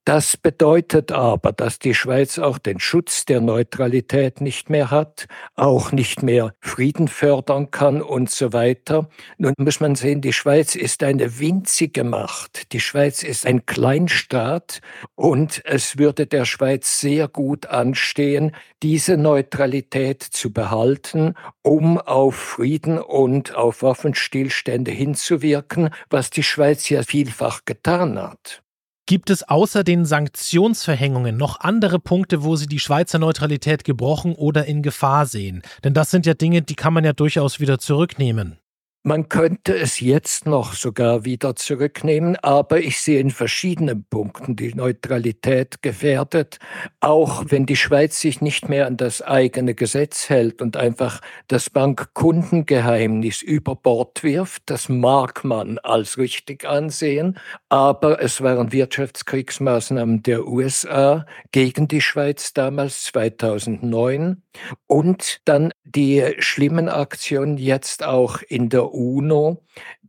Das 0.06 0.36
bedeutet 0.36 1.12
aber, 1.12 1.52
dass 1.52 1.78
die 1.78 1.94
Schweiz 1.94 2.38
auch 2.38 2.58
den 2.58 2.78
Schutz 2.78 3.24
der 3.24 3.40
Neutralität 3.40 4.42
nicht 4.42 4.68
mehr 4.68 4.90
hat, 4.90 5.28
auch 5.54 5.92
nicht 5.92 6.22
mehr 6.22 6.54
Frieden 6.60 7.08
fördern 7.08 7.70
kann 7.70 8.02
und 8.02 8.30
so 8.30 8.52
weiter. 8.52 9.08
Nun 9.38 9.54
muss 9.56 9.80
man 9.80 9.94
sehen, 9.94 10.20
die 10.20 10.34
Schweiz 10.34 10.74
ist 10.74 11.02
eine 11.02 11.38
winzige 11.38 12.04
Macht. 12.04 12.74
Die 12.74 12.80
Schweiz 12.80 13.22
ist 13.22 13.46
ein 13.46 13.64
Kleinstaat 13.64 14.82
und 15.14 15.62
es 15.64 15.96
würde 15.96 16.26
der 16.26 16.44
Schweiz 16.44 17.00
sehr 17.00 17.26
gut 17.26 17.64
anstehen, 17.64 18.54
diese 18.82 19.16
Neutralität 19.16 20.22
zu 20.22 20.52
behalten, 20.52 21.32
um 21.62 21.96
auf 21.96 22.34
Frieden 22.34 22.98
und 22.98 23.54
auf 23.54 23.82
Waffenstillstände 23.82 24.90
hinzuwirken, 24.90 25.88
was 26.10 26.28
die 26.28 26.42
Schweiz 26.42 26.90
ja 26.90 27.02
vielfach 27.04 27.64
getan 27.64 28.18
hat. 28.20 28.63
Gibt 29.06 29.28
es 29.28 29.42
außer 29.42 29.84
den 29.84 30.06
Sanktionsverhängungen 30.06 31.36
noch 31.36 31.60
andere 31.60 31.98
Punkte, 31.98 32.42
wo 32.42 32.56
Sie 32.56 32.66
die 32.66 32.78
Schweizer 32.78 33.18
Neutralität 33.18 33.84
gebrochen 33.84 34.34
oder 34.34 34.64
in 34.64 34.82
Gefahr 34.82 35.26
sehen? 35.26 35.60
Denn 35.84 35.92
das 35.92 36.10
sind 36.10 36.24
ja 36.24 36.32
Dinge, 36.32 36.62
die 36.62 36.74
kann 36.74 36.94
man 36.94 37.04
ja 37.04 37.12
durchaus 37.12 37.60
wieder 37.60 37.78
zurücknehmen. 37.78 38.58
Man 39.06 39.28
könnte 39.28 39.76
es 39.76 40.00
jetzt 40.00 40.46
noch 40.46 40.72
sogar 40.72 41.26
wieder 41.26 41.54
zurücknehmen, 41.56 42.36
aber 42.36 42.78
ich 42.78 43.02
sehe 43.02 43.20
in 43.20 43.30
verschiedenen 43.30 44.06
Punkten 44.08 44.56
die 44.56 44.72
Neutralität 44.72 45.82
gefährdet, 45.82 46.58
auch 47.00 47.44
wenn 47.48 47.66
die 47.66 47.76
Schweiz 47.76 48.18
sich 48.18 48.40
nicht 48.40 48.70
mehr 48.70 48.86
an 48.86 48.96
das 48.96 49.20
eigene 49.20 49.74
Gesetz 49.74 50.30
hält 50.30 50.62
und 50.62 50.78
einfach 50.78 51.20
das 51.48 51.68
Bankkundengeheimnis 51.68 53.42
über 53.42 53.76
Bord 53.76 54.22
wirft. 54.22 54.62
Das 54.70 54.88
mag 54.88 55.44
man 55.44 55.78
als 55.80 56.16
richtig 56.16 56.66
ansehen, 56.66 57.38
aber 57.68 58.22
es 58.22 58.40
waren 58.40 58.72
Wirtschaftskriegsmaßnahmen 58.72 60.22
der 60.22 60.46
USA 60.46 61.26
gegen 61.52 61.88
die 61.88 62.00
Schweiz 62.00 62.54
damals 62.54 63.02
2009 63.02 64.42
und 64.86 65.42
dann 65.44 65.72
die 65.84 66.34
schlimmen 66.38 66.88
Aktionen 66.88 67.58
jetzt 67.58 68.02
auch 68.02 68.40
in 68.48 68.70
der 68.70 68.93
UNO, 68.94 69.60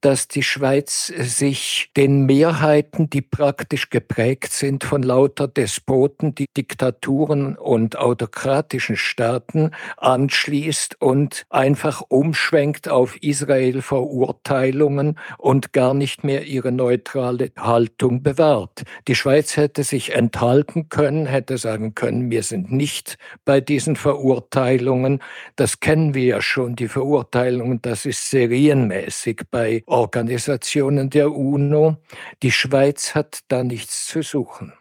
dass 0.05 0.27
die 0.27 0.43
Schweiz 0.43 1.07
sich 1.07 1.89
den 1.97 2.27
Mehrheiten, 2.27 3.09
die 3.09 3.23
praktisch 3.23 3.89
geprägt 3.89 4.53
sind 4.53 4.83
von 4.83 5.01
lauter 5.01 5.47
Despoten, 5.47 6.35
die 6.35 6.45
Diktaturen 6.55 7.57
und 7.57 7.97
autokratischen 7.97 8.97
Staaten, 8.97 9.71
anschließt 9.97 11.01
und 11.01 11.47
einfach 11.49 12.03
umschwenkt 12.07 12.87
auf 12.87 13.17
Israel-Verurteilungen 13.23 15.17
und 15.39 15.73
gar 15.73 15.95
nicht 15.95 16.23
mehr 16.23 16.45
ihre 16.45 16.71
neutrale 16.71 17.49
Haltung 17.57 18.21
bewahrt. 18.21 18.83
Die 19.07 19.15
Schweiz 19.15 19.57
hätte 19.57 19.83
sich 19.83 20.13
enthalten 20.13 20.87
können, 20.89 21.25
hätte 21.25 21.57
sagen 21.57 21.95
können, 21.95 22.29
wir 22.29 22.43
sind 22.43 22.71
nicht 22.71 23.17
bei 23.43 23.59
diesen 23.59 23.95
Verurteilungen. 23.95 25.23
Das 25.55 25.79
kennen 25.79 26.13
wir 26.13 26.25
ja 26.25 26.41
schon, 26.43 26.75
die 26.75 26.89
Verurteilungen, 26.89 27.81
das 27.81 28.05
ist 28.05 28.29
serienmäßig 28.29 29.41
bei 29.49 29.81
Organisationen 29.95 31.09
der 31.09 31.31
UNO. 31.31 31.95
Die 32.43 32.51
Schweiz 32.51 33.15
hat 33.15 33.39
da 33.47 33.63
nichts 33.63 34.07
zu 34.07 34.23
suchen. 34.23 34.73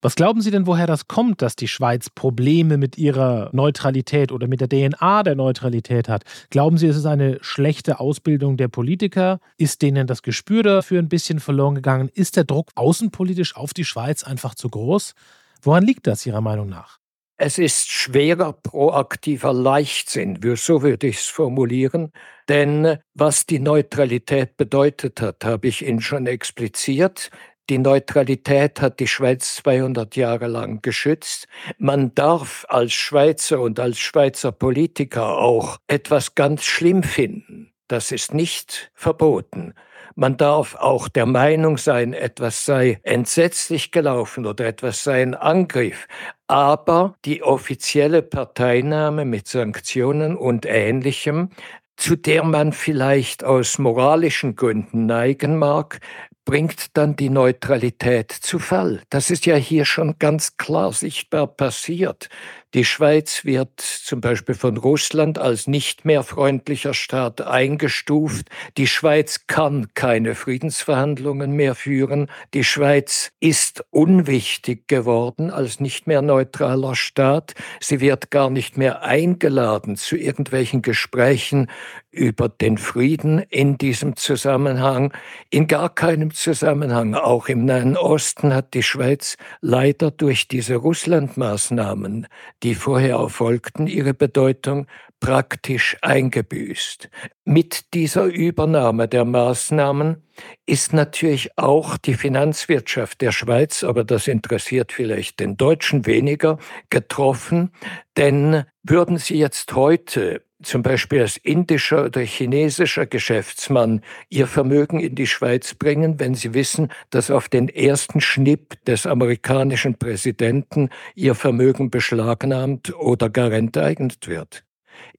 Was 0.00 0.16
glauben 0.16 0.40
Sie 0.40 0.50
denn, 0.50 0.66
woher 0.66 0.86
das 0.86 1.08
kommt, 1.08 1.42
dass 1.42 1.56
die 1.56 1.68
Schweiz 1.68 2.08
Probleme 2.08 2.78
mit 2.78 2.96
ihrer 2.96 3.50
Neutralität 3.52 4.32
oder 4.32 4.48
mit 4.48 4.62
der 4.62 4.70
DNA 4.70 5.24
der 5.24 5.34
Neutralität 5.34 6.08
hat? 6.08 6.24
Glauben 6.48 6.78
Sie, 6.78 6.86
es 6.86 6.96
ist 6.96 7.04
eine 7.04 7.36
schlechte 7.42 8.00
Ausbildung 8.00 8.56
der 8.56 8.68
Politiker? 8.68 9.40
Ist 9.58 9.82
denen 9.82 10.06
das 10.06 10.22
Gespür 10.22 10.62
dafür 10.62 11.00
ein 11.00 11.10
bisschen 11.10 11.38
verloren 11.38 11.74
gegangen? 11.74 12.08
Ist 12.08 12.36
der 12.36 12.44
Druck 12.44 12.70
außenpolitisch 12.74 13.54
auf 13.54 13.74
die 13.74 13.84
Schweiz 13.84 14.24
einfach 14.24 14.54
zu 14.54 14.70
groß? 14.70 15.12
Woran 15.60 15.84
liegt 15.84 16.06
das 16.06 16.24
Ihrer 16.24 16.40
Meinung 16.40 16.70
nach? 16.70 17.01
Es 17.44 17.58
ist 17.58 17.90
schwerer 17.90 18.52
proaktiver 18.52 19.52
Leichtsinn, 19.52 20.38
so 20.54 20.82
würde 20.82 21.08
ich 21.08 21.16
es 21.16 21.26
formulieren. 21.26 22.12
Denn 22.48 22.98
was 23.14 23.46
die 23.46 23.58
Neutralität 23.58 24.56
bedeutet 24.56 25.20
hat, 25.20 25.44
habe 25.44 25.66
ich 25.66 25.84
Ihnen 25.84 26.00
schon 26.00 26.28
expliziert. 26.28 27.30
Die 27.68 27.78
Neutralität 27.78 28.80
hat 28.80 29.00
die 29.00 29.08
Schweiz 29.08 29.56
200 29.56 30.14
Jahre 30.14 30.46
lang 30.46 30.82
geschützt. 30.82 31.48
Man 31.78 32.14
darf 32.14 32.64
als 32.68 32.92
Schweizer 32.92 33.60
und 33.60 33.80
als 33.80 33.98
Schweizer 33.98 34.52
Politiker 34.52 35.38
auch 35.38 35.78
etwas 35.88 36.36
ganz 36.36 36.62
schlimm 36.62 37.02
finden. 37.02 37.72
Das 37.88 38.12
ist 38.12 38.34
nicht 38.34 38.92
verboten. 38.94 39.74
Man 40.14 40.36
darf 40.36 40.74
auch 40.74 41.08
der 41.08 41.26
Meinung 41.26 41.78
sein, 41.78 42.12
etwas 42.12 42.64
sei 42.64 43.00
entsetzlich 43.02 43.92
gelaufen 43.92 44.46
oder 44.46 44.66
etwas 44.66 45.04
sei 45.04 45.22
ein 45.22 45.34
Angriff. 45.34 46.06
Aber 46.46 47.14
die 47.24 47.42
offizielle 47.42 48.22
Parteinahme 48.22 49.24
mit 49.24 49.48
Sanktionen 49.48 50.36
und 50.36 50.66
Ähnlichem 50.66 51.50
zu 51.96 52.16
der 52.16 52.42
man 52.42 52.72
vielleicht 52.72 53.44
aus 53.44 53.78
moralischen 53.78 54.56
Gründen 54.56 55.06
neigen 55.06 55.56
mag, 55.56 56.00
bringt 56.44 56.96
dann 56.96 57.14
die 57.14 57.30
Neutralität 57.30 58.32
zu 58.32 58.58
Fall. 58.58 59.02
Das 59.10 59.30
ist 59.30 59.46
ja 59.46 59.54
hier 59.54 59.84
schon 59.84 60.16
ganz 60.18 60.56
klar 60.56 60.92
sichtbar 60.92 61.46
passiert. 61.46 62.28
Die 62.74 62.86
Schweiz 62.86 63.44
wird 63.44 63.80
zum 63.80 64.22
Beispiel 64.22 64.54
von 64.54 64.78
Russland 64.78 65.38
als 65.38 65.66
nicht 65.66 66.06
mehr 66.06 66.22
freundlicher 66.22 66.94
Staat 66.94 67.42
eingestuft. 67.42 68.48
Die 68.78 68.86
Schweiz 68.86 69.46
kann 69.46 69.92
keine 69.92 70.34
Friedensverhandlungen 70.34 71.52
mehr 71.52 71.74
führen. 71.74 72.30
Die 72.54 72.64
Schweiz 72.64 73.30
ist 73.40 73.84
unwichtig 73.90 74.88
geworden 74.88 75.50
als 75.50 75.80
nicht 75.80 76.06
mehr 76.06 76.22
neutraler 76.22 76.94
Staat. 76.94 77.52
Sie 77.78 78.00
wird 78.00 78.30
gar 78.30 78.48
nicht 78.48 78.78
mehr 78.78 79.02
eingeladen 79.02 79.96
zu 79.96 80.16
irgendwelchen 80.16 80.80
Gesprächen 80.80 81.68
über 82.10 82.48
den 82.48 82.78
Frieden 82.78 83.38
in 83.50 83.78
diesem 83.78 84.16
Zusammenhang. 84.16 85.12
In 85.50 85.66
gar 85.66 85.94
keinem 85.94 86.32
Zusammenhang. 86.32 87.14
Auch 87.14 87.48
im 87.48 87.64
Nahen 87.64 87.96
Osten 87.96 88.54
hat 88.54 88.74
die 88.74 88.82
Schweiz 88.82 89.36
leider 89.60 90.10
durch 90.10 90.46
diese 90.48 90.76
Russlandmaßnahmen 90.76 92.28
die 92.62 92.74
vorher 92.74 93.16
erfolgten, 93.16 93.86
ihre 93.86 94.14
Bedeutung 94.14 94.86
praktisch 95.20 95.96
eingebüßt. 96.02 97.08
Mit 97.44 97.94
dieser 97.94 98.24
Übernahme 98.24 99.06
der 99.06 99.24
Maßnahmen 99.24 100.22
ist 100.66 100.92
natürlich 100.92 101.56
auch 101.56 101.96
die 101.96 102.14
Finanzwirtschaft 102.14 103.20
der 103.20 103.30
Schweiz, 103.30 103.84
aber 103.84 104.04
das 104.04 104.26
interessiert 104.26 104.92
vielleicht 104.92 105.40
den 105.40 105.56
Deutschen 105.56 106.06
weniger, 106.06 106.58
getroffen, 106.90 107.70
denn 108.16 108.64
würden 108.82 109.16
Sie 109.18 109.36
jetzt 109.36 109.74
heute 109.74 110.42
zum 110.62 110.82
Beispiel 110.82 111.20
als 111.20 111.36
indischer 111.36 112.04
oder 112.06 112.20
chinesischer 112.20 113.06
Geschäftsmann 113.06 114.00
ihr 114.28 114.46
Vermögen 114.46 115.00
in 115.00 115.14
die 115.14 115.26
Schweiz 115.26 115.74
bringen, 115.74 116.18
wenn 116.20 116.34
sie 116.34 116.54
wissen, 116.54 116.88
dass 117.10 117.30
auf 117.30 117.48
den 117.48 117.68
ersten 117.68 118.20
Schnipp 118.20 118.82
des 118.84 119.06
amerikanischen 119.06 119.96
Präsidenten 119.96 120.90
ihr 121.14 121.34
Vermögen 121.34 121.90
beschlagnahmt 121.90 122.94
oder 122.94 123.30
gar 123.30 123.52
enteignet 123.52 124.28
wird. 124.28 124.64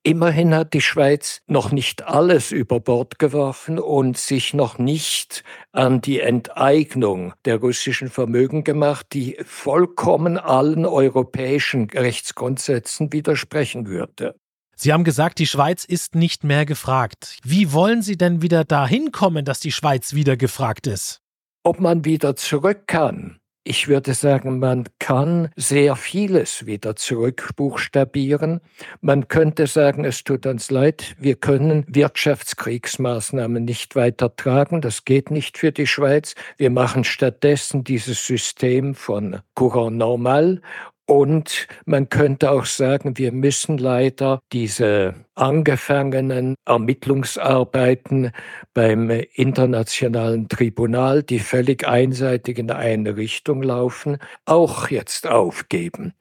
Immerhin 0.03 0.53
hat 0.53 0.73
die 0.73 0.81
Schweiz 0.81 1.41
noch 1.47 1.71
nicht 1.71 2.03
alles 2.05 2.51
über 2.51 2.79
Bord 2.79 3.19
geworfen 3.19 3.79
und 3.79 4.17
sich 4.17 4.53
noch 4.53 4.77
nicht 4.77 5.43
an 5.71 6.01
die 6.01 6.19
Enteignung 6.19 7.33
der 7.45 7.57
russischen 7.57 8.09
Vermögen 8.09 8.63
gemacht, 8.63 9.07
die 9.13 9.37
vollkommen 9.45 10.37
allen 10.37 10.85
europäischen 10.85 11.89
Rechtsgrundsätzen 11.89 13.13
widersprechen 13.13 13.87
würde. 13.87 14.35
Sie 14.83 14.91
haben 14.91 15.05
gesagt, 15.05 15.39
die 15.39 15.47
Schweiz 15.47 15.85
ist 15.85 16.13
nicht 16.13 16.43
mehr 16.43 16.65
gefragt. 16.65 17.37
Wie 17.41 17.71
wollen 17.71 18.01
Sie 18.01 18.17
denn 18.17 18.41
wieder 18.41 18.65
dahin 18.65 19.13
kommen, 19.13 19.45
dass 19.45 19.61
die 19.61 19.71
Schweiz 19.71 20.13
wieder 20.13 20.35
gefragt 20.35 20.87
ist? 20.87 21.21
Ob 21.63 21.79
man 21.79 22.03
wieder 22.03 22.35
zurück 22.35 22.85
kann. 22.85 23.39
Ich 23.63 23.87
würde 23.87 24.13
sagen, 24.13 24.59
man 24.59 24.89
kann 24.99 25.47
sehr 25.55 25.95
vieles 25.95 26.65
wieder 26.65 26.97
zurückbuchstabieren. 26.97 28.59
Man 28.99 29.29
könnte 29.29 29.67
sagen, 29.67 30.03
es 30.03 30.25
tut 30.25 30.45
uns 30.45 30.69
leid, 30.69 31.15
wir 31.17 31.35
können 31.35 31.85
Wirtschaftskriegsmaßnahmen 31.87 33.63
nicht 33.63 33.95
weiter 33.95 34.35
tragen. 34.35 34.81
Das 34.81 35.05
geht 35.05 35.31
nicht 35.31 35.57
für 35.57 35.71
die 35.71 35.87
Schweiz. 35.87 36.35
Wir 36.57 36.71
machen 36.71 37.05
stattdessen 37.05 37.85
dieses 37.85 38.27
System 38.27 38.95
von 38.95 39.39
Courant 39.55 39.95
normal 39.95 40.61
und 41.05 41.67
man 41.85 42.09
könnte 42.09 42.51
auch 42.51 42.65
sagen, 42.65 43.17
wir 43.17 43.31
müssen 43.31 43.77
leider 43.77 44.39
diese 44.51 45.15
angefangenen 45.35 46.55
Ermittlungsarbeiten 46.65 48.31
beim 48.73 49.09
Internationalen 49.09 50.47
Tribunal, 50.47 51.23
die 51.23 51.39
völlig 51.39 51.87
einseitig 51.87 52.57
in 52.57 52.71
eine 52.71 53.17
Richtung 53.17 53.63
laufen, 53.63 54.17
auch 54.45 54.89
jetzt 54.89 55.27
aufgeben. 55.27 56.13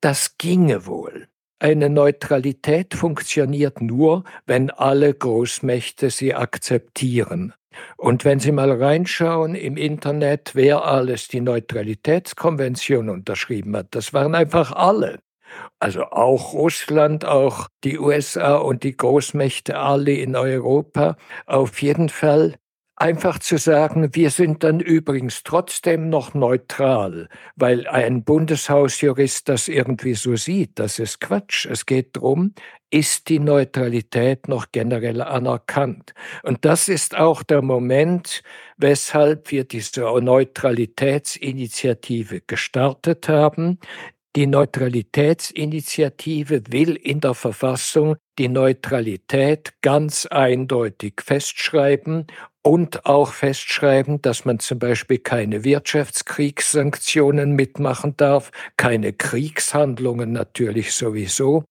Das 0.00 0.38
ginge 0.38 0.86
wohl. 0.86 1.28
Eine 1.58 1.90
Neutralität 1.90 2.94
funktioniert 2.94 3.82
nur, 3.82 4.24
wenn 4.46 4.70
alle 4.70 5.12
Großmächte 5.12 6.08
sie 6.08 6.34
akzeptieren. 6.34 7.52
Und 7.96 8.24
wenn 8.24 8.40
Sie 8.40 8.52
mal 8.52 8.70
reinschauen 8.70 9.54
im 9.54 9.76
Internet, 9.76 10.52
wer 10.54 10.84
alles 10.84 11.28
die 11.28 11.40
Neutralitätskonvention 11.40 13.08
unterschrieben 13.08 13.76
hat, 13.76 13.88
das 13.90 14.12
waren 14.12 14.34
einfach 14.34 14.72
alle. 14.72 15.20
Also 15.78 16.04
auch 16.04 16.52
Russland, 16.52 17.24
auch 17.24 17.68
die 17.82 17.98
USA 17.98 18.56
und 18.56 18.82
die 18.82 18.96
Großmächte 18.96 19.78
alle 19.78 20.12
in 20.12 20.36
Europa. 20.36 21.16
Auf 21.46 21.82
jeden 21.82 22.08
Fall 22.08 22.54
einfach 23.00 23.38
zu 23.38 23.56
sagen, 23.56 24.14
wir 24.14 24.30
sind 24.30 24.62
dann 24.62 24.78
übrigens 24.78 25.42
trotzdem 25.42 26.10
noch 26.10 26.34
neutral, 26.34 27.28
weil 27.56 27.86
ein 27.86 28.24
Bundeshausjurist 28.24 29.48
das 29.48 29.68
irgendwie 29.68 30.14
so 30.14 30.36
sieht. 30.36 30.78
Das 30.78 30.98
ist 30.98 31.20
Quatsch. 31.20 31.66
Es 31.66 31.86
geht 31.86 32.16
darum, 32.16 32.54
ist 32.90 33.28
die 33.28 33.38
Neutralität 33.38 34.48
noch 34.48 34.66
generell 34.72 35.20
anerkannt? 35.22 36.14
Und 36.42 36.64
das 36.64 36.88
ist 36.88 37.16
auch 37.16 37.42
der 37.42 37.62
Moment, 37.62 38.42
weshalb 38.76 39.50
wir 39.50 39.64
diese 39.64 40.02
Neutralitätsinitiative 40.02 42.42
gestartet 42.46 43.28
haben. 43.28 43.78
Die 44.36 44.46
Neutralitätsinitiative 44.46 46.62
will 46.68 46.94
in 46.94 47.20
der 47.20 47.34
Verfassung 47.34 48.14
die 48.38 48.46
Neutralität 48.48 49.72
ganz 49.82 50.26
eindeutig 50.26 51.14
festschreiben 51.20 52.28
und 52.62 53.06
auch 53.06 53.32
festschreiben, 53.32 54.22
dass 54.22 54.44
man 54.44 54.60
zum 54.60 54.78
Beispiel 54.78 55.18
keine 55.18 55.64
Wirtschaftskriegssanktionen 55.64 57.56
mitmachen 57.56 58.16
darf, 58.16 58.52
keine 58.76 59.12
Kriegshandlungen 59.12 60.30
natürlich 60.32 60.92
sowieso 60.92 61.64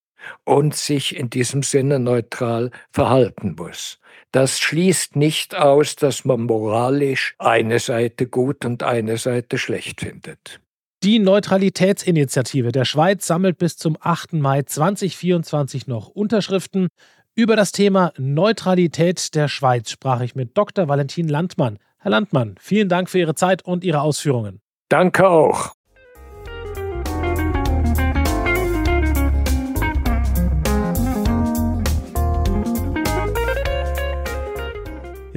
und 0.44 0.76
sich 0.76 1.16
in 1.16 1.30
diesem 1.30 1.64
Sinne 1.64 2.00
neutral 2.00 2.72
verhalten 2.92 3.56
muss. 3.58 4.00
Das 4.32 4.60
schließt 4.60 5.16
nicht 5.16 5.56
aus, 5.56 5.96
dass 5.96 6.26
man 6.26 6.42
moralisch 6.42 7.36
eine 7.40 7.80
Seite 7.80 8.28
gut 8.28 8.64
und 8.66 8.84
eine 8.84 9.18
Seite 9.18 9.58
schlecht 9.58 10.02
findet. 10.02 10.60
Die 11.02 11.20
Neutralitätsinitiative 11.20 12.72
der 12.72 12.84
Schweiz 12.84 13.26
sammelt 13.26 13.58
bis 13.58 13.78
zum 13.78 13.98
8. 14.00 14.34
Mai 14.34 14.64
2024 14.64 15.88
noch 15.88 16.10
Unterschriften. 16.10 16.90
Über 17.36 17.56
das 17.56 17.72
Thema 17.72 18.12
Neutralität 18.18 19.34
der 19.34 19.48
Schweiz 19.48 19.92
sprach 19.92 20.20
ich 20.20 20.36
mit 20.36 20.58
Dr. 20.58 20.90
Valentin 20.90 21.30
Landmann. 21.30 21.80
Herr 22.00 22.12
Landmann, 22.12 22.56
vielen 22.60 22.90
Dank 22.90 23.10
für 23.10 23.20
Ihre 23.20 23.36
Zeit 23.36 23.64
und 23.64 23.86
Ihre 23.86 24.02
Ausführungen. 24.02 24.60
Danke 24.90 25.28
auch. 25.28 25.72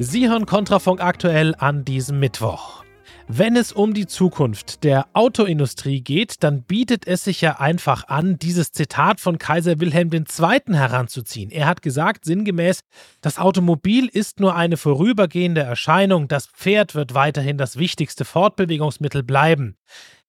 Sie 0.05 0.29
hören 0.29 0.47
Kontrafunk 0.47 1.01
aktuell 1.01 1.55
an 1.55 1.85
diesem 1.85 2.19
Mittwoch. 2.19 2.83
Wenn 3.29 3.55
es 3.55 3.71
um 3.71 3.95
die 3.95 4.09
Zukunft 4.09 4.83
der 4.83 5.07
Autoindustrie 5.13 6.01
geht, 6.01 6.43
dann 6.43 6.65
bietet 6.65 7.07
es 7.07 7.23
sich 7.23 7.41
ja 7.41 7.61
einfach 7.61 8.09
an, 8.09 8.37
dieses 8.37 8.73
Zitat 8.73 9.21
von 9.21 9.39
Kaiser 9.39 9.79
Wilhelm 9.79 10.11
II. 10.13 10.75
heranzuziehen. 10.75 11.53
Er 11.53 11.69
hat 11.69 11.83
gesagt, 11.83 12.25
sinngemäß, 12.25 12.81
das 13.21 13.39
Automobil 13.39 14.09
ist 14.09 14.41
nur 14.41 14.57
eine 14.57 14.77
vorübergehende 14.77 15.61
Erscheinung, 15.61 16.27
das 16.27 16.49
Pferd 16.49 16.97
wird 16.97 17.15
weiterhin 17.15 17.57
das 17.57 17.79
wichtigste 17.79 18.25
Fortbewegungsmittel 18.25 19.23
bleiben. 19.23 19.77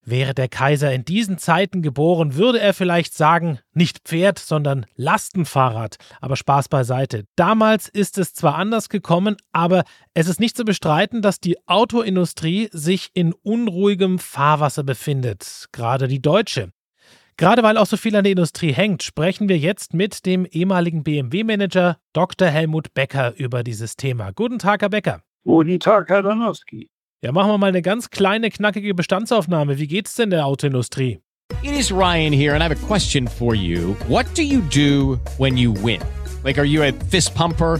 Wäre 0.05 0.33
der 0.33 0.49
Kaiser 0.49 0.93
in 0.93 1.05
diesen 1.05 1.37
Zeiten 1.37 1.81
geboren, 1.81 2.35
würde 2.35 2.59
er 2.59 2.73
vielleicht 2.73 3.13
sagen, 3.13 3.59
nicht 3.73 3.99
Pferd, 3.99 4.37
sondern 4.37 4.85
Lastenfahrrad. 4.95 5.95
Aber 6.19 6.35
Spaß 6.35 6.67
beiseite. 6.67 7.23
Damals 7.37 7.87
ist 7.87 8.17
es 8.17 8.33
zwar 8.33 8.55
anders 8.55 8.89
gekommen, 8.89 9.37
aber 9.53 9.85
es 10.13 10.27
ist 10.27 10.41
nicht 10.41 10.57
zu 10.57 10.65
bestreiten, 10.65 11.21
dass 11.21 11.39
die 11.39 11.57
Autoindustrie 11.67 12.69
sich 12.73 13.11
in 13.13 13.33
unruhigem 13.33 14.19
Fahrwasser 14.19 14.83
befindet. 14.83 15.67
Gerade 15.71 16.09
die 16.09 16.21
deutsche. 16.21 16.71
Gerade 17.37 17.63
weil 17.63 17.77
auch 17.77 17.87
so 17.87 17.97
viel 17.97 18.15
an 18.15 18.25
der 18.25 18.31
Industrie 18.31 18.73
hängt, 18.73 19.03
sprechen 19.03 19.49
wir 19.49 19.57
jetzt 19.57 19.93
mit 19.93 20.25
dem 20.25 20.45
ehemaligen 20.45 21.03
BMW-Manager 21.03 21.97
Dr. 22.11 22.49
Helmut 22.49 22.93
Becker 22.93 23.33
über 23.37 23.63
dieses 23.63 23.95
Thema. 23.95 24.31
Guten 24.33 24.59
Tag, 24.59 24.81
Herr 24.81 24.89
Becker. 24.89 25.23
Guten 25.45 25.79
Tag, 25.79 26.09
Herr 26.09 26.21
Danowski. 26.21 26.89
Ja, 27.23 27.31
machen 27.31 27.51
wir 27.51 27.57
mal 27.57 27.67
eine 27.67 27.81
ganz 27.81 28.09
kleine, 28.09 28.49
knackige 28.49 28.93
Bestandsaufnahme. 28.93 29.79
Wie 29.79 29.87
geht's 29.87 30.15
denn 30.15 30.29
der 30.29 30.45
Autoindustrie? 30.45 31.21
It 31.61 31.71
is 31.71 31.89
Ryan 31.89 32.33
here, 32.33 32.53
and 32.53 32.61
I 32.61 32.65
have 32.65 32.73
a 32.73 32.87
question 32.87 33.29
for 33.29 33.55
you. 33.55 33.95
What 34.09 34.25
do 34.35 34.41
you 34.41 34.59
do 34.59 35.17
when 35.37 35.55
you 35.55 35.71
win? 35.71 36.01
Like, 36.43 36.57
are 36.57 36.65
you 36.65 36.83
a 36.83 36.91
fist 37.09 37.33
pumper? 37.33 37.79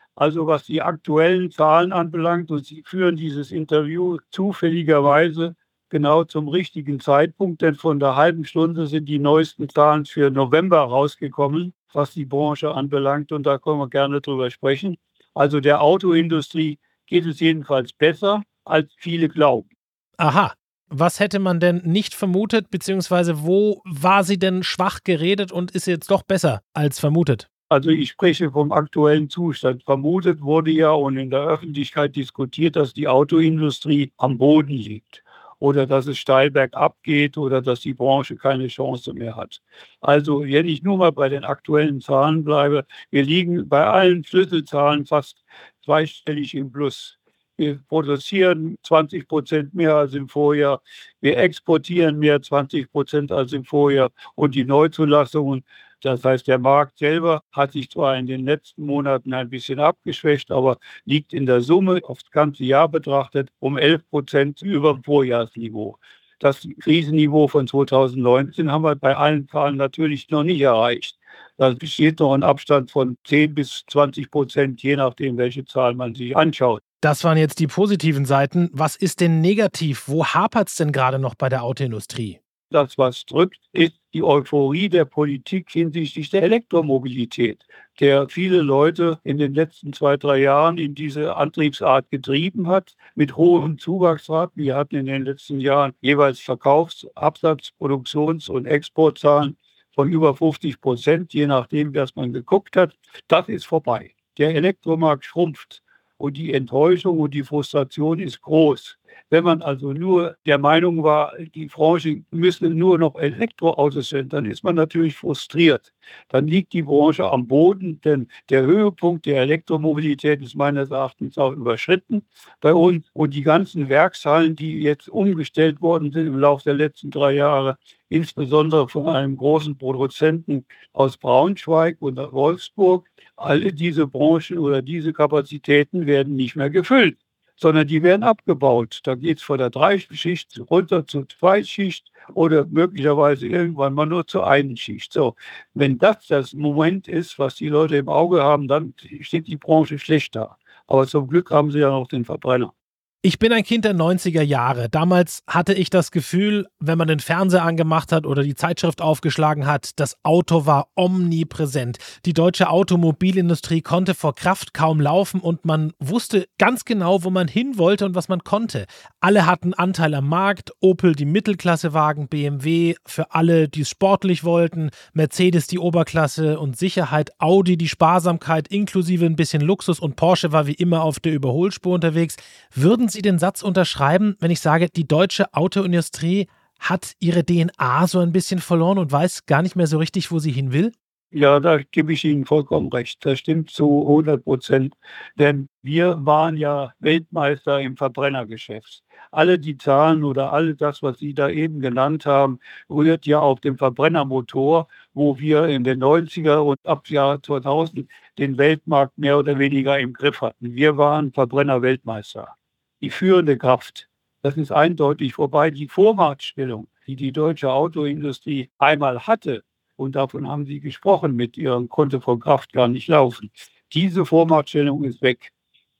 Also 0.21 0.45
was 0.45 0.65
die 0.65 0.83
aktuellen 0.83 1.49
Zahlen 1.49 1.91
anbelangt, 1.91 2.51
und 2.51 2.63
Sie 2.63 2.83
führen 2.85 3.15
dieses 3.15 3.51
Interview 3.51 4.19
zufälligerweise 4.29 5.55
genau 5.89 6.25
zum 6.25 6.47
richtigen 6.47 6.99
Zeitpunkt, 6.99 7.63
denn 7.63 7.73
von 7.73 7.99
der 7.99 8.15
halben 8.15 8.45
Stunde 8.45 8.85
sind 8.85 9.09
die 9.09 9.17
neuesten 9.17 9.67
Zahlen 9.67 10.05
für 10.05 10.29
November 10.29 10.77
rausgekommen, 10.81 11.73
was 11.91 12.13
die 12.13 12.25
Branche 12.25 12.71
anbelangt, 12.71 13.31
und 13.31 13.47
da 13.47 13.57
können 13.57 13.79
wir 13.79 13.89
gerne 13.89 14.21
drüber 14.21 14.51
sprechen. 14.51 14.97
Also 15.33 15.59
der 15.59 15.81
Autoindustrie 15.81 16.77
geht 17.07 17.25
es 17.25 17.39
jedenfalls 17.39 17.91
besser, 17.91 18.43
als 18.63 18.93
viele 18.97 19.27
glauben. 19.27 19.69
Aha. 20.17 20.53
Was 20.87 21.19
hätte 21.19 21.39
man 21.39 21.59
denn 21.59 21.77
nicht 21.77 22.13
vermutet, 22.13 22.69
beziehungsweise 22.69 23.41
wo 23.41 23.81
war 23.85 24.23
sie 24.23 24.37
denn 24.37 24.61
schwach 24.61 24.99
geredet 25.03 25.51
und 25.51 25.71
ist 25.71 25.87
jetzt 25.87 26.11
doch 26.11 26.21
besser 26.21 26.61
als 26.75 26.99
vermutet? 26.99 27.50
Also 27.71 27.89
ich 27.89 28.09
spreche 28.09 28.51
vom 28.51 28.73
aktuellen 28.73 29.29
Zustand. 29.29 29.83
Vermutet 29.83 30.41
wurde 30.41 30.71
ja 30.71 30.91
und 30.91 31.15
in 31.15 31.29
der 31.29 31.47
Öffentlichkeit 31.47 32.17
diskutiert, 32.17 32.75
dass 32.75 32.93
die 32.93 33.07
Autoindustrie 33.07 34.11
am 34.17 34.37
Boden 34.37 34.73
liegt 34.73 35.23
oder 35.59 35.85
dass 35.85 36.05
es 36.05 36.17
steil 36.17 36.51
bergab 36.51 37.01
geht 37.01 37.37
oder 37.37 37.61
dass 37.61 37.79
die 37.79 37.93
Branche 37.93 38.35
keine 38.35 38.67
Chance 38.67 39.13
mehr 39.13 39.37
hat. 39.37 39.61
Also 40.01 40.41
wenn 40.43 40.67
ich 40.67 40.83
nur 40.83 40.97
mal 40.97 41.13
bei 41.13 41.29
den 41.29 41.45
aktuellen 41.45 42.01
Zahlen 42.01 42.43
bleibe, 42.43 42.85
wir 43.09 43.23
liegen 43.23 43.69
bei 43.69 43.85
allen 43.85 44.25
Schlüsselzahlen 44.25 45.05
fast 45.05 45.41
zweistellig 45.85 46.53
im 46.55 46.73
Plus. 46.73 47.19
Wir 47.55 47.79
produzieren 47.87 48.75
20 48.83 49.29
Prozent 49.29 49.73
mehr 49.73 49.95
als 49.95 50.13
im 50.13 50.27
Vorjahr. 50.27 50.81
Wir 51.21 51.37
exportieren 51.37 52.19
mehr 52.19 52.41
20 52.41 52.91
Prozent 52.91 53.31
als 53.31 53.53
im 53.53 53.63
Vorjahr. 53.63 54.09
Und 54.35 54.55
die 54.55 54.65
Neuzulassungen 54.65 55.63
das 56.01 56.23
heißt, 56.23 56.47
der 56.47 56.59
Markt 56.59 56.97
selber 56.97 57.43
hat 57.51 57.71
sich 57.73 57.89
zwar 57.89 58.17
in 58.17 58.27
den 58.27 58.45
letzten 58.45 58.85
Monaten 58.85 59.33
ein 59.33 59.49
bisschen 59.49 59.79
abgeschwächt, 59.79 60.51
aber 60.51 60.77
liegt 61.05 61.33
in 61.33 61.45
der 61.45 61.61
Summe 61.61 62.01
aufs 62.03 62.29
ganze 62.31 62.63
Jahr 62.63 62.89
betrachtet 62.89 63.49
um 63.59 63.77
11 63.77 64.09
Prozent 64.09 64.61
über 64.61 64.93
dem 64.93 65.03
Vorjahrsniveau. 65.03 65.97
Das 66.39 66.67
Krisenniveau 66.79 67.47
von 67.47 67.67
2019 67.67 68.71
haben 68.71 68.83
wir 68.83 68.95
bei 68.95 69.15
allen 69.15 69.47
Zahlen 69.47 69.77
natürlich 69.77 70.29
noch 70.31 70.43
nicht 70.43 70.59
erreicht. 70.59 71.19
Da 71.57 71.69
besteht 71.69 72.19
noch 72.19 72.33
ein 72.33 72.41
Abstand 72.41 72.89
von 72.89 73.15
10 73.25 73.53
bis 73.53 73.83
20 73.87 74.31
Prozent, 74.31 74.81
je 74.81 74.95
nachdem, 74.95 75.37
welche 75.37 75.65
Zahl 75.65 75.93
man 75.93 76.15
sich 76.15 76.35
anschaut. 76.35 76.81
Das 77.01 77.23
waren 77.23 77.37
jetzt 77.37 77.59
die 77.59 77.67
positiven 77.67 78.25
Seiten. 78.25 78.69
Was 78.73 78.95
ist 78.95 79.21
denn 79.21 79.41
negativ? 79.41 80.07
Wo 80.07 80.25
hapert 80.25 80.69
es 80.69 80.75
denn 80.75 80.91
gerade 80.91 81.19
noch 81.19 81.35
bei 81.35 81.49
der 81.49 81.63
Autoindustrie? 81.63 82.39
Das, 82.71 82.97
was 82.97 83.25
drückt, 83.25 83.59
ist 83.73 83.99
die 84.13 84.23
Euphorie 84.23 84.87
der 84.87 85.03
Politik 85.03 85.69
hinsichtlich 85.71 86.29
der 86.29 86.43
Elektromobilität, 86.43 87.65
der 87.99 88.29
viele 88.29 88.61
Leute 88.61 89.19
in 89.25 89.37
den 89.37 89.53
letzten 89.53 89.91
zwei, 89.91 90.15
drei 90.15 90.37
Jahren 90.37 90.77
in 90.77 90.95
diese 90.95 91.35
Antriebsart 91.35 92.09
getrieben 92.09 92.67
hat, 92.67 92.95
mit 93.13 93.35
hohem 93.35 93.77
Zuwachsraten. 93.77 94.63
Wir 94.63 94.77
hatten 94.77 94.95
in 94.95 95.05
den 95.05 95.25
letzten 95.25 95.59
Jahren 95.59 95.91
jeweils 95.99 96.39
Verkaufs-, 96.39 97.05
Absatz-, 97.13 97.73
Produktions- 97.77 98.47
und 98.47 98.65
Exportzahlen 98.65 99.57
von 99.93 100.09
über 100.09 100.33
50 100.33 100.79
Prozent, 100.79 101.33
je 101.33 101.47
nachdem, 101.47 101.93
was 101.93 102.15
man 102.15 102.31
geguckt 102.31 102.77
hat. 102.77 102.95
Das 103.27 103.49
ist 103.49 103.65
vorbei. 103.65 104.15
Der 104.37 104.55
Elektromarkt 104.55 105.25
schrumpft 105.25 105.83
und 106.15 106.37
die 106.37 106.53
Enttäuschung 106.53 107.19
und 107.19 107.33
die 107.33 107.43
Frustration 107.43 108.19
ist 108.19 108.41
groß. 108.41 108.97
Wenn 109.29 109.45
man 109.45 109.61
also 109.61 109.93
nur 109.93 110.35
der 110.45 110.57
Meinung 110.57 111.03
war, 111.03 111.33
die 111.55 111.67
Branche 111.67 112.23
müsste 112.31 112.69
nur 112.69 112.97
noch 112.97 113.15
Elektroautos 113.15 114.09
sind, 114.09 114.33
dann 114.33 114.45
ist 114.45 114.63
man 114.63 114.75
natürlich 114.75 115.15
frustriert. 115.15 115.93
Dann 116.29 116.47
liegt 116.47 116.73
die 116.73 116.81
Branche 116.81 117.29
am 117.31 117.47
Boden, 117.47 118.01
denn 118.01 118.27
der 118.49 118.63
Höhepunkt 118.63 119.25
der 119.25 119.41
Elektromobilität 119.41 120.41
ist 120.41 120.55
meines 120.55 120.91
Erachtens 120.91 121.37
auch 121.37 121.53
überschritten 121.53 122.23
bei 122.59 122.73
uns. 122.73 123.07
Und 123.13 123.33
die 123.33 123.43
ganzen 123.43 123.87
Werkshallen, 123.89 124.55
die 124.55 124.81
jetzt 124.81 125.07
umgestellt 125.07 125.81
worden 125.81 126.11
sind 126.11 126.27
im 126.27 126.39
Laufe 126.39 126.63
der 126.65 126.73
letzten 126.73 127.09
drei 127.09 127.33
Jahre, 127.33 127.77
insbesondere 128.09 128.89
von 128.89 129.07
einem 129.07 129.37
großen 129.37 129.77
Produzenten 129.77 130.65
aus 130.91 131.17
Braunschweig 131.17 131.97
und 132.01 132.17
Wolfsburg, 132.17 133.07
alle 133.37 133.71
diese 133.71 134.07
Branchen 134.07 134.57
oder 134.57 134.81
diese 134.81 135.13
Kapazitäten 135.13 136.05
werden 136.05 136.35
nicht 136.35 136.55
mehr 136.55 136.69
gefüllt 136.69 137.17
sondern 137.61 137.87
die 137.87 138.03
werden 138.03 138.23
abgebaut. 138.23 138.99
Da 139.03 139.15
geht 139.15 139.37
es 139.39 139.43
von 139.43 139.57
der 139.59 139.69
Dreischicht 139.69 140.59
runter 140.69 141.05
zur 141.05 141.27
Zweischicht 141.29 142.11
oder 142.33 142.65
möglicherweise 142.65 143.47
irgendwann 143.47 143.93
mal 143.93 144.05
nur 144.05 144.25
zur 144.27 144.47
einen 144.47 144.77
Schicht. 144.77 145.13
So, 145.13 145.35
wenn 145.73 145.97
das 145.97 146.27
das 146.27 146.53
Moment 146.53 147.07
ist, 147.07 147.37
was 147.39 147.55
die 147.55 147.67
Leute 147.69 147.97
im 147.97 148.09
Auge 148.09 148.43
haben, 148.43 148.67
dann 148.67 148.93
steht 149.21 149.47
die 149.47 149.57
Branche 149.57 149.99
schlecht 149.99 150.35
da. 150.35 150.57
Aber 150.87 151.07
zum 151.07 151.27
Glück 151.27 151.51
haben 151.51 151.71
sie 151.71 151.79
ja 151.79 151.89
noch 151.91 152.07
den 152.07 152.25
Verbrenner. 152.25 152.73
Ich 153.23 153.37
bin 153.37 153.53
ein 153.53 153.61
Kind 153.61 153.85
der 153.85 153.93
90er 153.93 154.41
Jahre. 154.41 154.89
Damals 154.89 155.43
hatte 155.45 155.75
ich 155.75 155.91
das 155.91 156.09
Gefühl, 156.09 156.65
wenn 156.79 156.97
man 156.97 157.07
den 157.07 157.19
Fernseher 157.19 157.61
angemacht 157.61 158.11
hat 158.11 158.25
oder 158.25 158.41
die 158.41 158.55
Zeitschrift 158.55 158.99
aufgeschlagen 158.99 159.67
hat, 159.67 159.91
das 159.99 160.17
Auto 160.23 160.65
war 160.65 160.87
omnipräsent. 160.95 161.99
Die 162.25 162.33
deutsche 162.33 162.71
Automobilindustrie 162.71 163.83
konnte 163.83 164.15
vor 164.15 164.33
Kraft 164.33 164.73
kaum 164.73 164.99
laufen 164.99 165.39
und 165.39 165.65
man 165.65 165.93
wusste 165.99 166.47
ganz 166.57 166.83
genau, 166.83 167.23
wo 167.23 167.29
man 167.29 167.47
hin 167.47 167.77
wollte 167.77 168.07
und 168.07 168.15
was 168.15 168.27
man 168.27 168.43
konnte. 168.43 168.87
Alle 169.19 169.45
hatten 169.45 169.75
Anteil 169.75 170.15
am 170.15 170.27
Markt, 170.27 170.71
Opel 170.79 171.13
die 171.13 171.25
Mittelklassewagen, 171.25 172.27
BMW 172.27 172.95
für 173.05 173.35
alle, 173.35 173.69
die 173.69 173.81
es 173.81 173.89
sportlich 173.89 174.43
wollten, 174.43 174.89
Mercedes 175.13 175.67
die 175.67 175.77
Oberklasse 175.77 176.59
und 176.59 176.75
Sicherheit, 176.75 177.39
Audi 177.39 177.77
die 177.77 177.87
Sparsamkeit 177.87 178.67
inklusive 178.69 179.27
ein 179.27 179.35
bisschen 179.35 179.61
Luxus 179.61 179.99
und 179.99 180.15
Porsche 180.15 180.51
war 180.51 180.65
wie 180.65 180.73
immer 180.73 181.03
auf 181.03 181.19
der 181.19 181.33
Überholspur 181.33 181.93
unterwegs. 181.93 182.35
Würden 182.73 183.10
Sie 183.11 183.21
den 183.21 183.39
Satz 183.39 183.61
unterschreiben, 183.61 184.35
wenn 184.39 184.51
ich 184.51 184.59
sage, 184.59 184.89
die 184.89 185.07
deutsche 185.07 185.53
Autoindustrie 185.53 186.47
hat 186.79 187.13
ihre 187.19 187.45
DNA 187.45 188.07
so 188.07 188.19
ein 188.19 188.31
bisschen 188.31 188.59
verloren 188.59 188.97
und 188.97 189.11
weiß 189.11 189.45
gar 189.45 189.61
nicht 189.61 189.75
mehr 189.75 189.87
so 189.87 189.99
richtig, 189.99 190.31
wo 190.31 190.39
sie 190.39 190.51
hin 190.51 190.73
will? 190.73 190.91
Ja, 191.33 191.61
da 191.61 191.77
gebe 191.77 192.11
ich 192.11 192.25
Ihnen 192.25 192.45
vollkommen 192.45 192.89
recht. 192.89 193.25
Das 193.25 193.39
stimmt 193.39 193.69
zu 193.69 194.01
100 194.01 194.43
Prozent. 194.43 194.95
Denn 195.39 195.69
wir 195.81 196.25
waren 196.25 196.57
ja 196.57 196.93
Weltmeister 196.99 197.79
im 197.79 197.95
Verbrennergeschäft. 197.95 199.01
Alle 199.31 199.57
die 199.57 199.77
Zahlen 199.77 200.25
oder 200.25 200.51
all 200.51 200.75
das, 200.75 201.01
was 201.01 201.19
Sie 201.19 201.33
da 201.33 201.49
eben 201.49 201.79
genannt 201.79 202.25
haben, 202.25 202.59
rührt 202.89 203.25
ja 203.25 203.39
auf 203.39 203.61
dem 203.61 203.77
Verbrennermotor, 203.77 204.89
wo 205.13 205.39
wir 205.39 205.67
in 205.67 205.85
den 205.85 206.03
90er 206.03 206.57
und 206.57 206.79
ab 206.85 207.07
Jahr 207.09 207.41
2000 207.41 208.09
den 208.37 208.57
Weltmarkt 208.57 209.17
mehr 209.17 209.37
oder 209.39 209.57
weniger 209.57 209.97
im 209.99 210.11
Griff 210.11 210.41
hatten. 210.41 210.75
Wir 210.75 210.97
waren 210.97 211.31
Verbrenner-Weltmeister. 211.31 212.57
Die 213.01 213.09
führende 213.09 213.57
Kraft. 213.57 214.07
Das 214.43 214.57
ist 214.57 214.71
eindeutig 214.71 215.33
vorbei. 215.33 215.71
Die 215.71 215.87
Vormachtstellung, 215.87 216.87
die 217.07 217.15
die 217.15 217.31
deutsche 217.31 217.71
Autoindustrie 217.71 218.69
einmal 218.77 219.27
hatte, 219.27 219.63
und 219.95 220.15
davon 220.15 220.47
haben 220.47 220.65
Sie 220.65 220.79
gesprochen, 220.79 221.35
mit 221.35 221.57
Ihrem 221.57 221.89
Konto 221.89 222.19
von 222.19 222.39
Kraft 222.39 222.73
gar 222.73 222.87
nicht 222.87 223.07
laufen. 223.07 223.51
Diese 223.93 224.25
Vormachtstellung 224.25 225.03
ist 225.03 225.21
weg. 225.21 225.51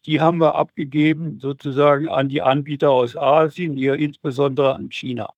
Die 0.06 0.20
haben 0.22 0.40
wir 0.40 0.56
abgegeben 0.56 1.40
sozusagen 1.40 2.10
an 2.10 2.30
die 2.30 2.42
Anbieter 2.42 2.90
aus 2.92 3.16
Asien, 3.16 3.76
hier 3.78 3.96
insbesondere 3.96 4.76
an 4.76 4.90
China. 4.92 5.34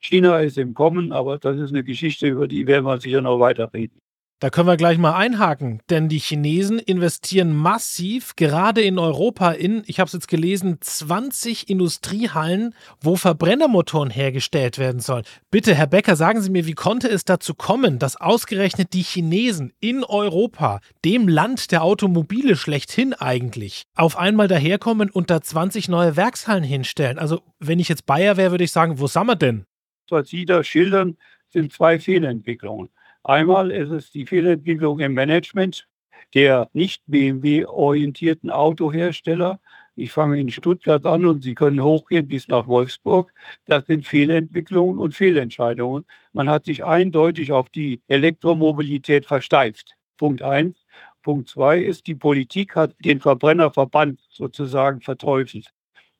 China 0.00 0.40
ist 0.40 0.58
im 0.58 0.74
Kommen, 0.74 1.12
aber 1.12 1.38
das 1.38 1.58
ist 1.58 1.70
eine 1.70 1.84
Geschichte, 1.84 2.26
über 2.28 2.48
die 2.48 2.66
werden 2.66 2.84
wir 2.84 3.00
sicher 3.00 3.20
noch 3.20 3.38
weiter 3.40 3.72
reden. 3.72 4.00
Da 4.40 4.50
können 4.50 4.68
wir 4.68 4.76
gleich 4.76 4.98
mal 4.98 5.16
einhaken, 5.16 5.82
denn 5.90 6.08
die 6.08 6.20
Chinesen 6.20 6.78
investieren 6.78 7.56
massiv, 7.56 8.36
gerade 8.36 8.82
in 8.82 9.00
Europa, 9.00 9.50
in, 9.50 9.82
ich 9.86 9.98
habe 9.98 10.06
es 10.06 10.12
jetzt 10.12 10.28
gelesen, 10.28 10.78
20 10.80 11.68
Industriehallen, 11.68 12.72
wo 13.00 13.16
Verbrennermotoren 13.16 14.10
hergestellt 14.10 14.78
werden 14.78 15.00
sollen. 15.00 15.24
Bitte, 15.50 15.74
Herr 15.74 15.88
Becker, 15.88 16.14
sagen 16.14 16.40
Sie 16.40 16.50
mir, 16.50 16.66
wie 16.66 16.74
konnte 16.74 17.08
es 17.08 17.24
dazu 17.24 17.52
kommen, 17.52 17.98
dass 17.98 18.14
ausgerechnet 18.14 18.92
die 18.92 19.02
Chinesen 19.02 19.72
in 19.80 20.04
Europa, 20.04 20.82
dem 21.04 21.26
Land 21.26 21.72
der 21.72 21.82
Automobile 21.82 22.54
schlechthin 22.54 23.14
eigentlich, 23.14 23.86
auf 23.96 24.16
einmal 24.16 24.46
daherkommen 24.46 25.10
und 25.10 25.30
da 25.30 25.40
20 25.40 25.88
neue 25.88 26.16
Werkshallen 26.16 26.62
hinstellen? 26.62 27.18
Also, 27.18 27.40
wenn 27.58 27.80
ich 27.80 27.88
jetzt 27.88 28.06
Bayer 28.06 28.36
wäre, 28.36 28.52
würde 28.52 28.62
ich 28.62 28.70
sagen, 28.70 29.00
wo 29.00 29.08
sind 29.08 29.26
wir 29.26 29.34
denn? 29.34 29.64
Was 30.08 30.28
Sie 30.28 30.44
da 30.44 30.62
schildern, 30.62 31.16
sind 31.48 31.72
zwei 31.72 31.98
Fehlentwicklungen. 31.98 32.90
Einmal 33.28 33.70
ist 33.70 33.90
es 33.90 34.10
die 34.10 34.24
Fehlentwicklung 34.26 35.00
im 35.00 35.12
Management 35.14 35.86
der 36.34 36.68
nicht 36.72 37.02
BMW-orientierten 37.06 38.50
Autohersteller. 38.50 39.60
Ich 39.96 40.12
fange 40.12 40.40
in 40.40 40.50
Stuttgart 40.50 41.04
an 41.06 41.26
und 41.26 41.42
Sie 41.42 41.54
können 41.54 41.82
hochgehen 41.82 42.26
bis 42.26 42.48
nach 42.48 42.66
Wolfsburg. 42.66 43.32
Das 43.66 43.86
sind 43.86 44.06
Fehlentwicklungen 44.06 44.98
und 44.98 45.14
Fehlentscheidungen. 45.14 46.06
Man 46.32 46.48
hat 46.50 46.64
sich 46.64 46.84
eindeutig 46.84 47.52
auf 47.52 47.68
die 47.70 48.00
Elektromobilität 48.08 49.26
versteift. 49.26 49.94
Punkt 50.16 50.42
eins. 50.42 50.84
Punkt 51.22 51.48
zwei 51.50 51.80
ist, 51.80 52.06
die 52.06 52.14
Politik 52.14 52.76
hat 52.76 52.94
den 53.04 53.20
Verbrennerverband 53.20 54.20
sozusagen 54.30 55.02
verteufelt. 55.02 55.70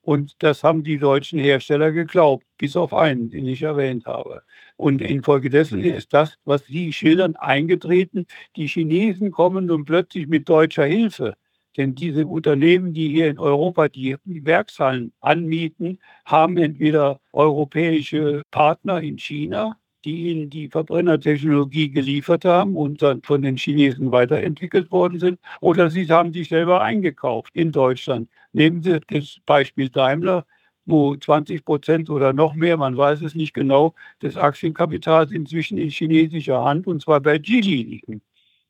Und 0.01 0.35
das 0.39 0.63
haben 0.63 0.83
die 0.83 0.97
deutschen 0.99 1.39
Hersteller 1.39 1.91
geglaubt, 1.91 2.45
bis 2.57 2.75
auf 2.75 2.93
einen, 2.93 3.29
den 3.31 3.47
ich 3.47 3.61
erwähnt 3.63 4.05
habe. 4.05 4.43
Und 4.79 5.01
infolgedessen 5.01 5.83
ist 5.83 6.13
das, 6.13 6.37
was 6.45 6.65
Sie 6.65 6.93
schildern, 6.93 7.35
eingetreten. 7.35 8.25
Die 8.55 8.67
Chinesen 8.67 9.29
kommen 9.29 9.65
nun 9.65 9.83
plötzlich 9.83 10.27
mit 10.27 10.47
deutscher 10.47 10.85
Hilfe. 10.85 11.33
Denn 11.75 11.95
diese 11.95 12.25
Unternehmen, 12.25 12.93
die 12.93 13.09
hier 13.09 13.27
in 13.27 13.39
Europa 13.39 13.89
die 13.89 14.15
Werkshallen 14.23 15.11
anmieten, 15.19 15.99
haben 16.23 16.55
entweder 16.55 17.19
europäische 17.33 18.41
Partner 18.51 19.01
in 19.01 19.17
China, 19.17 19.75
die 20.05 20.29
ihnen 20.29 20.49
die 20.49 20.69
Verbrennertechnologie 20.69 21.89
geliefert 21.91 22.45
haben 22.45 22.77
und 22.77 23.01
dann 23.01 23.21
von 23.21 23.41
den 23.41 23.57
Chinesen 23.57 24.13
weiterentwickelt 24.13 24.91
worden 24.91 25.19
sind, 25.19 25.39
oder 25.59 25.89
sie 25.89 26.07
haben 26.07 26.31
sich 26.31 26.47
selber 26.47 26.81
eingekauft 26.81 27.53
in 27.53 27.73
Deutschland. 27.73 28.29
Nehmen 28.53 28.81
Sie 28.81 29.01
das 29.09 29.39
Beispiel 29.45 29.89
Daimler, 29.89 30.45
wo 30.89 31.15
20 31.15 31.65
Prozent 31.65 32.09
oder 32.09 32.33
noch 32.33 32.53
mehr, 32.55 32.77
man 32.77 32.97
weiß 32.97 33.21
es 33.21 33.35
nicht 33.35 33.53
genau, 33.53 33.93
des 34.21 34.37
Aktienkapitals 34.37 35.31
inzwischen 35.31 35.77
in 35.77 35.89
chinesischer 35.89 36.63
Hand 36.63 36.87
und 36.87 37.01
zwar 37.01 37.19
bei 37.21 37.37
Geely 37.37 37.83
liegen. 37.83 38.21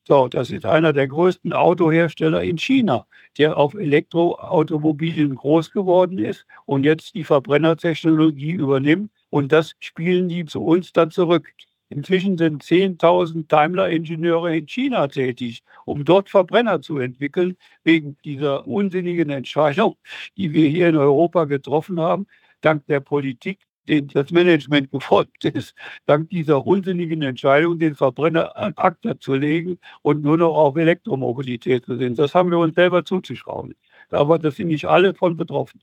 So, 0.07 0.27
das 0.27 0.51
ist 0.51 0.65
einer 0.65 0.93
der 0.93 1.07
größten 1.07 1.53
Autohersteller 1.53 2.43
in 2.43 2.57
China, 2.57 3.05
der 3.37 3.57
auf 3.57 3.75
Elektroautomobilen 3.75 5.35
groß 5.35 5.71
geworden 5.71 6.17
ist 6.17 6.45
und 6.65 6.83
jetzt 6.85 7.15
die 7.15 7.23
Verbrennertechnologie 7.23 8.51
übernimmt. 8.53 9.11
Und 9.29 9.51
das 9.51 9.75
spielen 9.79 10.27
die 10.29 10.45
zu 10.45 10.63
uns 10.63 10.91
dann 10.93 11.11
zurück. 11.11 11.53
Inzwischen 11.89 12.37
sind 12.37 12.63
10.000 12.63 13.47
Daimler-Ingenieure 13.47 14.55
in 14.55 14.67
China 14.67 15.07
tätig, 15.07 15.61
um 15.85 16.05
dort 16.05 16.29
Verbrenner 16.29 16.81
zu 16.81 16.97
entwickeln, 16.99 17.57
wegen 17.83 18.15
dieser 18.23 18.67
unsinnigen 18.67 19.29
Entscheidung, 19.31 19.97
die 20.37 20.53
wir 20.53 20.67
hier 20.69 20.89
in 20.89 20.95
Europa 20.97 21.45
getroffen 21.45 21.99
haben, 21.99 22.27
dank 22.61 22.85
der 22.87 22.99
Politik, 22.99 23.59
den 23.87 24.07
das 24.07 24.29
Management 24.31 24.91
gefolgt 24.91 25.45
ist, 25.45 25.73
dank 26.05 26.29
dieser 26.29 26.65
unsinnigen 26.67 27.23
Entscheidung, 27.23 27.79
den 27.79 27.95
Verbrenner 27.95 28.55
an 28.55 28.73
Akta 28.75 29.19
zu 29.19 29.33
legen 29.33 29.79
und 30.03 30.21
nur 30.23 30.37
noch 30.37 30.55
auf 30.55 30.75
Elektromobilität 30.77 31.85
zu 31.85 31.97
sehen. 31.97 32.13
Das 32.15 32.35
haben 32.35 32.51
wir 32.51 32.59
uns 32.59 32.75
selber 32.75 33.03
zuzuschrauben. 33.03 33.73
Aber 34.11 34.37
das 34.39 34.55
sind 34.57 34.67
nicht 34.67 34.85
alle 34.85 35.13
von 35.15 35.37
betroffen. 35.37 35.81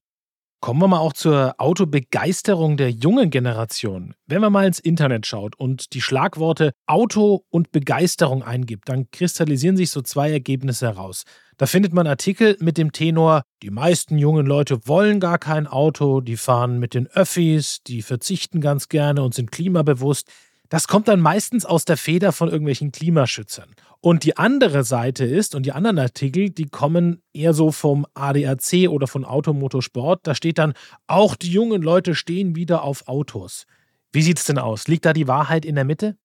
Kommen 0.60 0.80
wir 0.80 0.88
mal 0.88 0.98
auch 0.98 1.12
zur 1.12 1.54
Autobegeisterung 1.58 2.76
der 2.76 2.90
jungen 2.90 3.30
Generation. 3.30 4.14
Wenn 4.26 4.40
man 4.40 4.52
mal 4.52 4.66
ins 4.66 4.80
Internet 4.80 5.26
schaut 5.26 5.54
und 5.54 5.92
die 5.92 6.00
Schlagworte 6.00 6.72
Auto 6.86 7.44
und 7.50 7.72
Begeisterung 7.72 8.42
eingibt, 8.42 8.88
dann 8.88 9.10
kristallisieren 9.10 9.76
sich 9.76 9.90
so 9.90 10.00
zwei 10.00 10.30
Ergebnisse 10.32 10.86
heraus. 10.86 11.24
Da 11.58 11.66
findet 11.66 11.92
man 11.92 12.06
Artikel 12.06 12.56
mit 12.60 12.78
dem 12.78 12.92
Tenor, 12.92 13.42
die 13.62 13.70
meisten 13.70 14.18
jungen 14.18 14.46
Leute 14.46 14.86
wollen 14.86 15.20
gar 15.20 15.38
kein 15.38 15.66
Auto, 15.66 16.20
die 16.20 16.36
fahren 16.36 16.78
mit 16.78 16.94
den 16.94 17.06
Öffis, 17.08 17.82
die 17.86 18.02
verzichten 18.02 18.60
ganz 18.60 18.88
gerne 18.88 19.22
und 19.22 19.34
sind 19.34 19.52
klimabewusst. 19.52 20.28
Das 20.68 20.88
kommt 20.88 21.06
dann 21.06 21.20
meistens 21.20 21.64
aus 21.64 21.84
der 21.84 21.96
Feder 21.96 22.32
von 22.32 22.48
irgendwelchen 22.48 22.92
Klimaschützern. 22.92 23.70
Und 24.06 24.22
die 24.22 24.36
andere 24.36 24.84
Seite 24.84 25.24
ist, 25.24 25.56
und 25.56 25.66
die 25.66 25.72
anderen 25.72 25.98
Artikel, 25.98 26.50
die 26.50 26.66
kommen 26.66 27.24
eher 27.32 27.52
so 27.52 27.72
vom 27.72 28.06
ADAC 28.14 28.88
oder 28.88 29.08
von 29.08 29.24
Automotorsport. 29.24 30.20
Da 30.22 30.36
steht 30.36 30.58
dann, 30.58 30.74
auch 31.08 31.34
die 31.34 31.50
jungen 31.50 31.82
Leute 31.82 32.14
stehen 32.14 32.54
wieder 32.54 32.84
auf 32.84 33.08
Autos. 33.08 33.66
Wie 34.12 34.22
sieht 34.22 34.38
es 34.38 34.44
denn 34.44 34.58
aus? 34.58 34.86
Liegt 34.86 35.06
da 35.06 35.12
die 35.12 35.26
Wahrheit 35.26 35.64
in 35.64 35.74
der 35.74 35.82
Mitte? 35.82 36.16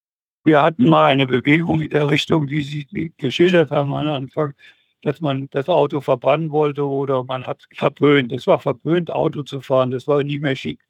Wir 0.44 0.62
hatten 0.62 0.88
mal 0.88 1.06
eine 1.06 1.26
Bewegung 1.26 1.82
in 1.82 1.90
der 1.90 2.08
Richtung, 2.08 2.52
wie 2.52 2.62
Sie 2.62 3.14
geschildert 3.18 3.72
haben 3.72 3.92
am 3.96 4.08
Anfang, 4.10 4.54
dass 5.02 5.20
man 5.20 5.48
das 5.50 5.68
Auto 5.68 6.02
verbrennen 6.02 6.52
wollte 6.52 6.86
oder 6.88 7.24
man 7.24 7.48
hat 7.48 7.66
verpönt. 7.74 8.32
Es 8.32 8.46
war 8.46 8.60
verpönt, 8.60 9.10
Auto 9.10 9.42
zu 9.42 9.60
fahren. 9.60 9.90
Das 9.90 10.06
war 10.06 10.22
nicht 10.22 10.44
mehr 10.44 10.56
schick 10.56 10.82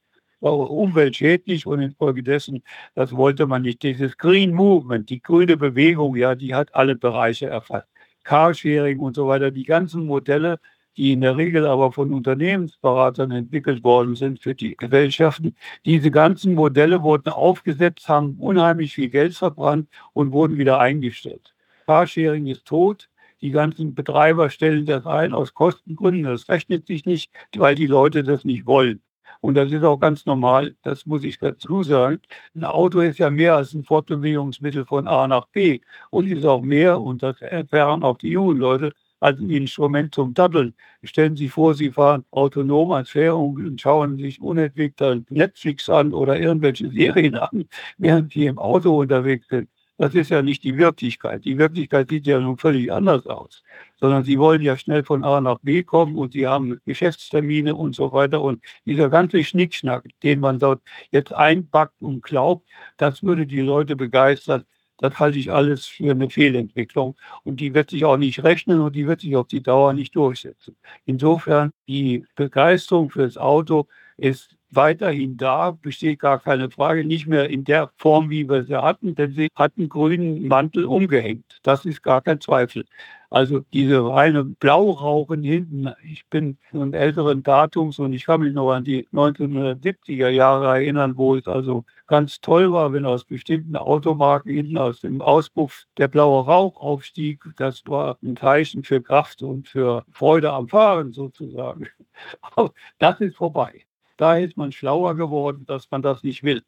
war 0.41 0.69
umweltschädlich 0.69 1.65
und 1.65 1.81
infolgedessen, 1.81 2.63
das 2.95 3.15
wollte 3.15 3.47
man 3.47 3.61
nicht. 3.61 3.83
Dieses 3.83 4.17
Green 4.17 4.53
Movement, 4.53 5.09
die 5.09 5.21
grüne 5.21 5.57
Bewegung, 5.57 6.15
ja, 6.15 6.35
die 6.35 6.53
hat 6.53 6.73
alle 6.75 6.95
Bereiche 6.95 7.47
erfasst. 7.47 7.87
Carsharing 8.23 8.99
und 8.99 9.15
so 9.15 9.27
weiter, 9.27 9.51
die 9.51 9.63
ganzen 9.63 10.05
Modelle, 10.05 10.59
die 10.97 11.13
in 11.13 11.21
der 11.21 11.37
Regel 11.37 11.65
aber 11.65 11.91
von 11.91 12.13
Unternehmensberatern 12.13 13.31
entwickelt 13.31 13.83
worden 13.83 14.15
sind 14.15 14.39
für 14.41 14.53
die 14.53 14.75
Gesellschaften. 14.75 15.55
Diese 15.85 16.11
ganzen 16.11 16.53
Modelle 16.53 17.01
wurden 17.01 17.29
aufgesetzt, 17.29 18.09
haben 18.09 18.35
unheimlich 18.39 18.93
viel 18.93 19.09
Geld 19.09 19.35
verbrannt 19.35 19.89
und 20.13 20.31
wurden 20.31 20.57
wieder 20.57 20.79
eingestellt. 20.79 21.53
Carsharing 21.85 22.47
ist 22.47 22.65
tot. 22.65 23.09
Die 23.41 23.51
ganzen 23.51 23.95
Betreiber 23.95 24.49
stellen 24.49 24.85
das 24.85 25.05
ein 25.07 25.33
aus 25.33 25.53
Kostengründen. 25.53 26.23
Das 26.23 26.47
rechnet 26.49 26.85
sich 26.85 27.05
nicht, 27.05 27.31
weil 27.55 27.73
die 27.75 27.87
Leute 27.87 28.23
das 28.23 28.45
nicht 28.45 28.67
wollen. 28.67 29.01
Und 29.41 29.55
das 29.55 29.71
ist 29.71 29.83
auch 29.83 29.99
ganz 29.99 30.25
normal, 30.25 30.75
das 30.83 31.05
muss 31.07 31.23
ich 31.23 31.39
dazu 31.39 31.81
sagen. 31.83 32.19
Ein 32.55 32.63
Auto 32.63 32.99
ist 33.01 33.17
ja 33.19 33.29
mehr 33.31 33.55
als 33.55 33.73
ein 33.73 33.83
Fortbewegungsmittel 33.83 34.85
von 34.85 35.07
A 35.07 35.27
nach 35.27 35.47
B 35.47 35.81
und 36.11 36.27
ist 36.27 36.45
auch 36.45 36.61
mehr, 36.61 37.01
und 37.01 37.23
das 37.23 37.41
erfahren 37.41 38.03
auch 38.03 38.17
die 38.19 38.29
jungen 38.29 38.57
Leute, 38.57 38.93
als 39.19 39.39
ein 39.39 39.49
Instrument 39.49 40.13
zum 40.15 40.33
Daddeln. 40.33 40.73
Stellen 41.03 41.35
Sie 41.35 41.49
vor, 41.49 41.73
Sie 41.75 41.91
fahren 41.91 42.23
autonom 42.31 42.91
als 42.91 43.09
Fährung 43.11 43.55
und 43.55 43.79
schauen 43.81 44.17
sich 44.17 44.41
unentwegt 44.41 45.01
Netflix 45.29 45.89
an 45.89 46.13
oder 46.13 46.39
irgendwelche 46.39 46.89
Serien 46.89 47.35
an, 47.35 47.65
während 47.97 48.31
Sie 48.33 48.45
im 48.45 48.57
Auto 48.59 48.99
unterwegs 48.99 49.47
sind. 49.47 49.69
Das 50.01 50.15
ist 50.15 50.29
ja 50.31 50.41
nicht 50.41 50.63
die 50.63 50.79
Wirklichkeit. 50.79 51.45
Die 51.45 51.59
Wirklichkeit 51.59 52.09
sieht 52.09 52.25
ja 52.25 52.39
nun 52.39 52.57
völlig 52.57 52.91
anders 52.91 53.27
aus. 53.27 53.61
Sondern 53.99 54.23
sie 54.23 54.39
wollen 54.39 54.63
ja 54.63 54.75
schnell 54.75 55.03
von 55.03 55.23
A 55.23 55.39
nach 55.39 55.59
B 55.59 55.83
kommen 55.83 56.15
und 56.15 56.33
sie 56.33 56.47
haben 56.47 56.81
Geschäftstermine 56.87 57.75
und 57.75 57.95
so 57.95 58.11
weiter. 58.11 58.41
Und 58.41 58.63
dieser 58.83 59.09
ganze 59.09 59.43
Schnickschnack, 59.43 60.09
den 60.23 60.39
man 60.39 60.57
dort 60.57 60.81
jetzt 61.11 61.31
einpackt 61.31 62.01
und 62.01 62.23
glaubt, 62.23 62.67
das 62.97 63.21
würde 63.21 63.45
die 63.45 63.61
Leute 63.61 63.95
begeistern. 63.95 64.63
Das 64.97 65.19
halte 65.19 65.37
ich 65.37 65.51
alles 65.51 65.85
für 65.85 66.09
eine 66.09 66.31
Fehlentwicklung. 66.31 67.15
Und 67.43 67.59
die 67.59 67.75
wird 67.75 67.91
sich 67.91 68.03
auch 68.03 68.17
nicht 68.17 68.43
rechnen 68.43 68.81
und 68.81 68.95
die 68.95 69.05
wird 69.05 69.21
sich 69.21 69.35
auf 69.35 69.45
die 69.49 69.61
Dauer 69.61 69.93
nicht 69.93 70.15
durchsetzen. 70.15 70.75
Insofern, 71.05 71.73
die 71.87 72.25
Begeisterung 72.35 73.11
fürs 73.11 73.37
Auto 73.37 73.87
ist 74.17 74.57
weiterhin 74.71 75.37
da, 75.37 75.71
besteht 75.71 76.19
gar 76.19 76.39
keine 76.39 76.69
Frage, 76.71 77.05
nicht 77.05 77.27
mehr 77.27 77.49
in 77.49 77.63
der 77.63 77.91
Form, 77.97 78.29
wie 78.29 78.49
wir 78.49 78.63
sie 78.63 78.81
hatten, 78.81 79.15
denn 79.15 79.33
sie 79.33 79.49
hatten 79.55 79.89
grünen 79.89 80.47
Mantel 80.47 80.85
umgehängt. 80.85 81.59
Das 81.63 81.85
ist 81.85 82.01
gar 82.01 82.21
kein 82.21 82.41
Zweifel. 82.41 82.85
Also 83.29 83.61
diese 83.73 84.05
reine 84.05 84.43
Blaurauchen 84.43 85.41
hinten, 85.43 85.89
ich 86.03 86.27
bin 86.27 86.57
von 86.69 86.93
älteren 86.93 87.43
Datums 87.43 87.97
und 87.99 88.11
ich 88.11 88.25
kann 88.25 88.41
mich 88.41 88.53
noch 88.53 88.71
an 88.71 88.83
die 88.83 89.07
1970er 89.13 90.27
Jahre 90.27 90.67
erinnern, 90.67 91.17
wo 91.17 91.35
es 91.35 91.47
also 91.47 91.85
ganz 92.07 92.41
toll 92.41 92.73
war, 92.73 92.91
wenn 92.91 93.05
aus 93.05 93.23
bestimmten 93.23 93.77
Automarken 93.77 94.51
hinten 94.51 94.77
aus 94.77 94.99
dem 94.99 95.21
Auspuff 95.21 95.85
der 95.97 96.09
blaue 96.09 96.43
Rauch 96.45 96.75
aufstieg. 96.81 97.45
Das 97.55 97.83
war 97.87 98.17
ein 98.21 98.35
Zeichen 98.35 98.83
für 98.83 99.01
Kraft 99.01 99.41
und 99.43 99.69
für 99.69 100.03
Freude 100.11 100.51
am 100.51 100.67
Fahren 100.67 101.13
sozusagen. 101.13 101.87
Aber 102.41 102.73
das 102.99 103.21
ist 103.21 103.37
vorbei. 103.37 103.85
Da 104.17 104.37
ist 104.37 104.57
man 104.57 104.71
schlauer 104.71 105.15
geworden, 105.15 105.65
dass 105.65 105.89
man 105.91 106.01
das 106.01 106.23
nicht 106.23 106.43
will. 106.43 106.63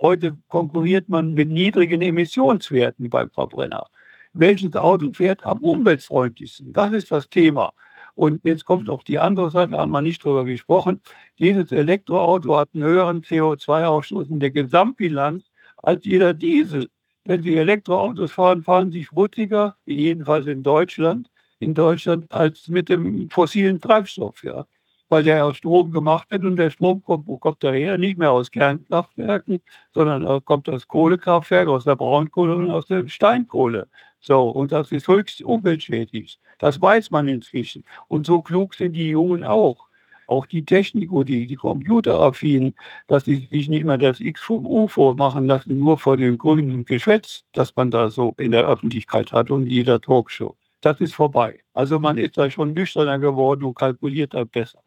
Heute 0.00 0.36
konkurriert 0.48 1.08
man 1.08 1.34
mit 1.34 1.48
niedrigen 1.48 2.02
Emissionswerten 2.02 3.10
beim 3.10 3.30
Verbrenner 3.30 3.86
welches 4.32 4.74
Auto 4.76 5.12
fährt 5.12 5.44
am 5.44 5.58
umweltfreundlichsten. 5.58 6.72
Das 6.72 6.92
ist 6.92 7.10
das 7.10 7.28
Thema. 7.28 7.72
Und 8.14 8.44
jetzt 8.44 8.64
kommt 8.64 8.90
auch 8.90 9.02
die 9.02 9.18
andere 9.18 9.50
Seite, 9.50 9.72
da 9.72 9.78
haben 9.78 9.90
wir 9.90 10.02
nicht 10.02 10.24
drüber 10.24 10.44
gesprochen. 10.44 11.00
Dieses 11.38 11.72
Elektroauto 11.72 12.56
hat 12.56 12.70
einen 12.74 12.84
höheren 12.84 13.22
CO2-Ausstoß 13.22 14.28
in 14.28 14.40
der 14.40 14.50
Gesamtbilanz 14.50 15.44
als 15.78 16.04
jeder 16.04 16.34
Diesel. 16.34 16.88
Wenn 17.24 17.42
Sie 17.42 17.56
Elektroautos 17.56 18.32
fahren, 18.32 18.62
fahren 18.62 18.90
Sie 18.90 19.04
schmutziger, 19.04 19.76
jedenfalls 19.86 20.46
in 20.46 20.62
Deutschland, 20.62 21.30
in 21.60 21.74
Deutschland 21.74 22.30
als 22.32 22.68
mit 22.68 22.88
dem 22.88 23.30
fossilen 23.30 23.80
Treibstoff. 23.80 24.42
Ja 24.44 24.66
weil 25.12 25.24
der 25.24 25.44
aus 25.44 25.58
Strom 25.58 25.92
gemacht 25.92 26.30
wird 26.30 26.42
und 26.44 26.56
der 26.56 26.70
Strom 26.70 27.02
kommt, 27.04 27.26
wo 27.26 27.36
kommt 27.36 27.62
daher? 27.62 27.98
Nicht 27.98 28.16
mehr 28.18 28.32
aus 28.32 28.50
Kernkraftwerken, 28.50 29.60
sondern 29.92 30.42
kommt 30.46 30.70
aus 30.70 30.88
Kohlekraftwerken, 30.88 31.70
aus 31.70 31.84
der 31.84 31.96
Braunkohle 31.96 32.56
und 32.56 32.70
aus 32.70 32.86
der 32.86 33.06
Steinkohle. 33.06 33.88
So, 34.20 34.48
und 34.48 34.72
das 34.72 34.90
ist 34.90 35.08
höchst 35.08 35.42
umweltschädlich. 35.42 36.38
Das 36.58 36.80
weiß 36.80 37.10
man 37.10 37.28
inzwischen. 37.28 37.84
Und 38.08 38.24
so 38.24 38.40
klug 38.40 38.74
sind 38.74 38.94
die 38.94 39.10
Jungen 39.10 39.44
auch. 39.44 39.86
Auch 40.28 40.46
die 40.46 40.64
Technik 40.64 41.12
oder 41.12 41.26
die, 41.26 41.46
die 41.46 41.56
Computeraffinen, 41.56 42.74
dass 43.06 43.26
sie 43.26 43.48
sich 43.50 43.68
nicht 43.68 43.84
mehr 43.84 43.98
das 43.98 44.18
X 44.18 44.40
vom 44.40 44.64
U 44.64 44.88
vormachen 44.88 45.46
lassen, 45.46 45.78
nur 45.78 45.98
vor 45.98 46.16
dem 46.16 46.38
grünen 46.38 46.86
Geschwätz, 46.86 47.44
das 47.52 47.76
man 47.76 47.90
da 47.90 48.08
so 48.08 48.34
in 48.38 48.52
der 48.52 48.66
Öffentlichkeit 48.66 49.30
hat 49.32 49.50
und 49.50 49.66
jeder 49.66 50.00
Talkshow. 50.00 50.56
Das 50.80 51.00
ist 51.00 51.14
vorbei. 51.14 51.60
Also 51.74 51.98
man 51.98 52.16
ist 52.16 52.38
da 52.38 52.50
schon 52.50 52.72
nüchterner 52.72 53.18
geworden 53.18 53.64
und 53.64 53.74
kalkuliert 53.74 54.32
da 54.32 54.44
besser. 54.44 54.82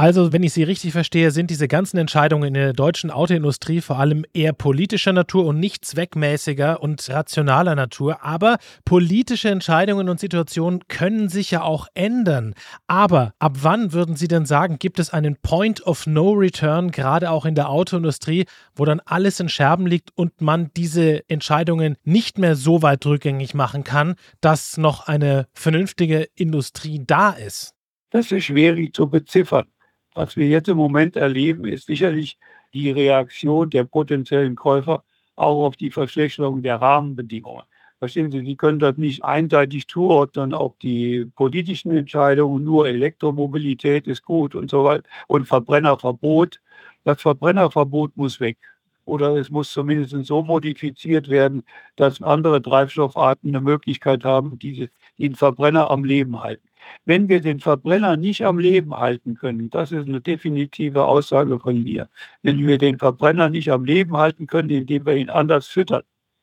Also, 0.00 0.32
wenn 0.32 0.42
ich 0.42 0.54
Sie 0.54 0.62
richtig 0.62 0.92
verstehe, 0.92 1.30
sind 1.30 1.50
diese 1.50 1.68
ganzen 1.68 1.98
Entscheidungen 1.98 2.44
in 2.44 2.54
der 2.54 2.72
deutschen 2.72 3.10
Autoindustrie 3.10 3.82
vor 3.82 3.98
allem 3.98 4.24
eher 4.32 4.54
politischer 4.54 5.12
Natur 5.12 5.44
und 5.44 5.60
nicht 5.60 5.84
zweckmäßiger 5.84 6.82
und 6.82 7.06
rationaler 7.10 7.74
Natur. 7.74 8.24
Aber 8.24 8.56
politische 8.86 9.50
Entscheidungen 9.50 10.08
und 10.08 10.18
Situationen 10.18 10.88
können 10.88 11.28
sich 11.28 11.50
ja 11.50 11.60
auch 11.64 11.86
ändern. 11.92 12.54
Aber 12.86 13.34
ab 13.40 13.58
wann 13.60 13.92
würden 13.92 14.16
Sie 14.16 14.26
denn 14.26 14.46
sagen, 14.46 14.78
gibt 14.78 14.98
es 15.00 15.10
einen 15.10 15.36
Point 15.36 15.86
of 15.86 16.06
No 16.06 16.30
Return, 16.30 16.92
gerade 16.92 17.30
auch 17.30 17.44
in 17.44 17.54
der 17.54 17.68
Autoindustrie, 17.68 18.46
wo 18.74 18.86
dann 18.86 19.02
alles 19.04 19.38
in 19.38 19.50
Scherben 19.50 19.86
liegt 19.86 20.12
und 20.14 20.40
man 20.40 20.70
diese 20.78 21.28
Entscheidungen 21.28 21.98
nicht 22.04 22.38
mehr 22.38 22.56
so 22.56 22.80
weit 22.80 23.04
rückgängig 23.04 23.52
machen 23.52 23.84
kann, 23.84 24.14
dass 24.40 24.78
noch 24.78 25.08
eine 25.08 25.46
vernünftige 25.52 26.26
Industrie 26.36 27.02
da 27.06 27.32
ist? 27.32 27.74
Das 28.08 28.32
ist 28.32 28.44
schwierig 28.44 28.94
zu 28.94 29.06
beziffern. 29.06 29.66
Was 30.14 30.36
wir 30.36 30.46
jetzt 30.48 30.68
im 30.68 30.76
Moment 30.76 31.16
erleben, 31.16 31.64
ist 31.64 31.86
sicherlich 31.86 32.38
die 32.74 32.90
Reaktion 32.90 33.70
der 33.70 33.84
potenziellen 33.84 34.56
Käufer 34.56 35.04
auch 35.36 35.66
auf 35.66 35.76
die 35.76 35.90
Verschlechterung 35.90 36.62
der 36.62 36.76
Rahmenbedingungen. 36.80 37.64
Verstehen 37.98 38.30
Sie, 38.30 38.40
Sie 38.44 38.56
können 38.56 38.78
das 38.78 38.96
nicht 38.96 39.24
einseitig 39.24 39.86
zuordnen, 39.88 40.54
auch 40.54 40.74
die 40.82 41.26
politischen 41.36 41.90
Entscheidungen, 41.92 42.64
nur 42.64 42.88
Elektromobilität 42.88 44.06
ist 44.06 44.22
gut 44.24 44.54
und 44.54 44.70
so 44.70 44.84
weiter 44.84 45.04
und 45.28 45.46
Verbrennerverbot. 45.46 46.60
Das 47.04 47.20
Verbrennerverbot 47.20 48.16
muss 48.16 48.40
weg. 48.40 48.58
Oder 49.04 49.36
es 49.36 49.50
muss 49.50 49.72
zumindest 49.72 50.14
so 50.26 50.42
modifiziert 50.42 51.28
werden, 51.28 51.62
dass 51.96 52.22
andere 52.22 52.62
Treibstoffarten 52.62 53.50
eine 53.50 53.60
Möglichkeit 53.60 54.24
haben, 54.24 54.58
die 54.58 54.88
den 55.18 55.34
Verbrenner 55.34 55.90
am 55.90 56.04
Leben 56.04 56.40
halten. 56.42 56.69
Wenn 57.04 57.28
wir 57.28 57.40
den 57.40 57.60
Verbrenner 57.60 58.16
nicht 58.16 58.44
am 58.44 58.58
Leben 58.58 58.94
halten 58.94 59.34
können, 59.34 59.70
das 59.70 59.92
ist 59.92 60.08
eine 60.08 60.20
definitive 60.20 61.04
Aussage 61.04 61.58
von 61.58 61.82
mir, 61.82 62.08
wenn 62.42 62.66
wir 62.66 62.78
den 62.78 62.98
Verbrenner 62.98 63.48
nicht 63.50 63.70
am 63.70 63.84
Leben 63.84 64.16
halten 64.16 64.46
können, 64.46 64.70
indem 64.70 65.06
wir 65.06 65.16
ihn 65.16 65.30
anders 65.30 65.66
füttern, 65.68 66.02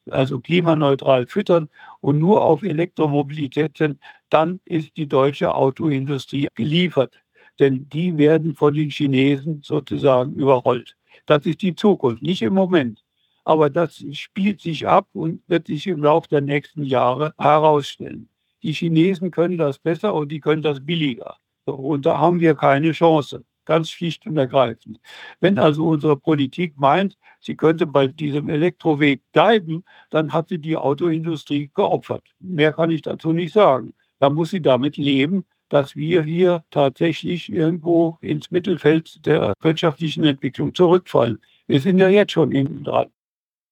also 0.09 0.39
klimaneutral 0.39 1.27
füttern 1.27 1.69
und 2.01 2.19
nur 2.19 2.41
auf 2.43 2.63
Elektromobilität 2.63 3.77
sind, 3.77 3.99
dann 4.29 4.59
ist 4.65 4.95
die 4.97 5.07
deutsche 5.07 5.53
Autoindustrie 5.53 6.47
geliefert. 6.55 7.15
Denn 7.59 7.89
die 7.89 8.17
werden 8.17 8.55
von 8.55 8.73
den 8.73 8.89
Chinesen 8.89 9.61
sozusagen 9.63 10.33
überrollt. 10.35 10.95
Das 11.25 11.45
ist 11.45 11.61
die 11.61 11.75
Zukunft, 11.75 12.21
nicht 12.21 12.41
im 12.41 12.53
Moment. 12.53 13.03
Aber 13.45 13.69
das 13.69 14.03
spielt 14.11 14.61
sich 14.61 14.87
ab 14.87 15.07
und 15.13 15.41
wird 15.47 15.67
sich 15.67 15.87
im 15.87 16.03
Laufe 16.03 16.27
der 16.29 16.41
nächsten 16.41 16.83
Jahre 16.83 17.33
herausstellen. 17.37 18.29
Die 18.63 18.73
Chinesen 18.73 19.31
können 19.31 19.57
das 19.57 19.79
besser 19.79 20.13
und 20.13 20.29
die 20.31 20.39
können 20.39 20.61
das 20.61 20.85
billiger. 20.85 21.37
Und 21.65 22.05
da 22.05 22.17
haben 22.17 22.39
wir 22.39 22.55
keine 22.55 22.91
Chance. 22.91 23.43
Ganz 23.65 23.89
schlicht 23.89 24.25
und 24.25 24.37
ergreifend. 24.37 24.99
Wenn 25.41 25.59
also 25.59 25.87
unsere 25.87 26.15
Politik 26.15 26.77
meint, 26.77 27.17
sie 27.41 27.55
könnte 27.55 27.85
bei 27.85 28.07
diesem 28.07 28.47
Elektroweg 28.47 29.21
bleiben, 29.33 29.83
dann 30.09 30.31
hat 30.31 30.47
sie 30.47 30.57
die 30.57 30.77
Autoindustrie 30.77 31.69
geopfert. 31.73 32.23
Mehr 32.39 32.71
kann 32.71 32.91
ich 32.91 33.01
dazu 33.01 33.33
nicht 33.33 33.53
sagen. 33.53 33.93
Da 34.19 34.29
muss 34.29 34.51
sie 34.51 34.61
damit 34.61 34.95
leben, 34.95 35.45
dass 35.69 35.95
wir 35.97 36.23
hier 36.23 36.63
tatsächlich 36.71 37.51
irgendwo 37.51 38.17
ins 38.21 38.51
Mittelfeld 38.51 39.25
der 39.25 39.53
wirtschaftlichen 39.59 40.23
Entwicklung 40.23 40.73
zurückfallen. 40.73 41.39
Wir 41.67 41.81
sind 41.81 41.99
ja 41.99 42.07
jetzt 42.07 42.31
schon 42.31 42.51
hinten 42.51 42.85
dran. 42.85 43.07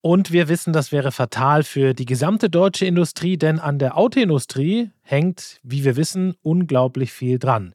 Und 0.06 0.32
wir 0.32 0.50
wissen, 0.50 0.72
das 0.72 0.92
wäre 0.92 1.12
fatal 1.12 1.64
für 1.64 1.96
die 1.96 2.06
gesamte 2.06 2.48
deutsche 2.48 2.86
Industrie, 2.86 3.38
denn 3.38 3.58
an 3.58 3.80
der 3.80 3.98
Autoindustrie 3.98 4.92
hängt, 5.02 5.60
wie 5.64 5.84
wir 5.84 5.96
wissen, 5.96 6.36
unglaublich 6.44 7.12
viel 7.12 7.40
dran. 7.40 7.74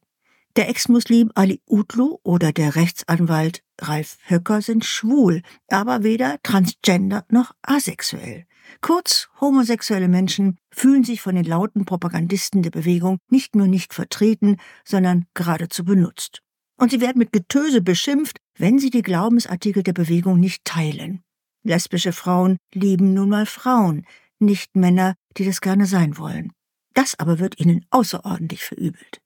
Der 0.55 0.69
Ex-Muslim 0.69 1.31
Ali 1.33 1.63
Utlu 1.67 2.19
oder 2.21 2.51
der 2.51 2.75
Rechtsanwalt 2.75 3.63
Ralf 3.81 4.19
Höcker 4.27 4.61
sind 4.61 4.85
schwul, 4.85 5.41
aber 5.67 6.03
weder 6.03 6.37
transgender 6.43 7.25
noch 7.31 7.55
asexuell. 7.63 8.45
Kurz, 8.81 9.29
homosexuelle 9.39 10.07
Menschen 10.07 10.57
fühlen 10.71 11.03
sich 11.03 11.21
von 11.21 11.35
den 11.35 11.45
lauten 11.45 11.85
Propagandisten 11.85 12.63
der 12.63 12.69
Bewegung 12.69 13.17
nicht 13.29 13.55
nur 13.55 13.67
nicht 13.67 13.93
vertreten, 13.93 14.57
sondern 14.85 15.25
geradezu 15.33 15.83
benutzt. 15.83 16.41
Und 16.77 16.91
sie 16.91 17.01
werden 17.01 17.17
mit 17.17 17.31
Getöse 17.31 17.81
beschimpft, 17.81 18.37
wenn 18.57 18.79
sie 18.79 18.89
die 18.89 19.01
Glaubensartikel 19.01 19.83
der 19.83 19.93
Bewegung 19.93 20.39
nicht 20.39 20.63
teilen. 20.63 21.23
Lesbische 21.63 22.13
Frauen 22.13 22.57
lieben 22.73 23.13
nun 23.13 23.29
mal 23.29 23.45
Frauen. 23.45 24.05
nicht 24.39 24.75
Männer, 24.75 25.15
die 25.37 25.45
das 25.45 25.61
gerne 25.61 25.87
sein 25.87 26.19
wollen. 26.19 26.53
Das 26.93 27.19
aber 27.19 27.39
wird 27.39 27.59
ihnen 27.59 27.85
außerordentlich 27.89 28.63
verübelt. 28.63 29.19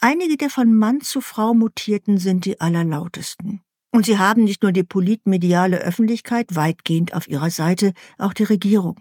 Einige 0.00 0.36
der 0.38 0.48
von 0.50 0.74
Mann 0.74 1.02
zu 1.02 1.20
Frau 1.20 1.52
mutierten 1.52 2.18
sind 2.18 2.46
die 2.46 2.60
allerlautesten. 2.60 3.60
Und 3.92 4.06
sie 4.06 4.18
haben 4.18 4.44
nicht 4.44 4.62
nur 4.62 4.72
die 4.72 4.84
politmediale 4.84 5.78
Öffentlichkeit 5.78 6.54
weitgehend 6.54 7.14
auf 7.14 7.28
ihrer 7.28 7.50
Seite, 7.50 7.92
auch 8.18 8.32
die 8.32 8.44
Regierung. 8.44 9.00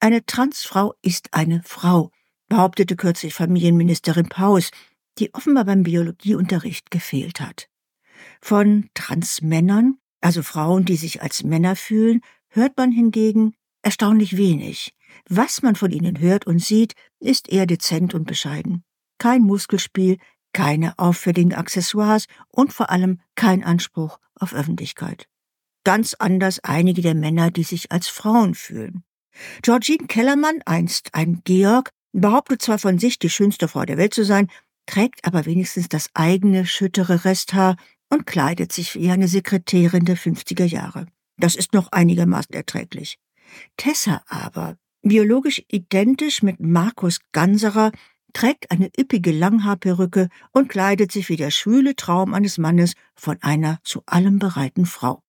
Eine 0.00 0.24
Transfrau 0.24 0.94
ist 1.02 1.34
eine 1.34 1.62
Frau, 1.64 2.10
behauptete 2.48 2.96
kürzlich 2.96 3.34
Familienministerin 3.34 4.28
Paus, 4.28 4.70
die 5.18 5.34
offenbar 5.34 5.66
beim 5.66 5.82
Biologieunterricht 5.82 6.90
gefehlt 6.90 7.40
hat. 7.40 7.68
Von 8.40 8.88
Transmännern, 8.94 9.98
also 10.22 10.42
Frauen, 10.42 10.86
die 10.86 10.96
sich 10.96 11.20
als 11.20 11.42
Männer 11.42 11.76
fühlen, 11.76 12.22
hört 12.48 12.76
man 12.78 12.92
hingegen 12.92 13.54
erstaunlich 13.82 14.36
wenig. 14.36 14.94
Was 15.28 15.62
man 15.62 15.76
von 15.76 15.90
ihnen 15.90 16.18
hört 16.20 16.46
und 16.46 16.60
sieht, 16.60 16.94
ist 17.18 17.48
eher 17.48 17.66
dezent 17.66 18.14
und 18.14 18.26
bescheiden. 18.26 18.84
Kein 19.18 19.42
Muskelspiel, 19.42 20.18
keine 20.52 20.98
auffälligen 20.98 21.54
Accessoires 21.54 22.26
und 22.48 22.72
vor 22.72 22.90
allem 22.90 23.20
kein 23.34 23.64
Anspruch 23.64 24.18
auf 24.40 24.54
Öffentlichkeit. 24.54 25.28
Ganz 25.84 26.14
anders 26.14 26.60
einige 26.62 27.02
der 27.02 27.14
Männer, 27.14 27.50
die 27.50 27.62
sich 27.62 27.90
als 27.92 28.08
Frauen 28.08 28.54
fühlen. 28.54 29.04
Georgine 29.62 30.06
Kellermann, 30.06 30.60
einst 30.66 31.14
ein 31.14 31.42
Georg, 31.44 31.90
behauptet 32.12 32.60
zwar 32.62 32.78
von 32.78 32.98
sich, 32.98 33.18
die 33.18 33.30
schönste 33.30 33.68
Frau 33.68 33.84
der 33.84 33.96
Welt 33.96 34.12
zu 34.12 34.24
sein, 34.24 34.48
trägt 34.86 35.24
aber 35.24 35.46
wenigstens 35.46 35.88
das 35.88 36.10
eigene 36.14 36.66
schüttere 36.66 37.24
Resthaar 37.24 37.76
und 38.10 38.26
kleidet 38.26 38.72
sich 38.72 38.96
wie 38.96 39.10
eine 39.10 39.28
Sekretärin 39.28 40.04
der 40.04 40.16
50er 40.16 40.64
Jahre. 40.64 41.06
Das 41.36 41.54
ist 41.54 41.72
noch 41.72 41.92
einigermaßen 41.92 42.54
erträglich. 42.54 43.18
Tessa 43.76 44.22
aber, 44.26 44.76
biologisch 45.02 45.62
identisch 45.68 46.42
mit 46.42 46.60
Markus 46.60 47.20
Ganserer, 47.32 47.92
trägt 48.32 48.70
eine 48.70 48.90
üppige 48.98 49.32
Langhaarperücke 49.32 50.28
und 50.52 50.68
kleidet 50.68 51.12
sich 51.12 51.28
wie 51.28 51.36
der 51.36 51.50
schwüle 51.50 51.96
Traum 51.96 52.34
eines 52.34 52.58
Mannes 52.58 52.94
von 53.14 53.38
einer 53.42 53.78
zu 53.84 54.02
allem 54.06 54.38
bereiten 54.38 54.86
Frau. 54.86 55.22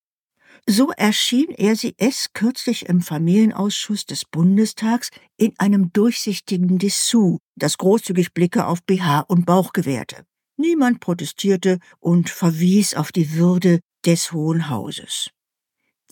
So 0.68 0.91
erschien 0.91 1.49
er 1.49 1.76
sie 1.76 1.95
es 1.97 2.34
kürzlich 2.34 2.88
im 2.88 3.02
Familienausschuss 3.02 4.06
des 4.06 4.26
Bundestags 4.26 5.10
in 5.38 5.54
einem 5.58 5.91
durchsichtigen 5.91 6.78
Dessous, 6.78 7.39
das 7.56 7.78
großzügig 7.78 8.34
Blicke 8.34 8.68
auf 8.68 8.84
BH 8.84 9.22
und 9.22 9.45
Bauch 9.45 9.74
gewährte. 9.74 10.24
Niemand 10.58 10.99
protestierte 10.99 11.80
und 11.99 12.30
verwies 12.30 12.93
auf 12.93 13.12
die 13.12 13.34
Würde 13.34 13.80
des 14.06 14.32
Hohen 14.32 14.70
Hauses 14.70 15.32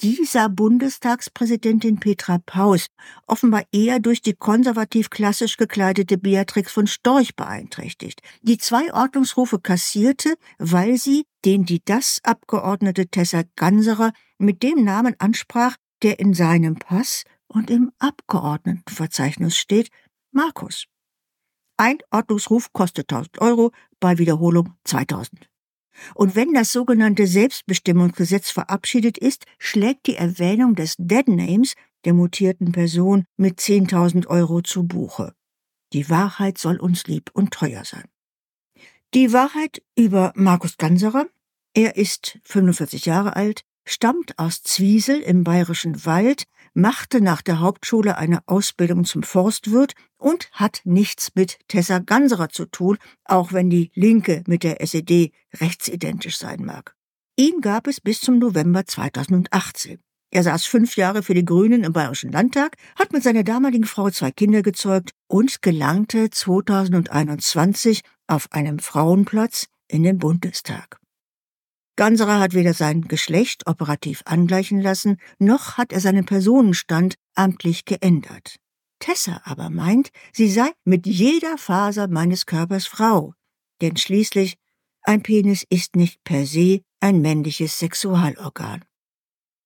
dieser 0.01 0.49
Bundestagspräsidentin 0.49 1.99
Petra 1.99 2.39
Paus 2.45 2.87
offenbar 3.27 3.63
eher 3.71 3.99
durch 3.99 4.21
die 4.21 4.33
konservativ 4.33 5.09
klassisch 5.09 5.57
gekleidete 5.57 6.17
Beatrix 6.17 6.71
von 6.71 6.87
Storch 6.87 7.35
beeinträchtigt, 7.35 8.21
die 8.41 8.57
zwei 8.57 8.93
Ordnungsrufe 8.93 9.59
kassierte, 9.59 10.35
weil 10.57 10.97
sie 10.97 11.25
den 11.45 11.65
die 11.65 11.81
das 11.83 12.19
Abgeordnete 12.23 13.07
Tessa 13.07 13.43
Ganserer 13.55 14.11
mit 14.37 14.63
dem 14.63 14.83
Namen 14.83 15.15
ansprach, 15.19 15.75
der 16.01 16.19
in 16.19 16.33
seinem 16.33 16.75
Pass 16.75 17.23
und 17.47 17.69
im 17.69 17.91
Abgeordnetenverzeichnis 17.99 19.57
steht, 19.57 19.89
Markus. 20.31 20.85
Ein 21.77 21.97
Ordnungsruf 22.11 22.71
kostet 22.73 23.11
1000 23.11 23.41
Euro, 23.41 23.71
bei 23.99 24.17
Wiederholung 24.17 24.73
2000. 24.85 25.49
Und 26.15 26.35
wenn 26.35 26.53
das 26.53 26.71
sogenannte 26.71 27.27
Selbstbestimmungsgesetz 27.27 28.51
verabschiedet 28.51 29.17
ist, 29.17 29.45
schlägt 29.57 30.07
die 30.07 30.15
Erwähnung 30.15 30.75
des 30.75 30.95
Dead 30.97 31.27
Names 31.27 31.73
der 32.05 32.13
mutierten 32.13 32.71
Person 32.71 33.25
mit 33.37 33.59
10.000 33.59 34.27
Euro 34.27 34.61
zu 34.61 34.83
Buche. 34.83 35.33
Die 35.93 36.09
Wahrheit 36.09 36.57
soll 36.57 36.77
uns 36.77 37.07
lieb 37.07 37.31
und 37.33 37.51
teuer 37.51 37.83
sein. 37.83 38.05
Die 39.13 39.33
Wahrheit 39.33 39.81
über 39.97 40.31
Markus 40.35 40.77
Ganserer. 40.77 41.25
Er 41.73 41.97
ist 41.97 42.39
45 42.43 43.05
Jahre 43.05 43.35
alt, 43.35 43.63
stammt 43.85 44.37
aus 44.37 44.61
Zwiesel 44.61 45.19
im 45.19 45.43
bayerischen 45.43 46.05
Wald, 46.05 46.43
machte 46.73 47.21
nach 47.21 47.41
der 47.41 47.59
Hauptschule 47.59 48.17
eine 48.17 48.39
Ausbildung 48.47 49.05
zum 49.05 49.23
Forstwirt 49.23 49.93
und 50.17 50.49
hat 50.51 50.81
nichts 50.83 51.31
mit 51.35 51.57
Tessa 51.67 51.99
Ganserer 51.99 52.49
zu 52.49 52.65
tun, 52.65 52.97
auch 53.25 53.53
wenn 53.53 53.69
die 53.69 53.91
Linke 53.93 54.43
mit 54.47 54.63
der 54.63 54.81
SED 54.81 55.31
rechtsidentisch 55.55 56.37
sein 56.37 56.63
mag. 56.65 56.95
Ihn 57.35 57.61
gab 57.61 57.87
es 57.87 58.01
bis 58.01 58.19
zum 58.19 58.39
November 58.39 58.85
2018. 58.85 59.99
Er 60.31 60.43
saß 60.43 60.65
fünf 60.65 60.95
Jahre 60.95 61.23
für 61.23 61.33
die 61.33 61.45
Grünen 61.45 61.83
im 61.83 61.93
Bayerischen 61.93 62.31
Landtag, 62.31 62.75
hat 62.95 63.13
mit 63.13 63.23
seiner 63.23 63.43
damaligen 63.43 63.85
Frau 63.85 64.11
zwei 64.11 64.31
Kinder 64.31 64.61
gezeugt 64.61 65.11
und 65.27 65.61
gelangte 65.61 66.29
2021 66.29 68.01
auf 68.27 68.51
einem 68.51 68.79
Frauenplatz 68.79 69.67
in 69.87 70.03
den 70.03 70.19
Bundestag. 70.19 70.99
Ganserer 71.99 72.39
hat 72.39 72.53
weder 72.53 72.73
sein 72.73 73.09
Geschlecht 73.09 73.67
operativ 73.67 74.21
angleichen 74.23 74.79
lassen, 74.79 75.17
noch 75.37 75.75
hat 75.75 75.91
er 75.91 75.99
seinen 75.99 76.25
Personenstand 76.25 77.15
amtlich 77.35 77.83
geändert. 77.83 78.55
Tessa 78.99 79.41
aber 79.43 79.69
meint, 79.69 80.11
sie 80.31 80.49
sei 80.49 80.71
mit 80.85 81.05
jeder 81.05 81.57
Faser 81.57 82.07
meines 82.07 82.45
Körpers 82.45 82.87
Frau, 82.87 83.33
denn 83.81 83.97
schließlich 83.97 84.55
ein 85.01 85.23
Penis 85.23 85.65
ist 85.69 85.97
nicht 85.97 86.23
per 86.23 86.45
se 86.45 86.79
ein 87.01 87.19
männliches 87.19 87.79
Sexualorgan. 87.79 88.85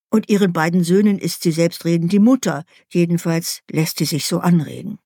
Und 0.10 0.28
ihren 0.28 0.54
beiden 0.54 0.84
Söhnen 0.84 1.20
ist 1.20 1.44
sie 1.44 1.52
selbstredend 1.52 2.12
die 2.12 2.18
Mutter, 2.18 2.64
jedenfalls 2.92 3.62
lässt 3.70 4.00
sie 4.00 4.06
sich 4.06 4.26
so 4.26 4.40
anreden. 4.40 4.98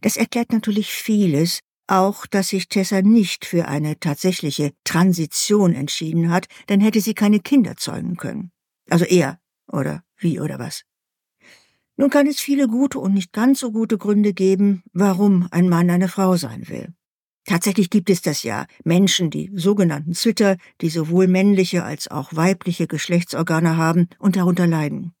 Das 0.00 0.16
erklärt 0.16 0.52
natürlich 0.52 0.88
vieles, 0.92 1.60
auch, 1.90 2.26
dass 2.26 2.48
sich 2.48 2.68
Tessa 2.68 3.02
nicht 3.02 3.44
für 3.44 3.68
eine 3.68 3.98
tatsächliche 3.98 4.72
Transition 4.84 5.74
entschieden 5.74 6.30
hat, 6.30 6.46
dann 6.66 6.80
hätte 6.80 7.00
sie 7.00 7.14
keine 7.14 7.40
Kinder 7.40 7.76
zeugen 7.76 8.16
können. 8.16 8.52
Also 8.88 9.04
er, 9.04 9.40
oder 9.70 10.02
wie 10.16 10.40
oder 10.40 10.58
was. 10.58 10.84
Nun 11.96 12.10
kann 12.10 12.26
es 12.26 12.38
viele 12.38 12.68
gute 12.68 13.00
und 13.00 13.14
nicht 13.14 13.32
ganz 13.32 13.58
so 13.60 13.72
gute 13.72 13.98
Gründe 13.98 14.32
geben, 14.32 14.84
warum 14.92 15.48
ein 15.50 15.68
Mann 15.68 15.90
eine 15.90 16.08
Frau 16.08 16.36
sein 16.36 16.68
will. 16.68 16.94
Tatsächlich 17.44 17.88
gibt 17.88 18.10
es 18.10 18.20
das 18.20 18.42
ja 18.42 18.66
Menschen, 18.84 19.30
die 19.30 19.50
sogenannten 19.54 20.12
Zwitter, 20.12 20.58
die 20.80 20.90
sowohl 20.90 21.26
männliche 21.28 21.82
als 21.82 22.08
auch 22.08 22.36
weibliche 22.36 22.86
Geschlechtsorgane 22.86 23.76
haben 23.76 24.08
und 24.18 24.36
darunter 24.36 24.66
leiden. 24.66 25.14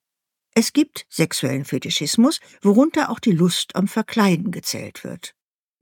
Es 0.54 0.72
gibt 0.72 1.06
sexuellen 1.08 1.64
Fetischismus, 1.64 2.40
worunter 2.60 3.10
auch 3.10 3.18
die 3.18 3.32
Lust 3.32 3.74
am 3.76 3.88
Verkleiden 3.88 4.50
gezählt 4.50 5.04
wird. 5.04 5.34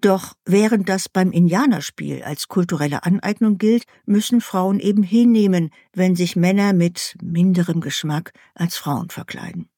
Doch 0.07 0.35
während 0.45 0.89
das 0.89 1.09
beim 1.09 1.33
Indianerspiel 1.33 2.23
als 2.23 2.47
kulturelle 2.47 3.03
Aneignung 3.03 3.59
gilt, 3.59 3.87
müssen 4.05 4.41
Frauen 4.41 4.79
eben 4.79 5.03
hinnehmen, 5.03 5.71
wenn 5.93 6.15
sich 6.15 6.37
Männer 6.37 6.73
mit 6.75 7.17
minderem 7.21 7.81
Geschmack 7.81 8.33
als 8.55 8.77
Frauen 8.77 9.11
verkleiden. 9.11 9.69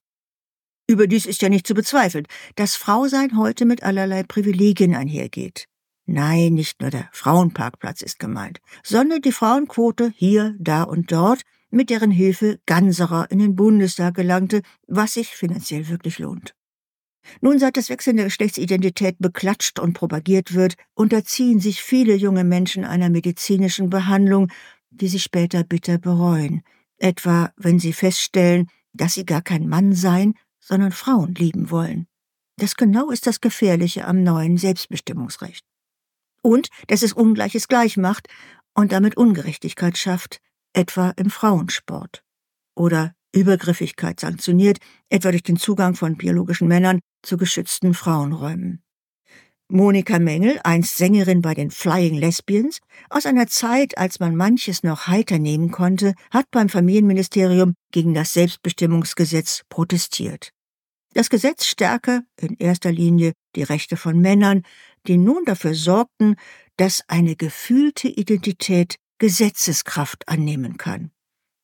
Überdies 0.86 1.24
ist 1.24 1.40
ja 1.40 1.48
nicht 1.48 1.66
zu 1.66 1.72
bezweifeln, 1.72 2.26
dass 2.56 2.76
Frausein 2.76 3.38
heute 3.38 3.64
mit 3.64 3.82
allerlei 3.84 4.22
Privilegien 4.22 4.94
einhergeht. 4.94 5.64
Nein, 6.04 6.52
nicht 6.52 6.82
nur 6.82 6.90
der 6.90 7.08
Frauenparkplatz 7.12 8.02
ist 8.02 8.18
gemeint, 8.18 8.60
sondern 8.82 9.22
die 9.22 9.32
Frauenquote 9.32 10.12
hier, 10.14 10.54
da 10.58 10.82
und 10.82 11.10
dort, 11.10 11.40
mit 11.70 11.88
deren 11.88 12.10
Hilfe 12.10 12.60
Ganserer 12.66 13.30
in 13.30 13.38
den 13.38 13.56
Bundestag 13.56 14.12
gelangte, 14.12 14.60
was 14.86 15.14
sich 15.14 15.28
finanziell 15.28 15.88
wirklich 15.88 16.18
lohnt. 16.18 16.54
Nun, 17.40 17.58
seit 17.58 17.76
das 17.76 17.88
Wechseln 17.88 18.16
der 18.16 18.26
Geschlechtsidentität 18.26 19.16
beklatscht 19.18 19.78
und 19.78 19.92
propagiert 19.92 20.54
wird, 20.54 20.74
unterziehen 20.94 21.60
sich 21.60 21.82
viele 21.82 22.14
junge 22.14 22.44
Menschen 22.44 22.84
einer 22.84 23.10
medizinischen 23.10 23.90
Behandlung, 23.90 24.48
die 24.90 25.08
sie 25.08 25.20
später 25.20 25.64
bitter 25.64 25.98
bereuen, 25.98 26.62
etwa 26.98 27.52
wenn 27.56 27.78
sie 27.78 27.92
feststellen, 27.92 28.68
dass 28.92 29.14
sie 29.14 29.24
gar 29.24 29.42
kein 29.42 29.68
Mann 29.68 29.92
seien, 29.92 30.34
sondern 30.58 30.92
Frauen 30.92 31.34
lieben 31.34 31.70
wollen. 31.70 32.06
Das 32.56 32.76
genau 32.76 33.10
ist 33.10 33.26
das 33.26 33.40
Gefährliche 33.40 34.06
am 34.06 34.22
neuen 34.22 34.56
Selbstbestimmungsrecht. 34.56 35.64
Und 36.42 36.68
dass 36.88 37.02
es 37.02 37.12
Ungleiches 37.12 37.68
gleich 37.68 37.96
macht 37.96 38.28
und 38.74 38.92
damit 38.92 39.16
Ungerechtigkeit 39.16 39.96
schafft, 39.96 40.40
etwa 40.72 41.10
im 41.10 41.30
Frauensport. 41.30 42.24
Oder 42.74 43.14
Übergriffigkeit 43.32 44.20
sanktioniert, 44.20 44.78
etwa 45.08 45.30
durch 45.30 45.42
den 45.42 45.56
Zugang 45.56 45.94
von 45.94 46.16
biologischen 46.16 46.68
Männern 46.68 47.00
zu 47.22 47.36
geschützten 47.36 47.94
Frauenräumen. 47.94 48.82
Monika 49.70 50.18
Mengel, 50.18 50.58
einst 50.64 50.96
Sängerin 50.96 51.42
bei 51.42 51.52
den 51.52 51.70
Flying 51.70 52.14
Lesbians, 52.14 52.80
aus 53.10 53.26
einer 53.26 53.46
Zeit, 53.48 53.98
als 53.98 54.18
man 54.18 54.34
manches 54.34 54.82
noch 54.82 55.08
heiter 55.08 55.38
nehmen 55.38 55.70
konnte, 55.70 56.14
hat 56.30 56.46
beim 56.50 56.70
Familienministerium 56.70 57.74
gegen 57.92 58.14
das 58.14 58.32
Selbstbestimmungsgesetz 58.32 59.64
protestiert. 59.68 60.52
Das 61.12 61.28
Gesetz 61.28 61.66
stärke 61.66 62.22
in 62.40 62.56
erster 62.58 62.92
Linie 62.92 63.32
die 63.56 63.62
Rechte 63.62 63.96
von 63.98 64.18
Männern, 64.18 64.62
die 65.06 65.18
nun 65.18 65.44
dafür 65.44 65.74
sorgten, 65.74 66.36
dass 66.76 67.04
eine 67.08 67.36
gefühlte 67.36 68.08
Identität 68.08 68.96
Gesetzeskraft 69.18 70.28
annehmen 70.28 70.78
kann. 70.78 71.10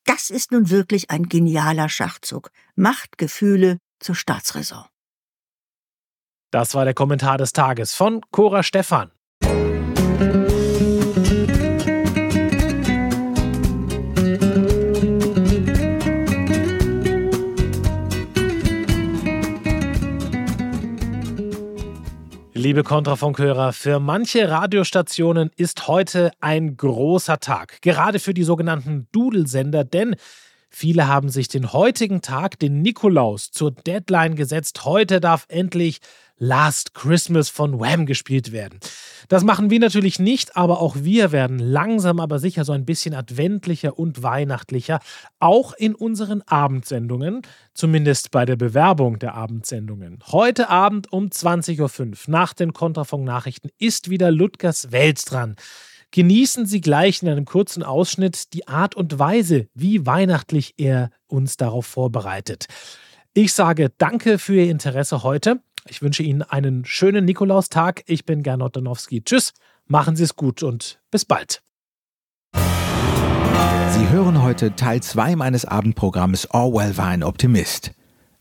Das 0.05 0.29
ist 0.29 0.53
nun 0.53 0.69
wirklich 0.71 1.11
ein 1.11 1.29
genialer 1.29 1.89
Schachzug. 1.89 2.51
Macht 2.75 3.17
Gefühle 3.17 3.79
zur 4.01 4.15
Staatsräson. 4.15 4.85
Das 6.55 6.73
war 6.77 6.85
der 6.85 6.95
Kommentar 6.95 7.37
des 7.37 7.53
Tages 7.53 7.95
von 7.95 8.21
Cora 8.31 8.63
Stephan. 8.63 9.11
Liebe 22.53 22.85
Kontrafunkhörer, 22.85 23.73
für 23.73 23.99
manche 23.99 24.49
Radiostationen 24.49 25.51
ist 25.57 25.89
heute 25.89 26.31
ein 26.39 26.77
großer 26.77 27.41
Tag, 27.41 27.83
gerade 27.83 28.21
für 28.21 28.33
die 28.33 28.45
sogenannten 28.45 29.09
Dudelsender, 29.11 29.83
denn 29.83 30.15
viele 30.71 31.09
haben 31.09 31.31
sich 31.31 31.49
den 31.49 31.73
heutigen 31.73 32.23
Tag, 32.23 32.61
den 32.61 32.81
Nikolaus, 32.81 33.51
zur 33.51 33.73
Deadline 33.73 34.37
gesetzt. 34.37 34.85
Heute 34.85 35.21
darf 35.21 35.47
endlich 35.49 35.99
Last 36.39 36.95
Christmas 36.95 37.49
von 37.49 37.79
Wham 37.79 38.07
gespielt 38.07 38.51
werden. 38.53 38.81
Das 39.29 39.45
machen 39.45 39.71
wir 39.71 39.79
natürlich 39.79 40.19
nicht, 40.19 40.57
aber 40.57 40.81
auch 40.81 40.97
wir 40.99 41.33
werden 41.33 41.59
langsam 41.59 42.21
aber 42.21 42.39
sicher 42.39 42.65
so 42.65 42.73
ein 42.73 42.85
bisschen 42.85 43.15
adventlicher 43.15 43.99
und 43.99 44.23
weihnachtlicher, 44.23 45.01
auch 45.39 45.73
in 45.73 45.95
unseren 45.95 46.43
Abendsendungen, 46.43 47.43
zumindest 47.73 48.31
bei 48.31 48.45
der 48.45 48.57
Bewerbung 48.57 49.19
der 49.19 49.35
Abendsendungen. 49.35 50.19
Heute 50.27 50.69
Abend 50.69 51.13
um 51.13 51.27
20.05 51.27 52.01
Uhr 52.01 52.17
nach 52.27 52.53
den 52.53 52.73
Kontrafunk-Nachrichten 52.73 53.71
ist 53.79 54.11
wieder 54.11 54.31
Ludgers 54.31 54.93
Welt 54.93 55.23
dran. 55.31 55.57
Genießen 56.11 56.67
Sie 56.67 56.81
gleich 56.81 57.23
in 57.23 57.29
einem 57.29 57.45
kurzen 57.45 57.83
Ausschnitt 57.83 58.53
die 58.55 58.69
Art 58.69 58.95
und 58.95 59.19
Weise, 59.19 59.67
wie 59.75 60.07
weihnachtlich 60.07 60.75
er 60.77 61.11
uns 61.27 61.57
darauf 61.57 61.87
vorbereitet. 61.87 62.67
Ich 63.33 63.53
sage 63.53 63.91
danke 63.99 64.39
für 64.39 64.55
Ihr 64.55 64.71
Interesse 64.71 65.25
heute. 65.25 65.61
Ich 65.87 66.01
wünsche 66.01 66.23
Ihnen 66.23 66.41
einen 66.41 66.87
schönen 66.87 67.27
Nikolaustag. 67.27 68.05
Ich 68.07 68.25
bin 68.25 68.43
Gernot 68.43 68.75
Danowski. 68.75 69.23
Tschüss, 69.23 69.53
machen 69.87 70.17
Sie 70.17 70.25
es 70.25 70.35
gut 70.35 70.63
und 70.63 70.99
bis 71.11 71.27
bald. 71.27 71.63
Sie 72.55 74.09
hören 74.09 74.43
heute 74.43 74.75
Teil 74.77 75.03
2 75.03 75.37
meines 75.37 75.67
Abendprogramms 75.67 76.51
Orwell 76.53 76.97
war 76.97 77.09
ein 77.09 77.23
Optimist. 77.23 77.93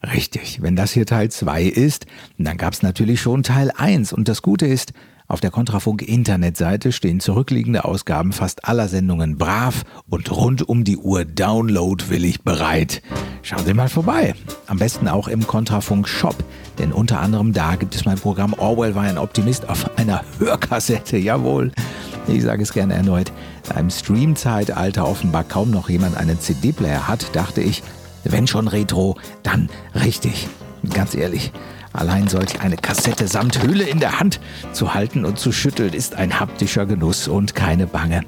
Richtig, 0.01 0.61
wenn 0.61 0.77
das 0.77 0.93
hier 0.93 1.05
Teil 1.05 1.31
2 1.31 1.63
ist, 1.63 2.05
dann 2.37 2.57
gab 2.57 2.73
es 2.73 2.81
natürlich 2.81 3.21
schon 3.21 3.43
Teil 3.43 3.71
1 3.75 4.13
und 4.13 4.29
das 4.29 4.41
Gute 4.41 4.65
ist, 4.65 4.93
auf 5.27 5.39
der 5.39 5.51
Kontrafunk-Internetseite 5.51 6.91
stehen 6.91 7.19
zurückliegende 7.19 7.85
Ausgaben 7.85 8.33
fast 8.33 8.65
aller 8.65 8.87
Sendungen 8.87 9.37
brav 9.37 9.83
und 10.09 10.31
rund 10.31 10.67
um 10.67 10.83
die 10.83 10.97
Uhr 10.97 11.25
downloadwillig 11.25 12.43
bereit. 12.43 13.01
Schauen 13.41 13.65
Sie 13.65 13.73
mal 13.73 13.89
vorbei. 13.89 14.35
Am 14.67 14.77
besten 14.77 15.07
auch 15.07 15.27
im 15.27 15.47
Kontrafunk-Shop, 15.47 16.35
denn 16.79 16.91
unter 16.91 17.19
anderem 17.19 17.53
da 17.53 17.75
gibt 17.75 17.95
es 17.95 18.05
mein 18.05 18.17
Programm 18.17 18.53
Orwell 18.53 18.95
war 18.95 19.03
ein 19.03 19.17
Optimist 19.17 19.69
auf 19.69 19.97
einer 19.97 20.23
Hörkassette. 20.39 21.17
Jawohl. 21.17 21.71
Ich 22.27 22.43
sage 22.43 22.63
es 22.63 22.73
gerne 22.73 22.93
erneut. 22.93 23.31
Da 23.67 23.79
im 23.79 23.89
Stream-Zeitalter 23.89 25.07
offenbar 25.07 25.43
kaum 25.43 25.71
noch 25.71 25.89
jemand 25.89 26.17
einen 26.17 26.39
CD-Player 26.39 27.07
hat, 27.07 27.35
dachte 27.35 27.61
ich, 27.61 27.83
wenn 28.23 28.47
schon 28.47 28.67
Retro, 28.67 29.17
dann 29.43 29.69
richtig. 29.95 30.47
Ganz 30.93 31.15
ehrlich, 31.15 31.51
Allein 31.93 32.27
solch 32.27 32.59
eine 32.61 32.75
Kassette 32.75 33.27
samt 33.27 33.61
Hülle 33.61 33.83
in 33.83 33.99
der 33.99 34.19
Hand 34.19 34.39
zu 34.71 34.93
halten 34.93 35.25
und 35.25 35.39
zu 35.39 35.51
schütteln 35.51 35.93
ist 35.93 36.15
ein 36.15 36.39
haptischer 36.39 36.85
Genuss 36.85 37.27
und 37.27 37.55
keine 37.55 37.87
Bange. 37.87 38.21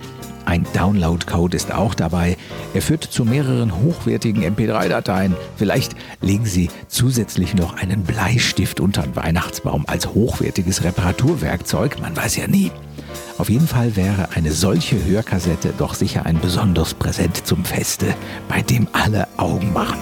Ein 0.46 0.66
Download-Code 0.74 1.58
ist 1.58 1.74
auch 1.74 1.96
dabei. 1.96 2.38
Er 2.76 2.82
führt 2.84 3.04
zu 3.04 3.26
mehreren 3.26 3.76
hochwertigen 3.76 4.44
MP3-Dateien. 4.44 5.36
Vielleicht 5.58 5.96
legen 6.22 6.46
Sie 6.46 6.70
zusätzlich 6.88 7.56
noch 7.56 7.76
einen 7.76 8.04
Bleistift 8.04 8.80
unter 8.80 9.02
den 9.02 9.16
Weihnachtsbaum 9.16 9.86
als 9.88 10.08
hochwertiges 10.08 10.84
Reparaturwerkzeug. 10.84 12.00
Man 12.00 12.16
weiß 12.16 12.38
ja 12.38 12.48
nie. 12.48 12.72
Auf 13.40 13.50
jeden 13.50 13.68
Fall 13.68 13.96
wäre 13.96 14.30
eine 14.36 14.52
solche 14.52 15.04
Hörkassette 15.04 15.74
doch 15.78 15.96
sicher 15.96 16.26
ein 16.28 16.40
besonderes 16.40 16.94
Präsent 16.94 17.46
zum 17.48 17.66
Feste, 17.66 18.14
bei 18.48 18.62
dem 18.62 18.88
alle 18.94 19.28
Augen 19.38 19.74
machen. 19.74 19.98